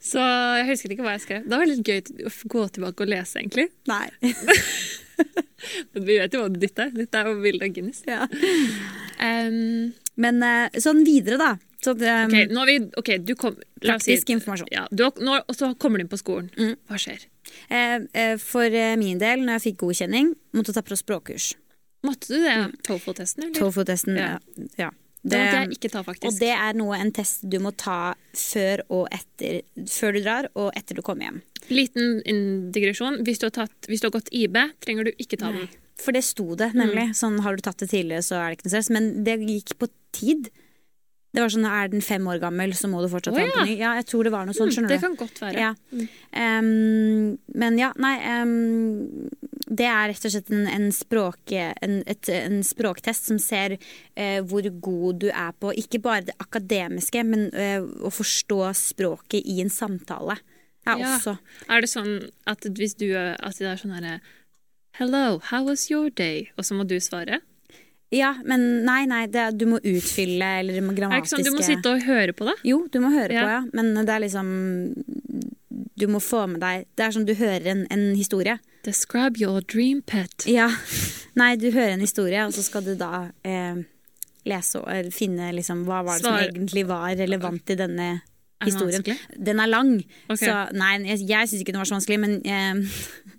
Så 0.00 0.22
jeg 0.58 0.66
husker 0.70 0.94
ikke 0.94 1.04
hva 1.06 1.14
jeg 1.16 1.24
skrev. 1.26 1.46
Det 1.48 1.58
var 1.60 1.68
litt 1.68 1.84
gøy 1.88 2.26
å 2.28 2.32
gå 2.54 2.64
tilbake 2.76 3.04
og 3.04 3.10
lese, 3.12 3.40
egentlig. 3.42 3.68
Nei. 3.90 4.06
Men 5.92 6.04
vi 6.06 6.18
vet 6.20 6.34
jo 6.36 6.42
hva 6.44 6.50
ditt 6.54 6.78
er. 6.78 6.92
Ditt 6.94 7.16
er 7.18 7.26
jo 7.28 7.38
bilde 7.42 7.66
av 7.66 7.72
Guinness. 7.74 8.02
Ja. 8.06 8.26
Um, 9.18 9.88
Men 10.18 10.42
eh, 10.46 10.78
sånn 10.82 11.02
videre, 11.06 11.38
da. 11.40 11.50
Så 11.82 11.92
det, 11.94 12.10
ok, 12.26 12.50
nå 12.50 12.58
har 12.58 12.66
vi 12.66 12.76
Ok, 12.98 13.08
du 13.22 13.34
kom 13.38 13.52
oss 13.54 13.62
si- 13.62 13.84
Praktisk 13.86 14.30
informasjon. 14.34 14.70
Ja, 14.74 14.86
du 14.90 15.04
nå, 15.22 15.36
og 15.46 15.54
så 15.54 15.68
kommer 15.78 15.98
du 16.00 16.06
inn 16.06 16.10
på 16.10 16.18
skolen. 16.18 16.48
Mm. 16.58 16.72
Hva 16.90 16.98
skjer? 16.98 17.26
eh, 17.70 18.00
eh, 18.18 18.34
for 18.42 18.74
min 18.98 19.18
del, 19.22 19.44
når 19.46 19.58
jeg 19.58 19.64
fikk 19.70 19.84
godkjenning, 19.84 20.32
måtte 20.54 20.72
jeg 20.72 20.78
ta 20.80 20.82
på 20.88 20.98
språkkurs. 20.98 21.52
Måtte 22.06 22.30
du 22.34 22.42
det? 22.44 22.56
TOEFL-testen, 22.86 23.44
eller? 23.48 23.58
TOEFL-testen. 23.60 24.18
Ja. 24.18 24.32
Ja. 24.78 24.90
Det 25.30 25.40
måtte 25.40 25.60
jeg 25.62 25.78
ikke 25.78 25.90
ta, 25.92 26.02
faktisk. 26.06 26.28
Og 26.30 26.40
det 26.42 26.52
er 26.54 26.78
noe 26.78 26.98
en 26.98 27.12
test 27.14 27.44
du 27.50 27.58
må 27.62 27.72
ta 27.76 28.14
før 28.36 28.84
etter 29.14 29.60
Før 29.88 30.16
du 30.16 30.20
drar 30.22 30.48
og 30.54 30.70
etter 30.78 30.98
du 30.98 31.02
kommer 31.06 31.28
hjem. 31.28 31.42
Liten 31.72 32.20
indigresjon. 32.28 33.20
Hvis 33.26 33.42
du, 33.42 33.48
tatt, 33.54 33.74
hvis 33.90 34.02
du 34.02 34.08
har 34.08 34.16
gått 34.16 34.32
IB, 34.34 34.56
trenger 34.84 35.08
du 35.08 35.12
ikke 35.16 35.40
ta 35.40 35.52
den. 35.54 35.68
For 35.98 36.14
det 36.14 36.22
sto 36.26 36.54
det, 36.58 36.70
nemlig. 36.78 37.10
Sånn, 37.18 37.40
har 37.42 37.56
du 37.58 37.64
tatt 37.64 37.80
det 37.82 37.90
tidligere, 37.90 38.22
så 38.22 38.38
er 38.38 38.50
det 38.50 38.58
ikke 38.58 38.68
noe 38.68 38.74
stress. 38.76 38.90
Men 38.94 39.10
det 39.26 39.38
gikk 39.42 39.74
på 39.80 39.90
tid. 40.14 40.50
Det 41.34 41.42
var 41.42 41.50
sånn, 41.52 41.66
Er 41.68 41.88
den 41.92 42.00
fem 42.00 42.24
år 42.26 42.38
gammel, 42.40 42.72
så 42.72 42.88
må 42.88 43.02
du 43.04 43.08
fortsatt 43.12 43.34
Å, 43.34 43.36
ta 43.36 43.42
den 43.44 43.52
på 43.52 43.64
ny. 43.68 43.74
Ja, 43.78 43.90
jeg 43.98 44.06
tror 44.08 44.24
det 44.24 44.32
var 44.32 44.46
noe 44.48 44.54
sånt, 44.56 44.72
skjønner 44.72 44.88
Mm, 44.88 44.94
det 44.94 45.00
du. 45.00 45.06
kan 45.06 45.16
godt 45.20 45.40
være. 45.42 45.60
Ja. 45.60 45.74
Um, 46.32 47.38
men 47.54 47.78
ja, 47.78 47.90
nei 48.00 48.14
um, 48.42 49.28
Det 49.68 49.84
er 49.84 50.08
rett 50.08 50.24
og 50.24 50.32
slett 50.32 50.50
en, 50.54 50.66
en, 50.72 50.86
språk, 50.94 51.52
en, 51.52 51.98
et, 52.08 52.28
en 52.32 52.62
språktest 52.64 53.28
som 53.28 53.38
ser 53.42 53.76
uh, 53.76 54.40
hvor 54.48 54.64
god 54.80 55.18
du 55.24 55.28
er 55.28 55.52
på 55.60 55.74
ikke 55.76 56.00
bare 56.04 56.24
det 56.30 56.36
akademiske, 56.40 57.22
men 57.28 57.48
uh, 57.52 57.84
å 58.08 58.12
forstå 58.12 58.62
språket 58.78 59.44
i 59.44 59.58
en 59.64 59.68
samtale. 59.72 60.38
Er 60.88 60.96
Ja. 61.02 61.16
også 61.18 61.34
Er 61.68 61.82
det 61.84 61.90
sånn 61.92 62.30
at 62.48 62.64
hvis 62.64 62.94
du 62.96 63.10
At 63.14 63.58
det 63.58 63.66
er 63.68 63.76
sånn 63.76 63.92
herre 63.92 64.20
Hello, 64.96 65.38
how 65.52 65.62
was 65.62 65.90
your 65.90 66.08
day? 66.08 66.48
Og 66.56 66.64
så 66.64 66.74
må 66.74 66.86
du 66.88 66.96
svare? 66.98 67.42
Ja, 68.14 68.30
men 68.44 68.84
nei, 68.86 69.02
nei, 69.04 69.26
det, 69.28 69.36
er- 69.36 69.52
du 69.52 69.66
må 69.68 69.78
utfylle 69.84 70.46
eller 70.62 70.78
må 70.80 70.92
Er 70.92 70.94
det 70.94 70.94
ikke 70.94 71.00
grammatiske 71.02 71.36
sånn, 71.36 71.44
Du 71.44 71.50
må 71.58 71.64
sitte 71.66 71.90
og 71.92 72.06
høre 72.06 72.32
på 72.32 72.46
det? 72.48 72.54
Jo, 72.64 72.78
du 72.88 73.00
må 73.04 73.10
høre 73.12 73.34
Ja. 73.36 73.42
på, 73.44 73.50
ja. 73.52 73.60
Men 73.74 73.94
det 74.06 74.08
er 74.14 74.22
liksom 74.24 74.48
Du 75.98 76.06
må 76.08 76.20
få 76.22 76.46
med 76.48 76.60
deg 76.62 76.86
Det 76.96 77.04
er 77.04 77.10
som 77.12 77.26
du 77.28 77.34
hører 77.34 77.66
en, 77.74 77.86
en 77.90 78.06
historie. 78.16 78.58
Describe 78.86 79.36
your 79.42 79.60
dream 79.60 80.00
pet. 80.02 80.46
Ja. 80.48 80.70
Nei, 81.40 81.56
du 81.60 81.68
hører 81.70 81.92
en 81.98 82.00
historie, 82.00 82.40
og 82.46 82.54
så 82.56 82.62
skal 82.64 82.84
du 82.86 82.94
da 82.98 83.28
eh, 83.44 83.82
lese 84.48 84.80
og 84.80 85.12
finne 85.12 85.50
liksom 85.52 85.84
hva 85.86 86.00
var 86.06 86.16
det 86.16 86.24
Svar. 86.24 86.38
som 86.38 86.48
egentlig 86.48 86.86
var 86.88 87.10
relevant 87.18 87.70
i 87.70 87.76
denne 87.76 88.08
historien. 88.64 89.02
Er 89.02 89.04
den 89.04 89.18
vanskelig? 89.18 89.44
Den 89.50 89.60
er 89.60 89.68
lang, 89.70 89.92
Ok. 90.30 90.40
så 90.40 90.54
nei, 90.74 90.94
jeg, 91.10 91.26
jeg 91.28 91.50
syns 91.50 91.60
ikke 91.62 91.74
den 91.76 91.82
var 91.82 91.90
så 91.90 91.98
vanskelig, 91.98 92.18
men 92.24 92.38
eh, 92.46 92.80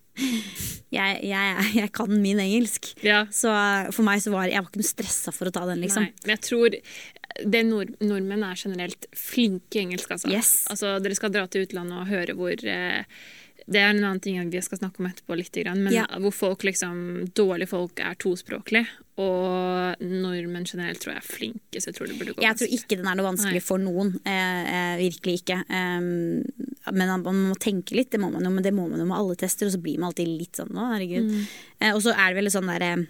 jeg, 0.98 1.22
jeg, 1.30 1.70
jeg 1.82 1.92
kan 1.96 2.12
min 2.14 2.42
engelsk. 2.44 2.92
Ja. 3.06 3.24
Så 3.34 3.54
for 3.96 4.06
meg 4.08 4.24
så 4.24 4.34
var 4.34 4.50
jeg 4.50 4.62
var 4.62 4.72
ikke 4.72 4.84
noe 4.84 4.92
stressa 4.92 5.34
for 5.36 5.50
å 5.50 5.56
ta 5.56 5.66
den, 5.70 5.84
liksom. 5.86 6.08
Nei, 6.08 6.14
men 6.26 6.36
jeg 6.36 6.46
tror 6.48 6.78
det 7.40 7.62
nord 7.68 7.92
nordmenn 8.04 8.44
er 8.44 8.60
generelt 8.60 9.06
flinke 9.16 9.80
i 9.80 9.84
engelsk. 9.86 10.12
Altså. 10.16 10.32
Yes. 10.32 10.54
altså, 10.72 10.98
dere 11.04 11.18
skal 11.18 11.34
dra 11.34 11.46
til 11.48 11.68
utlandet 11.68 12.02
og 12.02 12.10
høre 12.10 12.36
hvor 12.38 12.66
eh, 12.68 13.04
Det 13.70 13.78
er 13.78 13.92
en 13.92 14.02
annen 14.02 14.22
ting 14.24 14.40
vi 14.50 14.62
skal 14.66 14.80
snakke 14.82 15.02
om 15.04 15.10
etterpå, 15.10 15.36
litt, 15.38 15.58
men 15.78 15.94
Ja. 15.94 16.08
hvor 16.18 16.34
folk 16.34 16.64
liksom, 16.66 17.30
dårlige 17.38 17.70
folk 17.70 18.00
er 18.00 18.16
tospråklige. 18.16 18.88
Og 19.20 20.00
nordmenn 20.00 20.66
generelt 20.66 21.02
tror 21.04 21.14
jeg 21.14 21.20
er 21.20 21.28
flinke, 21.28 21.82
så 21.82 21.90
jeg 21.92 21.96
tror 21.98 22.08
det 22.08 22.18
burde 22.20 22.34
gå 22.38 22.42
Jeg 22.42 22.56
tror 22.56 22.72
ikke 22.78 22.98
den 22.98 23.08
er 23.08 23.16
noe 23.20 23.28
vanskelig 23.28 23.60
Nei. 23.60 23.68
for 23.68 23.78
noen. 23.78 24.14
Eh, 24.26 24.70
eh, 24.74 24.98
virkelig 25.02 25.42
ikke. 25.42 25.58
Um, 25.68 26.44
men 26.96 27.12
man 27.24 27.42
må 27.50 27.58
tenke 27.60 27.98
litt, 27.98 28.12
det 28.12 28.20
må 28.22 28.32
man 28.32 28.44
jo, 28.48 28.50
men 28.50 28.64
det 28.64 28.74
må 28.74 28.88
man 28.90 29.00
jo 29.00 29.06
med 29.06 29.18
alle 29.18 29.36
tester. 29.36 29.68
Og 29.68 29.74
så 29.76 29.82
blir 29.82 30.00
man 30.00 30.10
alltid 30.14 30.28
litt 30.28 30.56
sånn 30.56 30.72
nå, 30.72 30.88
herregud. 30.94 31.28
Mm. 31.30 31.46
Eh, 31.82 31.94
og 31.94 32.02
så 32.06 32.16
er 32.16 32.32
det 32.32 32.40
vel 32.40 32.54
sånn 32.54 32.72
derre 32.72 32.94
eh, 32.96 33.06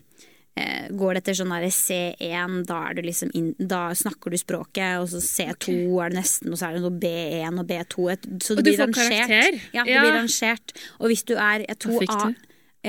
Går 0.91 1.13
det 1.15 1.19
etter 1.21 1.35
sånn 1.37 1.51
der 1.53 1.69
C1, 1.71 2.55
da, 2.67 2.79
du 2.97 2.99
liksom 3.05 3.29
inn, 3.37 3.51
da 3.59 3.93
snakker 3.95 4.33
du 4.33 4.37
språket, 4.41 4.97
og 4.99 5.07
så 5.07 5.21
C2 5.23 5.75
er 6.03 6.09
det 6.11 6.17
nesten, 6.19 6.51
og 6.51 6.57
så 6.59 6.67
er 6.67 6.73
det 6.75 6.81
noe 6.83 6.97
B1 6.99 7.61
og 7.61 7.67
B2. 7.69 8.07
Et, 8.11 8.25
så 8.43 8.57
Og 8.57 8.59
du 8.59 8.63
blir 8.67 8.75
får 8.81 8.89
rangert. 8.89 9.29
karakter? 9.29 9.59
Ja, 9.77 9.83
det 9.87 9.93
Ja. 9.93 10.01
blir 10.03 10.17
rangert. 10.17 10.73
Og 10.99 11.07
hvis 11.13 11.23
du 11.23 11.35
er 11.37 11.63
jeg, 11.67 11.79
to 11.79 11.89
Hva 11.93 11.99
fikk 12.03 12.11
A, 12.17 12.25
du? 12.27 12.35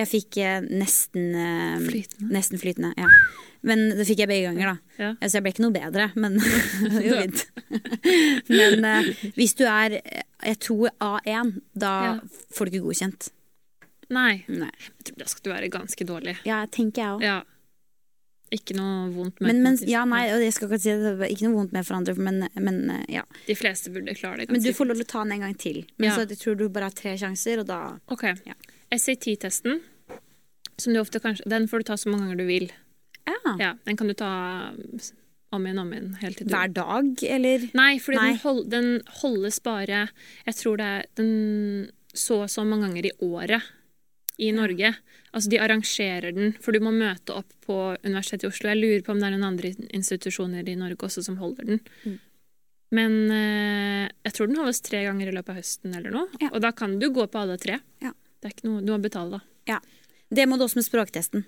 Jeg 0.01 0.07
fikk 0.09 0.37
eh, 0.39 0.61
nesten 0.71 1.35
eh, 1.35 1.79
Flytende? 1.87 2.31
Nesten 2.35 2.59
flytende, 2.63 2.93
ja. 2.97 3.09
Men 3.63 3.91
det 3.91 4.07
fikk 4.09 4.19
jeg 4.25 4.29
begge 4.31 4.47
ganger, 4.49 4.67
da. 4.73 4.77
Ja. 5.05 5.15
Så 5.29 5.37
jeg 5.39 5.43
ble 5.45 5.53
ikke 5.53 5.65
noe 5.67 5.75
bedre, 5.77 6.11
men 6.17 6.39
gjorde 7.05 7.23
fint. 7.23 7.47
men 8.49 8.85
eh, 8.85 9.11
hvis 9.37 9.55
du 9.59 9.65
er 9.69 9.99
eh, 10.01 10.23
jeg 10.43 10.59
tror 10.65 10.89
A1, 10.99 11.61
da 11.77 11.95
får 12.57 12.67
du 12.67 12.71
ikke 12.79 12.87
godkjent. 12.89 13.31
Nei. 14.11 14.43
Nei. 14.51 14.71
Jeg 14.99 15.07
tror 15.11 15.19
da 15.23 15.29
skal 15.31 15.45
du 15.47 15.51
være 15.55 15.71
ganske 15.73 16.07
dårlig. 16.09 16.37
Ja, 16.49 16.65
tenker 16.67 17.03
jeg 17.03 17.17
òg. 17.17 17.25
Ja. 17.25 17.39
Ikke 18.51 18.75
noe 18.75 19.11
vondt 19.15 19.39
med 19.39 19.47
Men, 19.53 19.61
men 19.63 19.77
ja, 19.87 20.01
nei, 20.11 20.25
og 20.35 20.41
jeg 20.43 20.55
skal 20.57 20.67
ikke 20.67 20.81
si 20.83 20.91
det, 20.99 21.29
ikke 21.31 21.47
noe 21.47 21.55
vondt 21.61 21.75
med 21.77 21.87
hverandre, 21.87 22.17
men, 22.19 22.41
men 22.59 22.81
eh, 22.97 23.05
ja. 23.15 23.23
De 23.47 23.55
fleste 23.55 23.93
burde 23.95 24.17
klare 24.19 24.43
det. 24.43 24.49
Men 24.51 24.65
du 24.65 24.73
får 24.75 24.89
lov 24.91 24.99
til 24.99 25.07
å 25.07 25.11
ta 25.13 25.23
den 25.23 25.37
en 25.37 25.45
gang 25.47 25.55
til. 25.55 25.85
Men 26.03 26.09
Ja. 26.11 26.17
så 26.19 26.25
jeg 26.27 26.41
tror 26.41 26.59
du 26.59 26.65
bare 26.69 26.89
har 26.91 26.97
tre 26.99 27.15
sjanser, 27.21 27.63
og 27.63 27.69
da 27.71 27.79
Ok. 28.11 28.27
Ja. 28.49 28.59
SAT-testen, 28.91 29.79
som 30.81 30.93
du 30.97 30.99
ofte 30.99 31.21
kanskje 31.23 31.47
Den 31.47 31.69
får 31.71 31.85
du 31.85 31.91
ta 31.93 31.95
så 32.01 32.11
mange 32.11 32.27
ganger 32.27 32.43
du 32.43 32.47
vil. 32.51 32.71
Ja. 33.31 33.55
Ja, 33.61 33.73
Den 33.87 33.97
kan 33.97 34.09
du 34.11 34.15
ta 34.19 34.73
om 35.53 35.67
igjen 35.67 35.79
om 35.79 35.93
igjen 35.95 36.13
helt 36.19 36.39
til 36.41 36.49
du 36.49 36.55
Hver 36.55 36.73
dag, 36.75 37.23
eller? 37.23 37.71
Nei, 37.79 37.93
fordi 38.03 38.19
Nei. 38.19 38.29
Den, 38.33 38.41
hold, 38.43 38.63
den 38.71 38.89
holdes 39.23 39.61
bare 39.63 40.09
Jeg 40.47 40.55
tror 40.59 40.77
det 40.81 40.87
er 40.97 41.07
den 41.21 41.31
så 42.15 42.43
og 42.43 42.51
så 42.51 42.65
mange 42.67 42.89
ganger 42.89 43.07
i 43.07 43.13
året 43.23 43.63
i 44.41 44.51
Norge. 44.57 44.95
Altså 45.31 45.53
De 45.53 45.61
arrangerer 45.63 46.35
den, 46.35 46.55
for 46.63 46.75
du 46.75 46.83
må 46.83 46.93
møte 46.95 47.37
opp 47.37 47.53
på 47.67 47.77
Universitetet 48.03 48.49
i 48.49 48.51
Oslo. 48.51 48.73
Jeg 48.73 48.81
lurer 48.81 49.05
på 49.07 49.15
om 49.15 49.21
det 49.21 49.29
er 49.29 49.37
noen 49.37 49.49
andre 49.53 49.73
institusjoner 49.93 50.67
i 50.69 50.79
Norge 50.81 51.07
også 51.07 51.25
som 51.27 51.39
holder 51.43 51.69
den. 51.75 51.83
Mm. 52.07 52.19
Men 52.99 53.15
eh, 53.31 54.09
jeg 54.27 54.35
tror 54.35 54.51
den 54.51 54.59
holdes 54.59 54.83
tre 54.83 55.05
ganger 55.07 55.31
i 55.31 55.37
løpet 55.37 55.55
av 55.55 55.61
høsten 55.61 55.95
eller 55.95 56.15
noe. 56.15 56.27
Ja. 56.43 56.51
Og 56.51 56.59
da 56.65 56.73
kan 56.75 56.99
du 56.99 57.07
gå 57.15 57.29
på 57.31 57.43
alle 57.45 57.61
tre. 57.63 57.79
Ja. 58.03 58.13
Det 58.41 58.49
er 58.49 58.57
ikke 58.57 58.71
noe, 58.71 58.83
Du 58.83 58.91
må 58.95 58.99
betale, 59.03 59.39
da. 59.39 59.75
Ja. 59.77 59.79
Det 60.31 60.47
må 60.49 60.59
du 60.59 60.65
også 60.67 60.81
med 60.81 60.89
språktesten. 60.89 61.45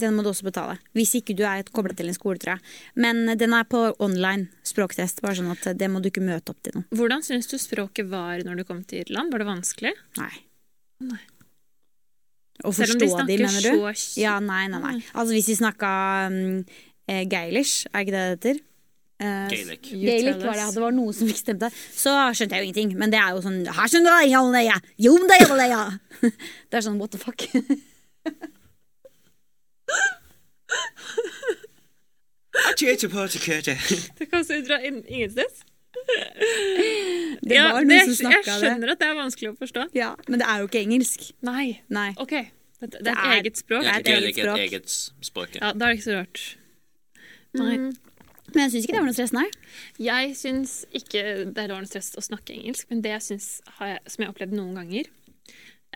Den 0.00 0.16
må 0.16 0.24
du 0.24 0.30
også 0.30 0.46
betale. 0.46 0.78
Hvis 0.96 1.12
ikke 1.18 1.36
du 1.36 1.42
er 1.46 1.64
kobla 1.68 1.94
til 1.96 2.08
en 2.08 2.16
skole, 2.16 2.40
tror 2.40 2.56
jeg. 2.56 2.64
Men 3.04 3.26
den 3.38 3.52
er 3.56 3.66
på 3.68 3.84
online 4.02 4.48
språktest, 4.66 5.20
bare 5.24 5.36
sånn 5.38 5.52
at 5.52 5.68
det 5.78 5.88
må 5.92 6.00
du 6.00 6.08
ikke 6.08 6.24
møte 6.24 6.54
opp 6.54 6.62
til 6.64 6.78
noe. 6.78 6.88
Hvordan 6.96 7.24
syns 7.24 7.50
du 7.50 7.58
språket 7.60 8.08
var 8.12 8.42
når 8.46 8.62
du 8.62 8.64
kom 8.68 8.80
til 8.88 9.04
Irland? 9.04 9.32
Var 9.32 9.44
det 9.44 9.48
vanskelig? 9.48 9.92
Nei. 10.18 10.32
Nei. 11.04 11.20
Å 12.62 12.72
Selv 12.74 12.94
om 12.94 13.00
de 13.00 13.08
forstå 13.10 13.26
de, 13.26 13.36
snakker 13.38 13.46
mener 13.46 13.62
du? 13.64 13.94
så 13.98 14.20
Ja, 14.22 14.36
nei, 14.42 14.66
nei, 14.70 14.80
nei. 14.82 14.98
Altså 15.12 15.34
hvis 15.34 15.48
vi 15.50 15.56
snakka 15.58 15.88
um, 16.30 16.60
eh, 17.10 17.24
gaelish, 17.30 17.88
er 17.90 18.04
ikke 18.04 18.14
det 18.14 18.22
det 18.22 18.36
heter? 18.36 18.60
Uh, 19.22 19.46
Gaelic. 19.50 19.88
Gaelic 20.02 20.40
var 20.42 20.56
det, 20.58 20.66
det 20.74 20.82
var 20.82 20.94
noe 20.94 21.12
som 21.14 21.28
fikk 21.30 21.38
stemte. 21.38 21.68
Så 21.94 22.10
skjønte 22.34 22.58
jeg 22.58 22.64
jo 22.64 22.70
ingenting. 22.70 22.94
Men 22.98 23.12
det 23.12 23.20
er 23.22 23.36
jo 23.36 23.42
sånn 23.44 23.60
«Her 23.70 23.90
skjønner! 23.90 24.26
Jo, 24.26 24.40
det 24.50 25.36
er 25.36 25.44
Jalneia!» 25.46 25.84
Det 26.70 26.80
er 26.80 26.84
sånn 26.86 26.98
what 26.98 27.14
the 27.14 27.20
fuck. 27.22 27.44
Det 34.18 34.26
kan 34.30 34.44
så 34.46 34.58
dra 34.66 34.80
ingensteds. 34.82 35.62
Det 37.52 37.58
Ja, 37.60 37.68
var 37.76 37.84
noen 37.84 37.88
det- 37.92 38.04
som 38.08 38.16
snakka 38.26 38.40
Jeg 38.40 38.44
det. 38.48 38.56
skjønner 38.64 38.92
at 38.92 38.98
det 39.04 39.08
er 39.08 39.14
vanskelig 39.20 39.48
å 39.52 39.56
forstå. 39.60 39.84
Ja, 39.94 40.10
men 40.28 40.38
det 40.42 40.48
er 40.48 40.58
jo 40.62 40.68
ikke 40.68 40.82
engelsk. 40.86 41.28
Nei. 41.42 41.80
Nei. 41.88 42.08
OK. 42.16 42.30
Det, 42.82 42.90
det, 42.90 43.04
Det 43.04 43.12
er 43.12 43.18
er- 43.18 43.36
et 43.38 43.44
eget 43.44 43.56
språk. 43.60 43.82
det 43.82 43.92
er 43.92 44.00
ikke 44.00 44.12
Gaelic 44.12 44.38
er 44.38 44.42
språk. 44.42 44.58
et 44.58 44.72
eget 44.72 44.88
språk. 45.22 45.54
ja. 45.54 45.60
Ja, 45.68 45.72
Da 45.72 45.84
er 45.86 45.92
det 45.92 45.98
ikke 46.00 46.08
så 46.10 46.16
rart. 46.18 46.40
Nei. 47.54 47.76
Mm. 47.76 47.92
Men 48.54 48.68
jeg 48.68 48.70
syns 48.72 48.84
ikke 48.84 48.92
det 48.92 49.00
var 49.00 49.06
noe 49.06 49.16
stress, 49.16 49.32
nei. 49.32 49.48
Jeg 50.02 50.34
syns 50.36 50.72
ikke 50.92 51.22
det 51.54 51.68
var 51.70 51.78
noe 51.80 51.86
stress 51.88 52.10
å 52.16 52.22
snakke 52.24 52.52
engelsk, 52.56 52.86
men 52.90 53.00
det 53.00 53.12
jeg 53.14 53.20
syns, 53.28 53.60
har 53.78 53.86
jeg, 53.94 53.98
som 54.08 54.22
jeg 54.22 54.26
har 54.28 54.34
opplevd 54.34 54.52
noen 54.58 54.74
ganger 54.74 55.06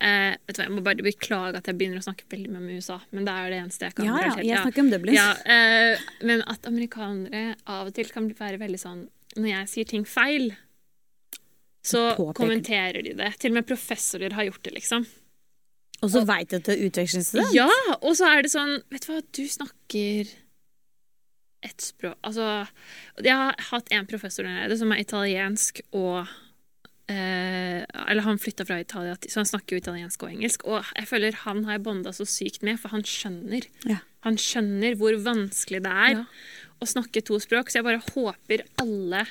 eh, 0.00 0.36
vet 0.46 0.56
du 0.56 0.62
hva, 0.62 0.64
Jeg 0.68 0.72
må 0.76 0.82
bare 0.84 1.04
beklage 1.04 1.56
at 1.56 1.66
jeg 1.66 1.76
begynner 1.78 1.98
å 2.00 2.04
snakke 2.06 2.24
veldig 2.30 2.50
mye 2.52 2.60
om 2.62 2.68
USA, 2.76 3.00
men 3.12 3.24
det 3.24 3.32
er 3.34 3.50
det 3.50 3.58
eneste 3.64 3.80
jeg 3.88 3.94
kan 3.96 4.04
Ja, 4.06 4.16
ja, 4.20 4.34
jeg 4.44 4.58
snakker 4.62 4.84
om 4.84 4.90
Dublin. 4.90 5.14
Ja, 5.16 5.32
eh, 5.44 5.98
men 6.22 6.42
at 6.46 6.62
amerikanere 6.68 7.56
av 7.66 7.86
og 7.88 7.94
til 7.94 8.04
kan 8.12 8.28
være 8.32 8.58
veldig 8.60 8.80
sånn 8.80 9.08
Når 9.36 9.48
jeg 9.52 9.68
sier 9.68 9.84
ting 9.86 10.04
feil, 10.08 10.54
så 11.86 12.02
Påpeker. 12.16 12.40
kommenterer 12.40 13.02
de 13.06 13.12
det. 13.18 13.30
Til 13.38 13.52
og 13.52 13.60
med 13.60 13.66
professorer 13.68 14.34
har 14.34 14.48
gjort 14.48 14.62
det, 14.66 14.72
liksom. 14.74 15.06
Og 16.02 16.10
så 16.12 16.24
veit 16.28 16.50
du 16.50 16.56
at 16.58 16.66
det 16.68 16.74
er 16.76 16.88
utvekslingsstudent. 16.90 17.54
Ja, 17.56 17.68
og 18.02 18.12
så 18.18 18.26
er 18.28 18.42
det 18.44 18.50
sånn 18.52 18.74
Vet 18.92 19.06
du 19.06 19.12
hva, 19.14 19.20
du 19.32 19.44
snakker 19.48 20.28
et 21.64 21.80
språk 21.82 22.18
Altså, 22.26 22.48
jeg 23.24 23.32
har 23.32 23.56
hatt 23.70 23.88
en 23.96 24.06
professor 24.10 24.44
der 24.44 24.58
nede 24.66 24.76
som 24.78 24.92
er 24.92 25.00
italiensk 25.00 25.80
og 25.96 26.26
eh, 27.08 27.80
Eller 27.86 28.26
han 28.26 28.38
flytta 28.42 28.66
fra 28.68 28.78
Italia, 28.82 29.16
så 29.24 29.40
han 29.40 29.48
snakker 29.48 29.76
jo 29.78 29.82
italiensk 29.84 30.26
og 30.26 30.34
engelsk. 30.34 30.66
Og 30.68 30.84
jeg 30.98 31.08
føler 31.08 31.40
han 31.46 31.64
har 31.64 31.78
jeg 31.78 31.86
bonda 31.88 32.12
så 32.16 32.26
sykt 32.28 32.62
med, 32.66 32.78
for 32.82 32.92
han 32.92 33.06
skjønner. 33.06 33.66
Ja. 33.88 33.98
Han 34.26 34.36
skjønner 34.42 34.98
hvor 35.00 35.16
vanskelig 35.24 35.80
det 35.86 35.92
er 35.92 36.12
Ja. 36.18 36.24
å 36.82 36.86
snakke 36.92 37.22
to 37.24 37.38
språk. 37.40 37.70
Så 37.72 37.80
jeg 37.80 37.86
bare 37.88 38.02
håper 38.12 38.66
alle 38.82 39.24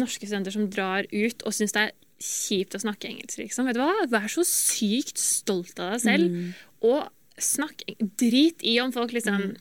norske 0.00 0.26
studenter 0.26 0.52
som 0.54 0.68
drar 0.70 1.06
ut 1.12 1.42
og 1.46 1.52
syns 1.56 1.72
det 1.76 1.82
er 1.88 1.92
kjipt 2.24 2.74
å 2.74 2.80
snakke 2.80 3.08
engelsk, 3.10 3.38
liksom. 3.38 3.66
Vet 3.66 3.74
du 3.76 3.82
hva? 3.82 4.06
Vær 4.08 4.28
så 4.32 4.44
sykt 4.46 5.18
stolt 5.18 5.78
av 5.82 5.92
deg 5.96 6.00
selv. 6.04 6.30
Mm. 6.30 6.54
Og 6.82 7.08
snakk 7.42 7.82
Drit 8.20 8.62
i 8.62 8.76
om 8.80 8.92
folk 8.94 9.10
liksom 9.12 9.56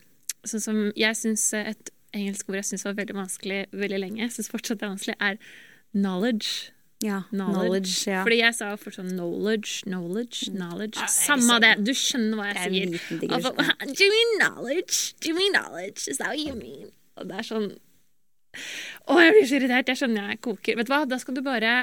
Sånn 0.45 0.61
som 0.61 0.79
jeg 0.99 1.15
syns 1.15 1.47
et 1.55 1.89
engelsk 2.13 2.49
ord 2.51 2.59
jeg 2.59 2.65
syns 2.67 2.83
var 2.85 2.93
veldig 2.97 3.15
vanskelig 3.15 3.59
veldig 3.71 3.99
lenge, 4.03 4.19
jeg 4.21 4.31
synes 4.35 4.49
fortsatt 4.51 4.79
det 4.81 4.85
er 4.85 4.91
vanskelig, 4.91 5.15
er 5.23 5.37
knowledge. 5.95 6.71
Ja, 7.03 7.21
Knowledge. 7.31 7.53
knowledge. 7.63 7.93
ja. 8.11 8.23
Fordi 8.23 8.37
jeg 8.39 8.55
sa 8.55 8.75
fortsatt 8.79 9.09
knowledge, 9.11 9.81
knowledge, 9.87 10.51
knowledge. 10.51 10.99
Ja, 10.99 11.07
det 11.07 11.09
er 11.09 11.25
Samme 11.25 11.47
liksom- 11.47 11.61
det. 11.61 11.85
Du 11.85 11.91
skjønner 11.93 12.35
hva 12.37 12.45
jeg 12.53 12.57
en 12.57 12.73
sier. 12.73 12.85
liten 12.91 13.31
Altså. 13.31 13.51
Do 13.97 14.03
you 14.03 14.11
mean 14.11 14.31
knowledge? 14.39 15.13
Do 15.19 15.29
you 15.29 15.35
mean 15.35 15.53
knowledge? 15.53 16.07
Is 16.07 16.17
that 16.17 16.27
what 16.27 16.39
you 16.39 16.53
mean? 16.55 16.91
Og 17.17 17.27
det 17.27 17.35
er 17.39 17.43
sånn 17.43 17.77
Å, 19.09 19.17
jeg 19.19 19.33
blir 19.35 19.47
så 19.49 19.57
irritert. 19.59 19.91
Jeg 19.93 19.99
skjønner 20.03 20.29
jeg 20.33 20.41
koker. 20.45 20.77
Vet 20.79 20.87
du 20.89 20.93
hva, 20.93 21.01
da 21.09 21.19
skal 21.21 21.35
du 21.37 21.41
bare 21.45 21.73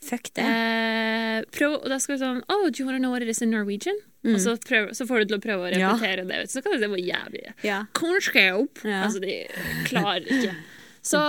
Fuck 0.00 0.30
det. 0.32 0.44
eh, 0.48 1.42
prøv 1.52 1.74
Og 1.82 1.88
da 1.92 1.98
skal 2.00 2.16
du 2.16 2.22
sånn 2.24 2.38
Oh, 2.48 2.70
do 2.70 2.80
you 2.80 2.86
want 2.88 2.96
to 2.96 3.02
know 3.02 3.10
what 3.12 3.20
it 3.20 3.28
is 3.28 3.42
in 3.44 3.50
Norwegian? 3.52 3.98
Og 4.24 4.38
så, 4.40 4.54
prøv, 4.60 4.90
så 4.96 5.04
får 5.08 5.22
du 5.22 5.30
til 5.32 5.36
å 5.38 5.42
prøve 5.44 5.66
å 5.66 5.72
repetere 5.74 6.22
Ja. 6.22 6.24
det. 6.24 6.38
vet 6.38 6.48
du. 6.48 6.52
Så 6.54 6.62
kan 6.64 6.72
du 6.72 6.78
se 6.80 6.88
hvor 6.88 7.00
jævlig 7.00 7.42
Ja. 7.64 7.82
Ja. 8.84 9.02
Altså, 9.06 9.20
de 9.20 9.34
klarer 9.88 10.24
ikke. 10.28 10.54
Så, 11.02 11.20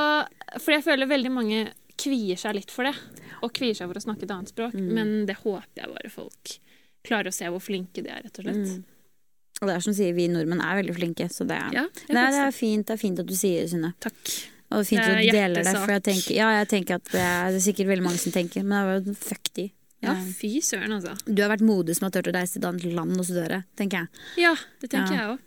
for 0.60 0.72
jeg 0.76 0.84
føler 0.84 1.08
veldig 1.08 1.32
mange 1.32 1.60
kvier 2.02 2.40
seg 2.40 2.56
litt 2.56 2.72
for 2.72 2.84
det. 2.88 2.96
Og 3.44 3.52
kvier 3.56 3.76
seg 3.76 3.88
for 3.92 4.00
å 4.00 4.04
snakke 4.04 4.24
et 4.28 4.32
annet 4.36 4.52
språk. 4.52 4.74
Mm. 4.76 4.90
Men 4.96 5.14
det 5.28 5.38
håper 5.44 5.84
jeg 5.84 5.92
bare 5.96 6.12
folk 6.12 6.56
klarer 7.08 7.32
å 7.32 7.34
se 7.36 7.48
hvor 7.52 7.64
flinke 7.64 8.04
de 8.04 8.10
er, 8.12 8.24
rett 8.28 8.40
og 8.40 8.46
slett. 8.46 8.72
Mm. 8.72 8.84
Og 9.62 9.68
det 9.70 9.76
er 9.76 9.84
som 9.86 9.94
sier, 9.94 10.14
vi 10.18 10.28
nordmenn 10.32 10.62
er 10.64 10.80
veldig 10.82 10.96
flinke, 10.98 11.28
så 11.32 11.46
det 11.48 11.58
er 11.60 11.74
Ja, 11.74 11.86
Nei, 12.10 12.28
det 12.34 12.40
er 12.48 12.52
fint, 12.56 12.88
det 12.88 12.94
er 12.96 13.02
fint 13.02 13.20
at 13.20 13.28
du 13.30 13.34
sier 13.38 13.62
det, 13.64 13.72
Synne. 13.74 13.94
Takk. 14.04 14.36
Og 14.72 14.86
fint 14.88 15.02
Det 15.02 15.10
at 15.10 15.18
er 15.18 15.22
du 15.22 15.36
deler 15.36 15.64
det, 15.68 15.76
for 15.76 15.92
jeg 15.92 16.04
tenker, 16.08 16.34
ja, 16.38 16.50
jeg 16.62 16.68
tenker 16.72 16.96
at 16.96 17.12
det 17.12 17.20
er, 17.22 17.52
det 17.52 17.60
er 17.60 17.66
sikkert 17.68 17.88
veldig 17.92 18.04
mange 18.08 18.22
som 18.24 18.32
tenker, 18.32 18.64
men 18.64 18.72
det 18.72 18.82
er 18.82 19.12
jo 19.12 19.16
fuck 19.20 19.52
de. 19.58 19.70
Ja, 20.02 20.16
Eh, 20.16 20.32
fy 20.34 20.62
søren, 20.66 20.96
altså. 20.96 21.14
Du 21.28 21.42
har 21.44 21.52
vært 21.52 21.62
modig 21.62 21.94
som 21.98 22.08
har 22.08 22.12
turt 22.16 22.32
å 22.32 22.34
reise 22.34 22.56
til 22.56 22.64
et 22.64 22.70
annet 22.72 22.88
land 22.96 23.20
og 23.20 23.26
studere, 23.28 23.64
tenker 23.78 24.00
jeg. 24.06 24.08
Ja, 24.48 24.56
det 24.82 24.90
tenker 24.90 25.14
Ja. 25.14 25.20
jeg 25.20 25.30
òg. 25.36 25.40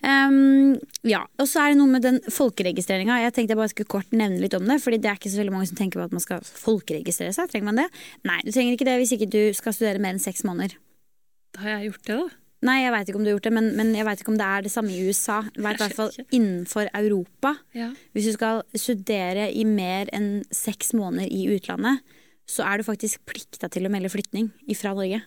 Um, 0.00 0.78
ja, 1.04 1.20
og 1.38 1.44
så 1.46 1.60
er 1.60 1.74
det 1.74 1.78
noe 1.78 1.86
med 1.92 2.02
den 2.02 2.18
folkeregistreringa. 2.32 3.18
Jeg 3.20 3.34
tenkte 3.36 3.52
jeg 3.52 3.60
bare 3.60 3.68
skulle 3.68 3.92
kort 3.92 4.10
nevne 4.16 4.40
litt 4.40 4.54
om 4.56 4.64
det, 4.64 4.78
Fordi 4.80 4.96
det 4.98 5.10
er 5.10 5.18
ikke 5.20 5.30
så 5.30 5.42
veldig 5.42 5.52
mange 5.52 5.68
som 5.68 5.76
tenker 5.76 6.00
på 6.00 6.06
at 6.08 6.14
man 6.16 6.24
skal 6.24 6.40
folkeregistrere 6.40 7.34
seg. 7.36 7.50
Trenger 7.52 7.68
man 7.68 7.76
det? 7.82 7.88
Nei, 8.24 8.40
du 8.42 8.50
trenger 8.50 8.72
ikke 8.78 8.88
det 8.88 8.96
hvis 9.02 9.12
ikke 9.18 9.28
du 9.30 9.52
skal 9.52 9.76
studere 9.76 10.00
mer 10.00 10.16
enn 10.16 10.22
seks 10.24 10.40
måneder. 10.48 10.72
Da 11.52 11.60
har 11.60 11.70
jeg 11.76 11.90
gjort 11.92 12.04
det, 12.08 12.16
da. 12.16 12.39
Nei, 12.66 12.82
jeg 12.82 12.92
veit 12.92 13.08
ikke 13.08 13.16
om 13.16 13.24
du 13.24 13.30
har 13.30 13.36
gjort 13.38 13.46
det, 13.48 13.52
men, 13.56 13.68
men 13.78 13.92
jeg 13.96 14.04
veit 14.04 14.20
ikke 14.20 14.32
om 14.34 14.38
det 14.40 14.46
er 14.46 14.64
det 14.66 14.72
samme 14.72 14.92
i 14.92 15.04
USA. 15.08 15.38
I 15.56 15.62
hvert 15.64 15.94
fall 15.96 16.10
innenfor 16.28 16.90
Europa. 16.92 17.54
Ja. 17.76 17.88
Hvis 18.12 18.28
du 18.28 18.34
skal 18.36 18.60
studere 18.76 19.48
i 19.48 19.64
mer 19.64 20.10
enn 20.16 20.42
seks 20.52 20.92
måneder 20.96 21.32
i 21.32 21.46
utlandet, 21.54 22.04
så 22.50 22.66
er 22.66 22.80
du 22.80 22.84
faktisk 22.84 23.22
plikta 23.30 23.70
til 23.72 23.86
å 23.88 23.92
melde 23.92 24.10
flytning 24.12 24.50
ifra 24.68 24.92
Norge. 24.96 25.22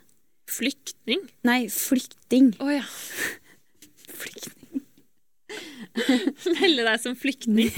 Flyktning? 0.51 1.23
Nei, 1.47 1.63
flykting. 1.71 2.53
Å 2.61 2.69
ja. 2.75 2.85
Flyktning. 4.23 4.83
Melde 6.59 6.85
deg 6.85 7.01
som 7.01 7.15
flyktning. 7.17 7.69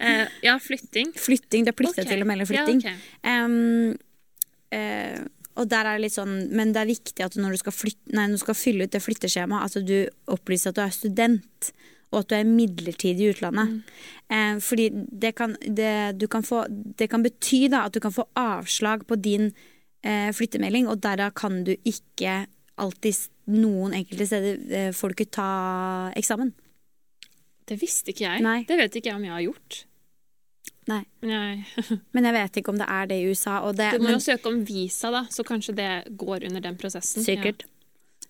Uh, 0.00 0.26
ja, 0.44 0.56
flytting. 0.62 1.12
Flytting, 1.16 1.66
Du 1.66 1.72
er 1.72 1.76
plikta 1.76 2.02
okay. 2.02 2.10
til 2.14 2.24
å 2.24 2.28
melde 2.28 2.48
flytting. 2.48 2.82
Ja, 2.84 2.96
ok. 2.96 3.46
um, 3.46 3.96
eh, 4.76 5.20
og 5.56 5.68
der 5.72 5.88
er 5.88 5.96
det 5.96 6.06
litt 6.06 6.16
sånn, 6.16 6.36
Men 6.52 6.72
det 6.74 6.82
er 6.82 6.90
viktig 6.90 7.24
at 7.24 7.36
når 7.40 7.56
du 7.56 7.60
skal, 7.64 7.74
flytte, 7.74 8.12
nei, 8.12 8.26
når 8.28 8.40
du 8.40 8.44
skal 8.44 8.58
fylle 8.58 8.86
ut 8.86 8.92
det 8.92 9.02
flytteskjemaet, 9.02 9.76
at 9.76 9.88
du 9.88 9.96
opplyser 10.32 10.72
at 10.72 10.78
du 10.78 10.82
er 10.84 10.94
student, 10.94 11.70
og 12.12 12.20
at 12.20 12.28
du 12.30 12.36
er 12.38 12.48
midlertidig 12.48 13.24
i 13.24 13.30
utlandet. 13.34 13.94
Eh, 14.32 14.58
fordi 14.62 14.90
det 14.92 15.32
kan, 15.38 15.56
det, 15.64 16.18
du 16.20 16.26
kan 16.30 16.44
få, 16.46 16.64
det 16.70 17.08
kan 17.12 17.24
bety 17.24 17.66
da, 17.72 17.86
at 17.86 17.96
du 17.96 18.02
kan 18.04 18.14
få 18.14 18.28
avslag 18.38 19.06
på 19.08 19.18
din 19.18 19.50
eh, 20.04 20.30
flyttemelding, 20.36 20.90
og 20.92 21.00
derav 21.04 21.34
kan 21.38 21.64
du 21.66 21.74
ikke 21.76 22.44
alltid 22.76 23.26
noen 23.56 23.94
enkelte 23.96 24.26
steder 24.28 24.92
får 24.92 25.12
du 25.12 25.16
ikke 25.16 25.34
ta 25.38 25.50
eksamen. 26.18 26.52
Det 27.66 27.78
visste 27.80 28.12
ikke 28.12 28.26
jeg. 28.26 28.42
Nei. 28.44 28.60
Det 28.68 28.78
vet 28.78 28.98
ikke 28.98 29.10
jeg 29.10 29.18
om 29.18 29.26
jeg 29.26 29.34
har 29.34 29.44
gjort. 29.48 29.78
Nei. 30.86 31.00
Jeg, 31.26 31.64
Men 32.14 32.28
jeg 32.28 32.36
vet 32.36 32.60
ikke 32.60 32.74
om 32.74 32.78
det 32.78 32.86
er 32.88 33.08
det 33.10 33.20
i 33.22 33.30
USA. 33.30 33.60
Og 33.66 33.76
det, 33.78 33.92
du 33.96 34.02
må 34.04 34.10
men, 34.12 34.18
jo 34.18 34.26
søke 34.26 34.52
om 34.52 34.60
visa, 34.68 35.10
da, 35.14 35.24
så 35.30 35.42
kanskje 35.46 35.74
det 35.78 35.90
går 36.18 36.46
under 36.50 36.62
den 36.68 36.76
prosessen. 36.78 37.24
sikkert. 37.26 37.64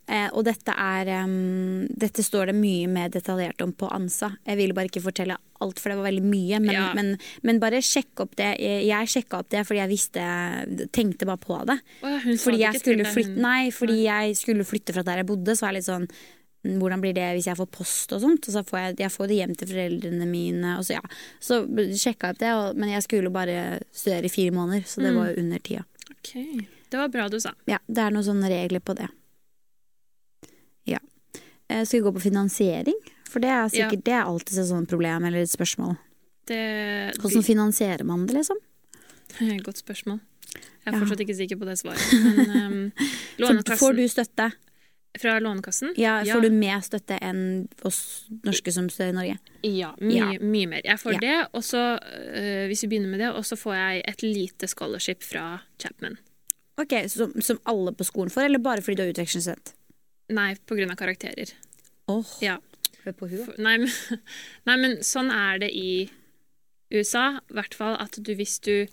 Eh, 0.06 0.28
og 0.38 0.44
dette 0.46 0.70
er 0.70 1.08
um, 1.26 1.80
Dette 1.98 2.22
står 2.22 2.52
det 2.52 2.54
mye 2.54 2.86
mer 2.86 3.08
detaljert 3.10 3.60
om 3.64 3.72
på 3.74 3.88
ANSA. 3.90 4.28
Jeg 4.46 4.60
ville 4.60 4.76
bare 4.76 4.86
ikke 4.86 5.02
fortelle 5.02 5.34
alt, 5.64 5.80
for 5.82 5.90
det 5.90 5.96
var 5.98 6.06
veldig 6.06 6.22
mye. 6.22 6.60
Men, 6.62 6.72
Ja. 6.76 6.84
men, 6.94 7.10
men 7.42 7.58
bare 7.62 7.80
sjekk 7.82 8.22
opp 8.22 8.36
det. 8.38 8.52
Jeg, 8.62 8.84
jeg 8.86 9.10
sjekka 9.16 9.40
opp 9.42 9.50
det 9.50 9.64
fordi 9.66 9.80
jeg 9.82 9.90
visste 9.90 10.28
Tenkte 10.94 11.26
bare 11.26 11.42
på 11.42 11.58
det. 11.66 11.78
Oh, 12.06 12.14
ja, 12.22 12.36
Fordi 12.38 12.62
jeg 12.62 12.80
skulle 12.80 13.08
flytte 13.10 13.42
Nei, 13.42 13.70
fordi 13.74 13.98
jeg 14.06 14.36
skulle 14.38 14.64
flytte 14.68 14.94
fra 14.94 15.02
der 15.10 15.24
jeg 15.24 15.28
bodde, 15.32 15.56
så 15.58 15.66
var 15.66 15.74
jeg 15.74 15.80
litt 15.82 15.90
sånn 15.90 16.06
"Mm, 16.06 16.22
hvordan 16.80 17.00
blir 17.02 17.14
det 17.16 17.26
hvis 17.36 17.46
jeg 17.50 17.56
får 17.58 17.68
post 17.74 18.12
og 18.16 18.20
sånt? 18.22 18.46
Og 18.48 18.54
så 18.56 18.62
får 18.66 18.78
jeg, 18.82 18.96
jeg 19.04 19.12
får 19.14 19.26
det 19.30 19.36
hjem 19.40 19.54
til 19.60 19.68
foreldrene 19.72 20.26
mine. 20.30 20.76
Og 20.78 20.84
så, 20.86 20.96
ja. 20.98 21.02
så 21.40 21.60
sjekka 21.66 22.30
jeg 22.30 22.36
opp 22.36 22.40
det, 22.42 22.52
og, 22.54 22.76
men 22.80 22.92
jeg 22.94 23.02
skulle 23.06 23.30
bare 23.34 23.80
studere 23.94 24.26
i 24.28 24.32
fire 24.32 24.54
måneder, 24.56 24.84
så 24.86 25.00
det 25.04 25.12
Mm. 25.12 25.18
var 25.20 25.30
jo 25.30 25.40
under 25.44 25.58
tida. 25.58 25.84
Okay. 26.18 26.66
Det 26.90 26.98
var 26.98 27.08
bra 27.08 27.28
du 27.28 27.38
sa. 27.40 27.52
Ja, 27.66 27.78
det 27.86 27.98
er 28.02 28.10
noen 28.14 28.24
sånne 28.26 28.48
regler 28.50 28.80
på 28.80 28.94
det. 28.98 29.08
Ja. 30.86 30.98
Jeg 31.70 31.86
Skal 31.86 32.00
vi 32.00 32.04
gå 32.06 32.12
på 32.14 32.22
finansiering? 32.28 32.98
For 33.26 33.42
det 33.42 33.50
er 33.50 33.68
sikkert 33.68 34.04
det 34.06 34.14
er 34.14 34.22
alltid 34.24 34.58
et 34.62 34.68
sånt 34.68 34.88
problem 34.88 35.24
eller 35.26 35.42
et 35.42 35.50
spørsmål. 35.50 35.96
Det, 36.46 36.60
Hvordan 37.18 37.42
finansierer 37.42 38.04
man 38.06 38.26
det, 38.26 38.36
liksom? 38.38 38.58
Godt 39.66 39.78
spørsmål. 39.82 40.20
Jeg 40.54 40.92
er 40.92 40.94
Ja. 40.94 41.00
fortsatt 41.02 41.20
ikke 41.24 41.34
sikker 41.34 41.58
på 41.58 41.66
det 41.66 41.74
svaret. 41.80 41.98
Men 42.22 42.92
um, 43.42 43.62
får 43.76 43.96
du 43.98 44.04
støtte? 44.08 44.52
Fra 45.20 45.38
Lånekassen? 45.40 45.92
Ja, 45.96 46.18
Får 46.24 46.42
du 46.42 46.50
mer 46.50 46.80
støtte 46.84 47.18
enn 47.22 47.68
oss 47.84 48.24
norske 48.44 48.72
som 48.72 48.88
studerer 48.90 49.12
i 49.12 49.16
Norge? 49.16 49.38
Ja, 49.64 49.94
mye, 50.00 50.16
Ja. 50.34 50.38
mye 50.40 50.66
mer. 50.68 50.80
Jeg 50.84 50.98
får 50.98 51.12
Ja. 51.12 51.18
det, 51.20 51.48
og 51.54 51.62
så, 51.62 51.82
øh, 52.02 52.66
hvis 52.68 52.82
vi 52.82 52.88
begynner 52.88 53.08
med 53.10 53.20
det, 53.20 53.30
og 53.34 53.44
så 53.44 53.56
får 53.56 53.74
jeg 53.74 54.04
et 54.08 54.22
lite 54.22 54.66
scholarship 54.68 55.22
fra 55.22 55.60
Chapman. 55.78 56.18
Ok, 56.78 56.92
Som, 57.08 57.32
som 57.40 57.58
alle 57.66 57.92
på 57.92 58.04
skolen 58.04 58.30
får, 58.30 58.44
eller 58.44 58.58
bare 58.58 58.82
fordi 58.82 58.96
du 58.96 59.02
er 59.02 59.12
utvekslingsstudent? 59.14 59.72
Nei, 60.30 60.54
på 60.66 60.76
grunn 60.76 60.90
av 60.90 60.96
karakterer. 60.96 61.52
Åh, 62.08 62.16
Oh, 62.18 62.24
Ja. 62.42 62.58
på 63.06 63.28
huet. 63.30 63.44
For- 63.46 63.62
Nei, 63.62 63.76
men, 63.78 63.88
nei, 64.66 64.76
men 64.76 64.96
sånn 64.98 65.30
er 65.30 65.58
det 65.58 65.70
i 65.74 66.10
USA. 66.92 67.40
I 67.50 67.54
hvert 67.54 67.74
fall 67.74 67.96
at 67.98 68.12
du, 68.22 68.34
hvis 68.34 68.58
du 68.60 68.86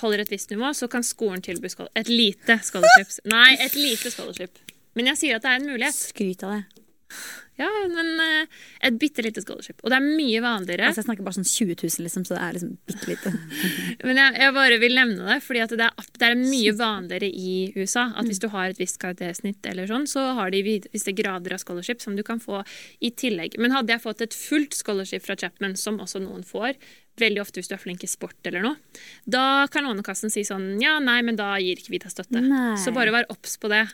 holder 0.00 0.20
et 0.20 0.30
visst 0.30 0.48
nivå, 0.50 0.70
så 0.72 0.88
kan 0.88 1.02
skolen 1.02 1.42
tilby 1.42 1.68
skol 1.68 1.88
et 1.96 2.08
lite 2.08 2.58
scholarship. 2.64 3.08
Nei, 3.26 3.56
et 3.60 3.74
lite 3.74 4.10
scholarship. 4.10 4.56
Men 4.98 5.12
jeg 5.12 5.22
sier 5.22 5.38
at 5.38 5.46
det 5.46 5.52
er 5.52 5.60
en 5.62 5.70
mulighet. 5.72 5.96
Skryt 5.96 6.46
av 6.46 6.58
det. 6.58 6.82
Ja, 7.60 7.68
men 7.92 8.16
uh, 8.16 8.60
et 8.80 8.94
bitte 8.98 9.22
lite 9.24 9.42
scholarship. 9.44 9.82
Og 9.84 9.92
det 9.92 9.98
er 9.98 10.04
mye 10.06 10.40
vanligere. 10.42 10.88
Altså, 10.88 11.02
jeg 11.02 11.08
snakker 11.10 11.26
bare 11.26 11.36
sånn 11.36 11.46
20 11.46 11.76
000, 11.76 12.04
liksom, 12.06 12.24
så 12.24 12.34
det 12.34 12.40
er 12.46 12.56
liksom 12.56 12.70
bitte 12.88 13.10
lite. 13.10 13.32
Men 14.08 14.20
jeg, 14.22 14.38
jeg 14.40 14.54
bare 14.56 14.78
vil 14.80 14.96
nevne 14.96 15.26
det, 15.28 15.36
fordi 15.44 15.66
det 15.74 15.86
er, 15.86 16.08
det 16.16 16.30
er 16.30 16.40
mye 16.40 16.72
vanligere 16.78 17.28
i 17.28 17.52
USA 17.76 18.06
at 18.16 18.30
hvis 18.30 18.40
du 18.42 18.48
har 18.54 18.72
et 18.72 18.80
visst 18.80 18.98
karaktersnitt, 19.02 19.60
eller 19.68 19.90
sånn, 19.90 20.08
så 20.10 20.24
har 20.38 20.50
de 20.54 20.64
visse 20.64 21.14
grader 21.18 21.54
av 21.54 21.62
scholarship 21.62 22.02
som 22.02 22.16
du 22.16 22.24
kan 22.26 22.40
få 22.42 22.64
i 23.04 23.12
tillegg. 23.12 23.60
Men 23.60 23.76
hadde 23.76 23.94
jeg 23.94 24.04
fått 24.06 24.24
et 24.24 24.36
fullt 24.36 24.74
scholarship 24.78 25.28
fra 25.28 25.36
Chapman, 25.38 25.76
som 25.78 26.00
også 26.02 26.24
noen 26.24 26.48
får, 26.48 26.80
veldig 27.20 27.42
ofte 27.42 27.60
hvis 27.60 27.68
du 27.68 27.76
er 27.76 27.82
flink 27.82 28.04
i 28.06 28.08
sport 28.08 28.48
eller 28.48 28.64
noe, 28.64 29.00
da 29.28 29.66
kan 29.68 29.84
Lånekassen 29.84 30.32
si 30.32 30.46
sånn 30.48 30.80
ja, 30.80 30.96
nei, 31.04 31.18
men 31.20 31.36
da 31.36 31.52
gir 31.60 31.76
ikke 31.76 31.92
vi 31.92 32.00
deg 32.00 32.14
støtte. 32.14 32.40
Nei. 32.40 32.78
Så 32.80 32.96
bare 32.96 33.12
vær 33.12 33.28
obs 33.32 33.58
på 33.60 33.68
det. 33.68 33.84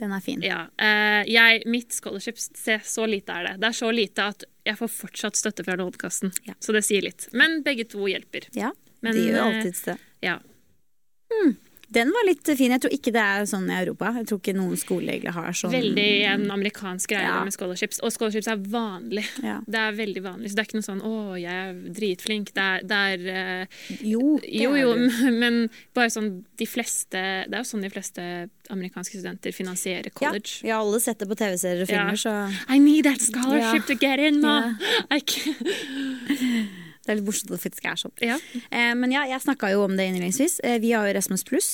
Den 0.00 0.12
er 0.12 0.20
fin. 0.24 0.42
Ja, 0.44 0.66
eh, 0.78 1.22
jeg, 1.30 1.62
mitt 1.70 1.94
scholarship, 1.96 2.38
se, 2.38 2.78
så 2.84 3.06
lite 3.08 3.32
er 3.32 3.48
det. 3.50 3.54
Det 3.62 3.70
er 3.70 3.76
så 3.78 3.92
lite 3.94 4.26
at 4.32 4.44
jeg 4.66 4.78
får 4.80 4.92
fortsatt 4.92 5.38
støtte 5.38 5.64
fra 5.64 5.76
Lånekassen. 5.78 6.32
Ja. 6.48 6.56
Så 6.60 6.74
det 6.76 6.84
sier 6.84 7.04
litt. 7.06 7.28
Men 7.32 7.62
begge 7.64 7.86
to 7.88 8.08
hjelper. 8.10 8.48
Ja, 8.56 8.72
Men, 9.00 9.16
de 9.16 9.28
gjør 9.28 9.46
alltids 9.46 9.86
alltid 9.86 9.94
det. 9.94 10.28
Ja. 10.28 10.38
Den 11.92 12.10
var 12.10 12.24
litt 12.26 12.42
fin. 12.58 12.72
Jeg 12.74 12.80
tror 12.82 12.92
ikke 12.92 13.12
det 13.14 13.22
er 13.22 13.44
sånn 13.46 13.68
i 13.70 13.76
Europa. 13.84 14.10
Jeg 14.18 14.26
tror 14.26 14.40
ikke 14.40 14.54
noen 14.56 14.74
egentlig 14.76 15.32
har 15.32 15.52
sånn 15.54 15.70
Veldig 15.70 16.06
en 16.32 16.50
amerikansk 16.50 17.08
greie 17.12 17.22
Ja. 17.22 17.44
med 17.44 17.52
scholarships. 17.54 18.00
Og 18.02 18.10
scholarships 18.12 18.48
er 18.48 18.56
vanlig. 18.56 19.24
ja. 19.42 19.60
Det 19.66 19.74
er 19.78 19.92
veldig 19.92 20.22
vanlig. 20.22 20.50
Så 20.50 20.56
det 20.56 20.58
er 20.58 20.66
ikke 20.66 20.80
noe 20.80 20.88
sånn 20.90 21.02
'Å, 21.02 21.40
jeg 21.40 21.54
er 21.54 21.74
dritflink'. 21.94 22.52
Det 22.52 22.64
er, 22.64 22.80
det 22.82 22.98
er 23.30 23.60
eh, 23.62 23.66
Jo, 24.02 24.38
det 24.42 24.50
Jo, 24.52 24.74
jo, 24.74 24.94
men 25.30 25.70
bare 25.94 26.10
sånn 26.10 26.44
de 26.56 26.66
fleste 26.66 27.46
Det 27.48 27.54
er 27.54 27.62
jo 27.62 27.70
sånn 27.70 27.82
de 27.82 27.90
fleste 27.90 28.50
amerikanske 28.68 29.20
studenter 29.22 29.52
finansierer 29.54 30.10
college. 30.12 30.60
Ja, 30.64 30.78
har 30.78 30.82
alle 30.84 30.98
sett 31.00 31.18
det 31.20 31.28
på 31.28 31.36
TV-serier 31.36 31.82
og 31.82 31.88
Ja. 31.88 32.10
filmer, 32.10 32.16
så 32.18 32.52
I 32.68 32.78
need 32.78 33.04
that 33.04 33.20
scholarship 33.20 33.88
Ja. 33.88 33.94
to 33.94 33.94
get 33.94 34.18
in, 34.18 34.40
ma! 34.40 34.74
Ja. 34.74 34.74
I 35.16 35.20
can't- 35.20 36.15
det 37.06 37.12
er 37.12 37.20
litt 37.20 37.26
morsomt 37.28 37.52
at 37.52 37.56
det 37.56 37.62
faktisk 37.62 37.84
er 37.86 38.00
sånn. 38.02 38.12
Ja. 38.20 38.36
Eh, 38.70 38.94
men 38.98 39.12
ja, 39.14 39.22
jeg 39.30 39.40
snakka 39.44 39.70
jo 39.72 39.84
om 39.86 39.94
det 39.96 40.08
innledningsvis. 40.10 40.58
Eh, 40.66 40.78
vi 40.82 40.90
har 40.92 41.06
jo 41.06 41.14
Erasmus 41.14 41.44
pluss. 41.46 41.68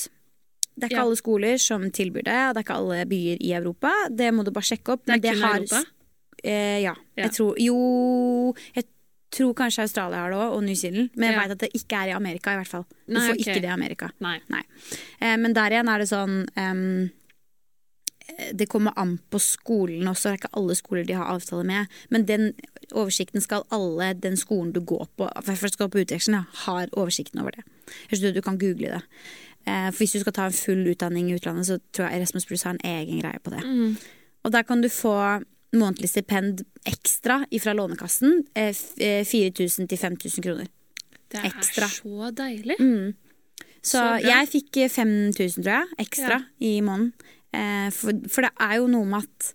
Det 0.75 0.85
er 0.85 0.89
ikke 0.93 0.99
Ja. 1.01 1.03
alle 1.05 1.17
skoler 1.17 1.57
som 1.61 1.83
tilbyr 1.91 2.23
det, 2.25 2.37
og 2.49 2.53
det 2.55 2.61
er 2.61 2.65
ikke 2.67 2.77
alle 2.79 3.05
byer 3.05 3.37
i 3.41 3.51
Europa. 3.53 3.91
Det 4.09 4.31
må 4.33 4.43
du 4.45 4.51
bare 4.51 4.63
sjekke 4.69 4.93
opp. 4.95 5.05
Det 5.05 5.19
er 5.25 5.33
kun 5.33 5.41
har, 5.41 5.57
Europa? 5.59 5.83
Eh, 6.43 6.79
ja. 6.81 6.95
Jeg 7.17 7.31
tror 7.31 7.55
Jo, 7.61 8.53
jeg 8.75 8.85
tror 9.33 9.53
kanskje 9.57 9.81
Australia 9.87 10.17
har 10.21 10.29
det 10.29 10.37
òg, 10.37 10.51
og 10.57 10.63
New 10.63 10.75
Zealand. 10.75 11.09
Men 11.15 11.31
jeg 11.31 11.35
Ja. 11.35 11.41
vet 11.41 11.51
at 11.51 11.57
det 11.59 11.71
ikke 11.73 11.95
er 12.03 12.07
i 12.09 12.15
Amerika, 12.17 12.51
i 12.53 12.57
hvert 12.57 12.67
fall. 12.67 12.85
Du 13.07 13.13
Nei, 13.13 13.21
får 13.27 13.33
okay. 13.33 13.53
ikke 13.53 13.61
det 13.61 13.69
i 13.69 13.73
Amerika. 13.73 14.09
Nei. 14.21 14.39
Eh, 15.21 15.37
men 15.37 15.53
der 15.53 15.69
igjen 15.71 15.89
er 15.89 15.97
det 15.99 16.09
sånn 16.09 16.47
eh, 16.55 17.09
Det 18.53 18.69
kommer 18.69 18.93
an 18.97 19.19
på 19.31 19.39
skolen 19.39 20.07
også. 20.07 20.29
Det 20.29 20.31
er 20.31 20.37
ikke 20.41 20.57
alle 20.57 20.75
skoler 20.75 21.03
de 21.05 21.13
har 21.13 21.25
avtale 21.33 21.63
med. 21.67 21.85
Men 22.09 22.25
den 22.25 22.53
oversikten 22.91 23.41
skal 23.43 23.63
alle 23.71 24.13
den 24.13 24.37
skolen 24.37 24.71
du 24.73 24.79
går 24.81 25.07
på, 25.17 25.27
hvert 25.43 25.73
skal 25.73 25.89
på 25.89 25.99
utveksling, 26.05 26.45
har 26.65 26.87
oversikten 26.93 27.41
over 27.41 27.51
det. 27.51 27.63
Du 28.33 28.41
kan 28.41 28.57
google 28.57 28.89
det. 28.95 29.01
Eh, 29.67 29.89
for 29.91 29.97
hvis 29.97 30.11
du 30.15 30.19
skal 30.19 30.33
ta 30.33 30.45
en 30.45 30.53
full 30.55 30.87
utdanning 30.87 31.29
i 31.31 31.35
utlandet, 31.35 31.65
så 31.67 31.79
tror 31.93 32.09
jeg 32.09 32.19
Erasmus 32.21 32.45
Plus 32.45 32.63
har 32.63 32.71
en 32.77 32.83
egen 32.83 33.19
greie 33.21 33.39
på 33.43 33.49
det. 33.51 33.63
Mm. 33.63 33.97
Og 34.43 34.51
der 34.51 34.61
kan 34.63 34.81
du 34.81 34.89
få 34.89 35.15
månedlig 35.73 36.09
stipend 36.09 36.63
ekstra 36.85 37.43
fra 37.61 37.73
Lånekassen. 37.73 38.43
Eh, 38.55 38.69
f- 38.73 38.97
eh, 39.01 39.23
4000 39.25 39.87
til 39.89 39.97
5000 39.97 40.43
kroner. 40.43 40.67
Det 41.31 41.39
er 41.39 41.47
Ekstra. 41.49 41.87
så 41.87 42.31
deilig. 42.31 42.75
Mm. 42.79 43.13
Så, 43.81 43.97
Så 43.97 44.03
jeg 44.23 44.47
fikk 44.51 44.77
eh, 44.77 44.89
5000, 44.89 45.63
tror 45.63 45.73
jeg, 45.73 45.87
ekstra 45.99 46.43
i 46.61 46.79
måneden. 46.81 47.13
Eh, 47.53 47.89
for, 47.93 48.17
for 48.31 48.47
det 48.47 48.53
er 48.65 48.75
jo 48.79 48.89
noe 48.91 49.07
med 49.07 49.23
at 49.23 49.49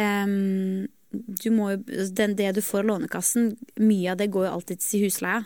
um, 0.00 0.86
du 1.14 1.48
må 1.54 1.74
jo, 1.74 1.82
den, 2.16 2.34
Det 2.38 2.54
du 2.56 2.62
får 2.64 2.82
av 2.82 2.90
Lånekassen, 2.92 3.52
mye 3.78 4.12
av 4.12 4.20
det 4.20 4.32
går 4.34 4.48
jo 4.48 4.54
alltid 4.58 4.82
til 4.82 5.06
husleia. 5.06 5.44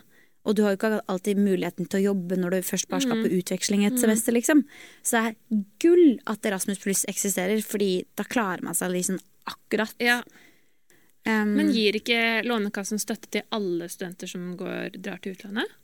Og 0.48 0.56
du 0.56 0.62
har 0.64 0.72
jo 0.72 0.78
ikke 0.78 1.00
alltid 1.12 1.40
muligheten 1.44 1.88
til 1.90 1.98
å 1.98 2.06
jobbe 2.06 2.38
når 2.40 2.54
du 2.54 2.68
først 2.70 2.88
bare 2.88 3.04
skal 3.04 3.20
på 3.20 3.32
utveksling 3.36 3.82
et 3.84 3.98
semester, 4.00 4.32
liksom. 4.32 4.62
Så 5.04 5.18
det 5.18 5.24
er 5.26 5.64
gull 5.82 6.04
at 6.30 6.46
Erasmus 6.48 6.80
Pluss 6.80 7.02
eksisterer, 7.10 7.60
fordi 7.60 8.06
da 8.16 8.24
klarer 8.24 8.64
man 8.64 8.78
seg 8.78 8.94
liksom 8.94 9.18
akkurat. 9.50 9.92
Ja. 10.00 10.22
Um, 11.28 11.52
Men 11.58 11.74
gir 11.74 11.98
ikke 11.98 12.40
Lånekassen 12.46 13.02
støtte 13.02 13.28
til 13.34 13.44
alle 13.52 13.90
studenter 13.92 14.30
som 14.30 14.54
går, 14.56 14.96
drar 14.96 15.20
til 15.20 15.36
utlandet? 15.36 15.74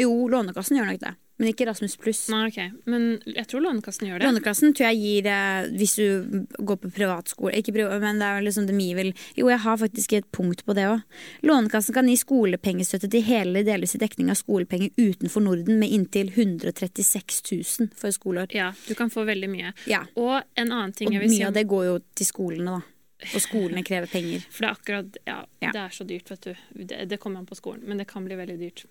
Jo, 0.00 0.10
Lånekassen 0.28 0.76
gjør 0.78 0.88
nok 0.90 1.00
det, 1.04 1.10
men 1.38 1.48
ikke 1.50 1.66
Rasmus 1.66 1.96
Pluss. 1.98 2.20
Nei, 2.30 2.48
ok. 2.50 2.58
Men 2.90 3.04
jeg 3.26 3.46
tror 3.50 3.62
Lånekassen 3.64 4.06
gjør 4.08 4.18
det. 4.22 4.26
Lånekassen 4.28 4.74
tror 4.74 4.86
jeg 4.90 4.98
gir 5.02 5.26
eh, 5.30 5.66
hvis 5.78 5.94
du 5.98 6.44
går 6.62 6.78
på 6.82 6.90
privatskole 6.94 7.52
Ikke 7.58 7.74
privat, 7.74 7.98
men 8.02 8.18
det 8.22 8.28
er 8.28 8.44
liksom 8.46 8.66
det 8.68 8.76
mye 8.78 8.94
vil 8.98 9.10
Jo, 9.38 9.48
jeg 9.50 9.58
har 9.64 9.76
faktisk 9.80 10.12
et 10.18 10.28
punkt 10.34 10.64
på 10.66 10.76
det 10.78 10.84
òg. 10.92 11.02
Lånekassen 11.42 11.94
kan 11.94 12.06
gi 12.10 12.16
skolepengestøtte 12.20 13.10
til 13.10 13.22
hele 13.26 13.50
eller 13.50 13.66
delvis 13.66 13.96
dekning 13.98 14.30
av 14.30 14.38
skolepenger 14.38 14.90
utenfor 14.98 15.42
Norden 15.46 15.78
med 15.82 15.90
inntil 15.94 16.30
136 16.34 17.42
000 17.52 17.90
for 17.98 18.08
et 18.10 18.18
skoleår. 18.18 18.54
Ja, 18.54 18.72
du 18.88 18.94
kan 18.98 19.10
få 19.10 19.24
veldig 19.26 19.50
mye. 19.50 19.72
Ja, 19.90 20.04
Og 20.14 20.40
en 20.54 20.70
annen 20.72 20.92
ting 20.94 21.08
og 21.10 21.18
jeg 21.18 21.26
vil 21.26 21.34
si 21.34 21.38
mye 21.42 21.48
om 21.48 21.54
av 21.54 21.58
det 21.58 21.66
går 21.70 21.84
jo 21.90 21.98
til 22.14 22.26
skolene, 22.30 22.78
da. 22.78 22.90
Og 23.34 23.40
skolene 23.40 23.82
krever 23.86 24.10
penger. 24.10 24.42
For 24.50 24.64
det 24.66 24.68
er 24.70 24.74
akkurat 24.78 25.16
Ja, 25.26 25.38
Ja. 25.62 25.70
det 25.72 25.80
er 25.80 25.94
så 25.94 26.04
dyrt, 26.06 26.30
vet 26.30 26.40
du. 26.42 26.54
Det, 26.84 27.08
det 27.08 27.18
kommer 27.20 27.38
an 27.42 27.46
på 27.46 27.56
skolen, 27.58 27.82
men 27.88 27.98
det 27.98 28.06
kan 28.10 28.24
bli 28.26 28.36
veldig 28.36 28.58
dyrt. 28.60 28.84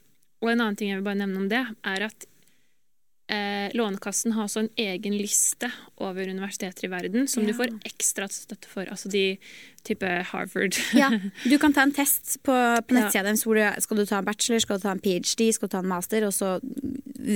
Og 0.43 0.51
en 0.51 0.59
annen 0.59 0.75
ting 0.77 0.91
jeg 0.91 0.99
vil 0.99 1.07
bare 1.07 1.21
nevne 1.23 1.39
om 1.39 1.49
det, 1.49 1.63
er 1.87 2.03
at 2.09 2.25
eh, 3.31 3.71
Lånekassen 3.77 4.33
har 4.35 4.43
også 4.49 4.65
en 4.65 4.69
egen 4.83 5.15
liste 5.15 5.69
over 6.03 6.27
universiteter 6.27 6.85
i 6.87 6.91
verden 6.91 7.27
som 7.31 7.45
du 7.47 7.53
får 7.55 7.71
ekstra 7.87 8.27
støtte 8.31 8.67
for. 8.67 8.89
Altså 8.91 9.09
de 9.13 9.37
type 9.87 10.09
Harvard. 10.33 10.75
Ja, 10.97 11.07
du 11.47 11.55
kan 11.63 11.73
ta 11.75 11.85
en 11.87 11.95
test 11.95 12.35
på, 12.43 12.51
på 12.87 12.95
Ja. 12.99 13.07
deres. 13.23 13.45
Skal 13.87 13.97
du 14.01 14.05
ta 14.09 14.19
en 14.19 14.27
bachelor, 14.27 14.59
skal 14.65 14.77
du 14.81 14.83
ta 14.83 14.91
en 14.91 14.99
ph.d., 15.03 15.47
skal 15.55 15.69
du 15.71 15.77
ta 15.77 15.81
en 15.83 15.87
master, 15.93 16.27
og 16.27 16.35
så 16.35 16.57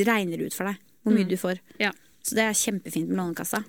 regner 0.07 0.37
det 0.37 0.51
ut 0.51 0.57
for 0.57 0.67
deg 0.71 0.83
hvor 1.07 1.15
mye 1.15 1.23
Mm. 1.23 1.29
du 1.31 1.37
får. 1.39 1.59
Ja. 1.79 1.93
Så 2.27 2.35
det 2.35 2.43
er 2.43 2.51
kjempefint 2.59 3.07
med 3.07 3.15
Lånekassa. 3.21 3.63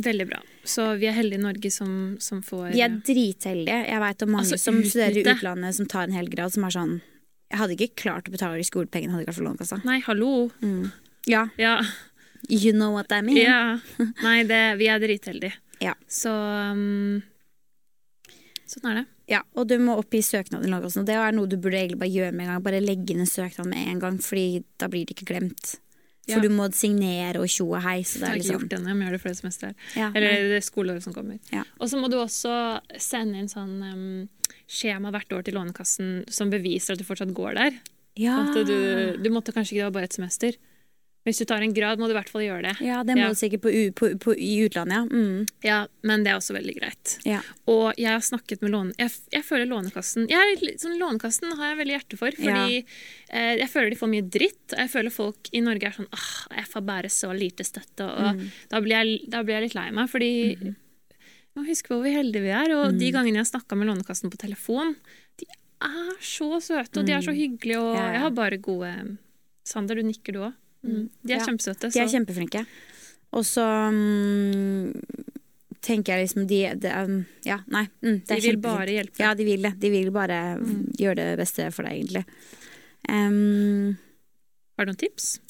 Veldig 0.00 0.24
bra. 0.30 0.38
Så 0.64 0.86
vi 0.96 1.08
er 1.10 1.12
heldige 1.12 1.40
i 1.40 1.42
Norge 1.42 1.70
som, 1.74 1.90
som 2.22 2.40
får 2.46 2.70
Vi 2.72 2.80
er 2.80 2.94
dritheldige. 3.04 3.80
Jeg 3.90 4.00
vet 4.00 4.22
om 4.24 4.30
mange 4.32 4.46
Altså, 4.46 4.56
som 4.62 4.78
studerer 4.80 5.18
i 5.20 5.24
utlandet 5.26 5.74
som 5.76 5.86
tar 5.90 6.06
en 6.08 6.14
hel 6.16 6.30
grad, 6.32 6.54
som 6.54 6.64
er 6.64 6.72
sånn 6.72 6.94
Jeg 7.50 7.58
hadde 7.62 7.76
ikke 7.78 7.94
klart 8.02 8.28
å 8.28 8.32
betale 8.34 8.64
skolepengene 8.66 9.12
hadde 9.14 9.22
jeg 9.24 9.28
ikke 9.28 9.32
vært 9.32 9.40
for 9.40 9.48
Lånekassa. 9.48 9.78
Nei, 9.88 10.00
hallo. 10.04 10.50
Ja, 11.26 11.46
Ja. 11.58 11.78
You 12.48 12.72
know 12.72 12.92
what 12.94 13.10
I 13.10 13.20
mean? 13.20 13.36
Ja. 13.42 13.78
Nei, 14.22 14.44
det, 14.46 14.60
vi 14.78 14.86
er 14.86 15.00
dritheldige. 15.02 15.54
Ja. 15.82 15.94
Så 16.08 16.30
um, 16.30 17.18
sånn 18.68 18.86
er 18.92 19.00
det. 19.00 19.04
Ja, 19.28 19.40
og 19.58 19.66
du 19.68 19.74
må 19.82 19.96
oppgi 20.00 20.20
søknaden. 20.24 20.72
og 20.78 20.86
sånn. 20.94 21.04
Det 21.08 21.16
er 21.18 21.34
noe 21.36 21.48
du 21.50 21.56
burde 21.60 21.80
egentlig 21.80 21.98
bare 22.00 22.12
gjøre 22.14 22.32
med 22.32 22.46
en 22.46 22.52
gang. 22.54 22.62
Bare 22.64 22.80
legge 22.84 23.12
inn 23.12 23.24
en 23.24 23.28
søknad 23.28 23.66
med 23.68 23.90
en 23.90 23.98
gang, 24.00 24.18
Fordi 24.22 24.62
da 24.78 24.88
blir 24.88 25.04
det 25.04 25.16
ikke 25.18 25.28
glemt. 25.34 25.74
For 26.28 26.36
Ja. 26.36 26.40
du 26.44 26.48
må 26.52 26.68
signere 26.72 27.40
og 27.40 27.48
tjo 27.48 27.66
og 27.74 27.82
hei. 27.82 28.02
Så 28.02 28.20
det 28.20 28.20
Jeg 28.20 28.28
har 28.28 28.34
er 28.34 28.38
ikke 28.38 28.44
liksom 28.44 28.60
gjort 28.60 28.68
det 28.70 28.78
ennå, 28.78 28.88
jeg 28.88 28.96
må 28.96 29.04
gjøre 29.04 29.16
det 29.18 29.22
flere 29.24 29.40
semester. 29.42 29.74
ja, 29.96 30.12
Eller 30.14 30.48
det 30.54 30.62
skoleåret 30.64 31.02
som 31.02 31.12
kommer. 31.14 31.38
Ja. 31.52 31.64
Og 31.80 31.88
så 31.88 31.98
må 32.00 32.08
du 32.10 32.16
også 32.20 32.80
sende 33.00 33.38
inn 33.40 33.48
sånn 33.48 33.82
um, 33.82 34.28
skjema 34.68 35.10
hvert 35.14 35.32
år 35.32 35.44
til 35.48 35.54
Lånekassen 35.56 36.24
som 36.28 36.50
beviser 36.52 36.92
at 36.94 37.00
du 37.00 37.04
fortsatt 37.08 37.32
går 37.36 37.54
der. 37.56 37.78
ja. 38.20 38.38
Du, 38.52 39.16
du 39.22 39.30
måtte 39.32 39.52
kanskje 39.56 39.74
ikke 39.78 39.84
det 39.84 39.88
var 39.90 39.96
bare 40.00 40.10
et 40.10 40.18
semester. 40.18 40.56
Hvis 41.26 41.40
du 41.42 41.44
tar 41.44 41.60
en 41.60 41.74
grad, 41.76 41.98
må 42.00 42.06
du 42.08 42.12
i 42.14 42.16
hvert 42.16 42.28
fall 42.30 42.40
gjøre 42.40 42.62
det. 42.70 42.86
ja, 42.86 43.02
det 43.04 43.12
må 43.18 43.26
Ja. 43.26 43.28
du 43.28 43.36
sikkert 43.36 43.60
på, 43.60 43.68
på, 43.98 44.06
på, 44.22 44.32
i 44.38 44.52
utlandet, 44.64 44.94
ja. 44.96 45.02
Mm. 45.12 45.46
Ja, 45.66 45.78
Men 46.02 46.22
det 46.24 46.30
er 46.32 46.38
også 46.38 46.54
veldig 46.56 46.74
greit. 46.78 47.18
ja. 47.26 47.40
Og 47.68 47.92
jeg 47.98 48.08
har 48.14 48.20
snakket 48.24 48.62
med 48.62 48.70
låne... 48.72 48.92
Jeg, 48.98 49.10
jeg 49.34 49.44
føler 49.44 49.66
Lånekassen 49.68 50.24
jeg 50.30 50.78
sånn, 50.80 50.96
Lånekassen 50.98 51.52
har 51.58 51.74
jeg 51.74 51.78
veldig 51.82 51.96
hjerte 51.98 52.16
for, 52.16 52.30
fordi 52.38 52.78
eh, 53.28 53.54
jeg 53.60 53.68
føler 53.68 53.90
de 53.92 54.00
får 54.00 54.12
mye 54.14 54.24
dritt. 54.38 54.72
Og 54.72 54.78
jeg 54.78 54.90
føler 54.94 55.10
folk 55.12 55.52
i 55.52 55.60
Norge 55.60 55.90
er 55.90 55.96
sånn 55.98 56.08
ah, 56.16 56.30
jeg 56.62 56.66
får 56.72 56.86
bare 56.94 57.12
så 57.12 57.32
lite 57.36 57.64
støtte. 57.66 58.08
Og 58.08 58.36
Mm. 58.38 58.48
da, 58.70 58.80
blir 58.80 58.96
jeg, 58.96 59.20
da 59.28 59.42
blir 59.42 59.58
jeg 59.58 59.62
litt 59.68 59.74
lei 59.82 59.90
meg, 59.90 60.08
fordi 60.08 60.32
Mm-hmm. 60.56 60.76
Må 61.58 61.66
huske 61.68 61.90
på 61.92 61.98
hvor 62.00 62.12
heldige 62.14 62.42
vi 62.46 62.52
er. 62.54 62.72
Og 62.78 62.96
de 62.98 63.10
gangene 63.14 63.38
jeg 63.40 63.44
har 63.46 63.50
snakka 63.52 63.76
med 63.78 63.88
Lånekassen 63.90 64.30
på 64.32 64.38
telefon, 64.40 64.94
de 65.40 65.46
er 65.84 66.12
så 66.24 66.48
søte, 66.64 67.00
og 67.02 67.06
de 67.06 67.12
er 67.14 67.22
så 67.26 67.34
hyggelige, 67.36 67.78
og 67.78 67.92
Mm. 67.94 67.98
Ja, 67.98 68.04
ja. 68.06 68.12
jeg 68.16 68.20
har 68.26 68.30
bare 68.36 68.58
gode 68.62 68.92
Sander, 69.68 69.94
du 70.00 70.02
nikker 70.02 70.32
du 70.32 70.38
òg. 70.46 70.54
Mm. 70.82 71.08
De 71.22 71.32
er 71.34 71.38
Ja. 71.38 71.44
kjempesøte. 71.44 71.90
De 71.92 71.98
er 72.00 72.08
kjempeflinke. 72.08 72.62
Og 73.36 73.44
så 73.44 73.60
um, 73.92 74.94
tenker 75.84 76.14
jeg 76.16 76.24
liksom 76.24 76.46
de, 76.48 76.60
de 76.80 76.88
um, 77.04 77.18
Ja, 77.44 77.58
nei. 77.68 77.84
Mm, 78.02 78.22
De 78.26 78.38
vil 78.40 78.56
bare 78.62 78.86
hjelpe. 78.94 79.20
Ja, 79.20 79.34
de 79.34 79.44
vil 79.44 79.60
det. 79.62 79.74
De 79.82 79.90
vil 79.92 80.08
bare 80.14 80.38
gjøre 80.96 81.14
det 81.20 81.36
beste 81.42 81.68
for 81.74 81.84
deg, 81.84 81.98
egentlig. 82.00 82.24
Um, 83.08 83.98
Har 84.78 84.86
du 84.86 84.92
noen 84.94 85.02
tips? 85.04 85.40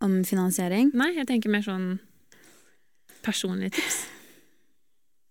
om 0.00 0.22
finansiering. 0.24 0.94
Nei, 0.96 1.10
jeg 1.18 1.26
tenker 1.28 1.50
mer 1.52 1.60
sånn 1.60 1.98
personlige 3.22 3.74
tips. 3.76 3.98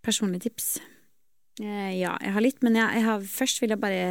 Personlige 0.05 0.47
tips. 0.49 0.79
Eh, 1.59 1.99
ja, 1.99 2.13
jeg 2.23 2.31
har 2.31 2.41
litt, 2.45 2.61
men 2.63 2.77
jeg, 2.79 2.99
jeg 2.99 3.03
har, 3.03 3.23
først 3.27 3.59
vil 3.61 3.73
jeg 3.73 3.81
bare 3.81 4.03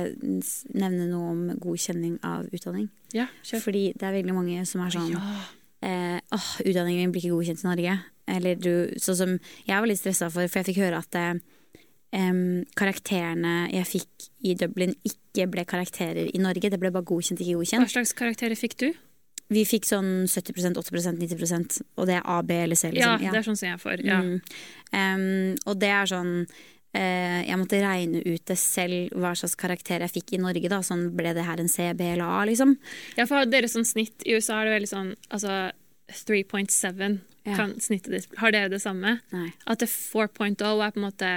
nevne 0.77 1.07
noe 1.09 1.31
om 1.33 1.45
godkjenning 1.63 2.19
av 2.29 2.45
utdanning. 2.53 2.91
Ja, 3.17 3.25
kjør. 3.43 3.63
Fordi 3.65 3.85
det 3.97 4.05
er 4.05 4.19
veldig 4.19 4.35
mange 4.37 4.67
som 4.69 4.83
er 4.85 4.93
sånn 4.93 5.15
Ja. 5.15 5.23
eh, 5.89 6.19
åh, 6.37 6.49
utdanningen 6.61 7.07
min 7.07 7.13
blir 7.15 7.25
ikke 7.25 7.39
godkjent 7.39 7.65
i 7.65 7.69
Norge. 7.71 7.95
Eller 8.29 8.61
du, 8.61 8.73
sånn 9.01 9.17
som 9.17 9.31
jeg 9.65 9.73
var 9.81 9.89
litt 9.89 10.03
stressa 10.03 10.29
for, 10.29 10.45
for 10.53 10.61
jeg 10.61 10.69
fikk 10.75 10.83
høre 10.85 11.01
at 11.01 11.17
eh, 11.17 11.41
karakterene 12.77 13.55
jeg 13.73 13.89
fikk 13.95 14.29
i 14.45 14.55
Dublin, 14.59 14.93
ikke 15.09 15.49
ble 15.49 15.65
karakterer 15.69 16.29
i 16.29 16.41
Norge. 16.43 16.69
Det 16.69 16.81
ble 16.81 16.93
bare 16.93 17.07
godkjent, 17.09 17.41
ikke 17.41 17.63
godkjent. 17.63 17.87
Hva 17.87 17.95
slags 17.97 18.13
karakterer 18.19 18.59
fikk 18.61 18.77
du? 18.81 18.91
Vi 19.49 19.63
fikk 19.65 19.87
sånn 19.89 20.27
70% 20.29 20.77
80% 20.77 21.23
90% 21.25 21.79
og 21.97 22.09
det 22.09 22.19
er 22.19 22.27
A, 22.29 22.43
B 22.45 22.57
eller 22.67 22.77
C. 22.77 22.91
Liksom. 22.93 23.23
Ja, 23.25 23.31
det 23.33 23.39
er 23.41 23.47
sånn 23.47 23.57
som 23.57 23.71
jeg 23.71 23.81
får. 23.81 24.03
Ja. 24.05 24.19
Mm. 24.21 24.43
Um, 24.93 25.55
og 25.65 25.79
det 25.81 25.89
er 25.93 26.11
sånn 26.11 26.35
uh, 26.45 27.41
Jeg 27.47 27.57
måtte 27.61 27.81
regne 27.81 28.21
ut 28.25 28.45
det 28.49 28.57
selv 28.61 29.13
hva 29.17 29.33
slags 29.37 29.57
karakter 29.61 30.05
jeg 30.05 30.15
fikk 30.19 30.35
i 30.37 30.43
Norge. 30.43 30.69
da 30.69 30.83
Sånn 30.85 31.09
Ble 31.17 31.33
det 31.37 31.47
her 31.49 31.61
en 31.61 31.69
C, 31.73 31.89
B 31.97 32.11
eller 32.13 32.29
A, 32.29 32.45
liksom? 32.49 32.77
ja, 33.17 33.27
for 33.29 33.49
dere 33.49 33.69
sånn 33.73 33.89
snitt 33.89 34.25
i 34.29 34.37
USA 34.37 34.61
er 34.61 34.69
det 34.69 34.77
veldig 34.79 34.93
sånn 34.93 35.11
altså 35.31 35.59
3.7 36.13 37.19
Ja. 37.49 37.55
kan 37.57 37.75
snittet 37.81 38.13
ditt 38.13 38.39
Har 38.41 38.53
dere 38.53 38.69
det 38.69 38.81
samme? 38.85 39.21
Nei. 39.33 39.53
At 39.67 39.81
det 39.81 39.89
4.0 39.89 40.57
er 40.61 40.93
på 40.93 41.01
en 41.01 41.05
måte 41.09 41.33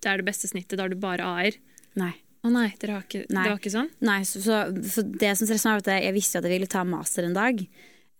Det 0.00 0.08
er 0.12 0.20
det 0.20 0.28
beste 0.28 0.48
snittet, 0.48 0.76
da 0.76 0.84
har 0.84 0.92
du 0.92 0.96
bare 1.00 1.24
A-er. 1.24 1.56
Nei. 1.98 2.14
Å 2.46 2.50
nei, 2.54 2.68
dere 2.78 2.98
har 2.98 3.06
ikke, 3.06 3.24
Nei. 3.34 3.44
det 3.44 3.50
var 3.50 3.58
ikke 3.58 3.74
sånn? 3.74 3.88
Nei, 4.06 4.18
så, 4.28 4.40
så, 4.46 5.02
det 5.02 5.32
som 5.34 5.48
stresset 5.48 5.66
meg 5.66 5.78
var 5.80 5.82
at 5.82 6.04
jeg, 6.04 6.14
visste 6.14 6.38
at 6.38 6.46
jeg 6.46 6.54
ville 6.54 6.70
ta 6.70 6.84
master 6.86 7.26
en 7.26 7.34
dag. 7.36 7.62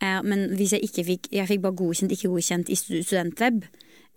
Eh, 0.03 0.21
men 0.27 0.49
hvis 0.59 0.77
jeg 0.77 0.87
ikke 0.87 1.05
fikk 1.07 1.29
Jeg 1.35 1.51
fikk 1.51 1.63
bare 1.65 1.79
godkjent, 1.79 2.15
ikke 2.15 2.31
godkjent 2.33 2.71
i 2.71 2.79
studentweb. 2.79 3.67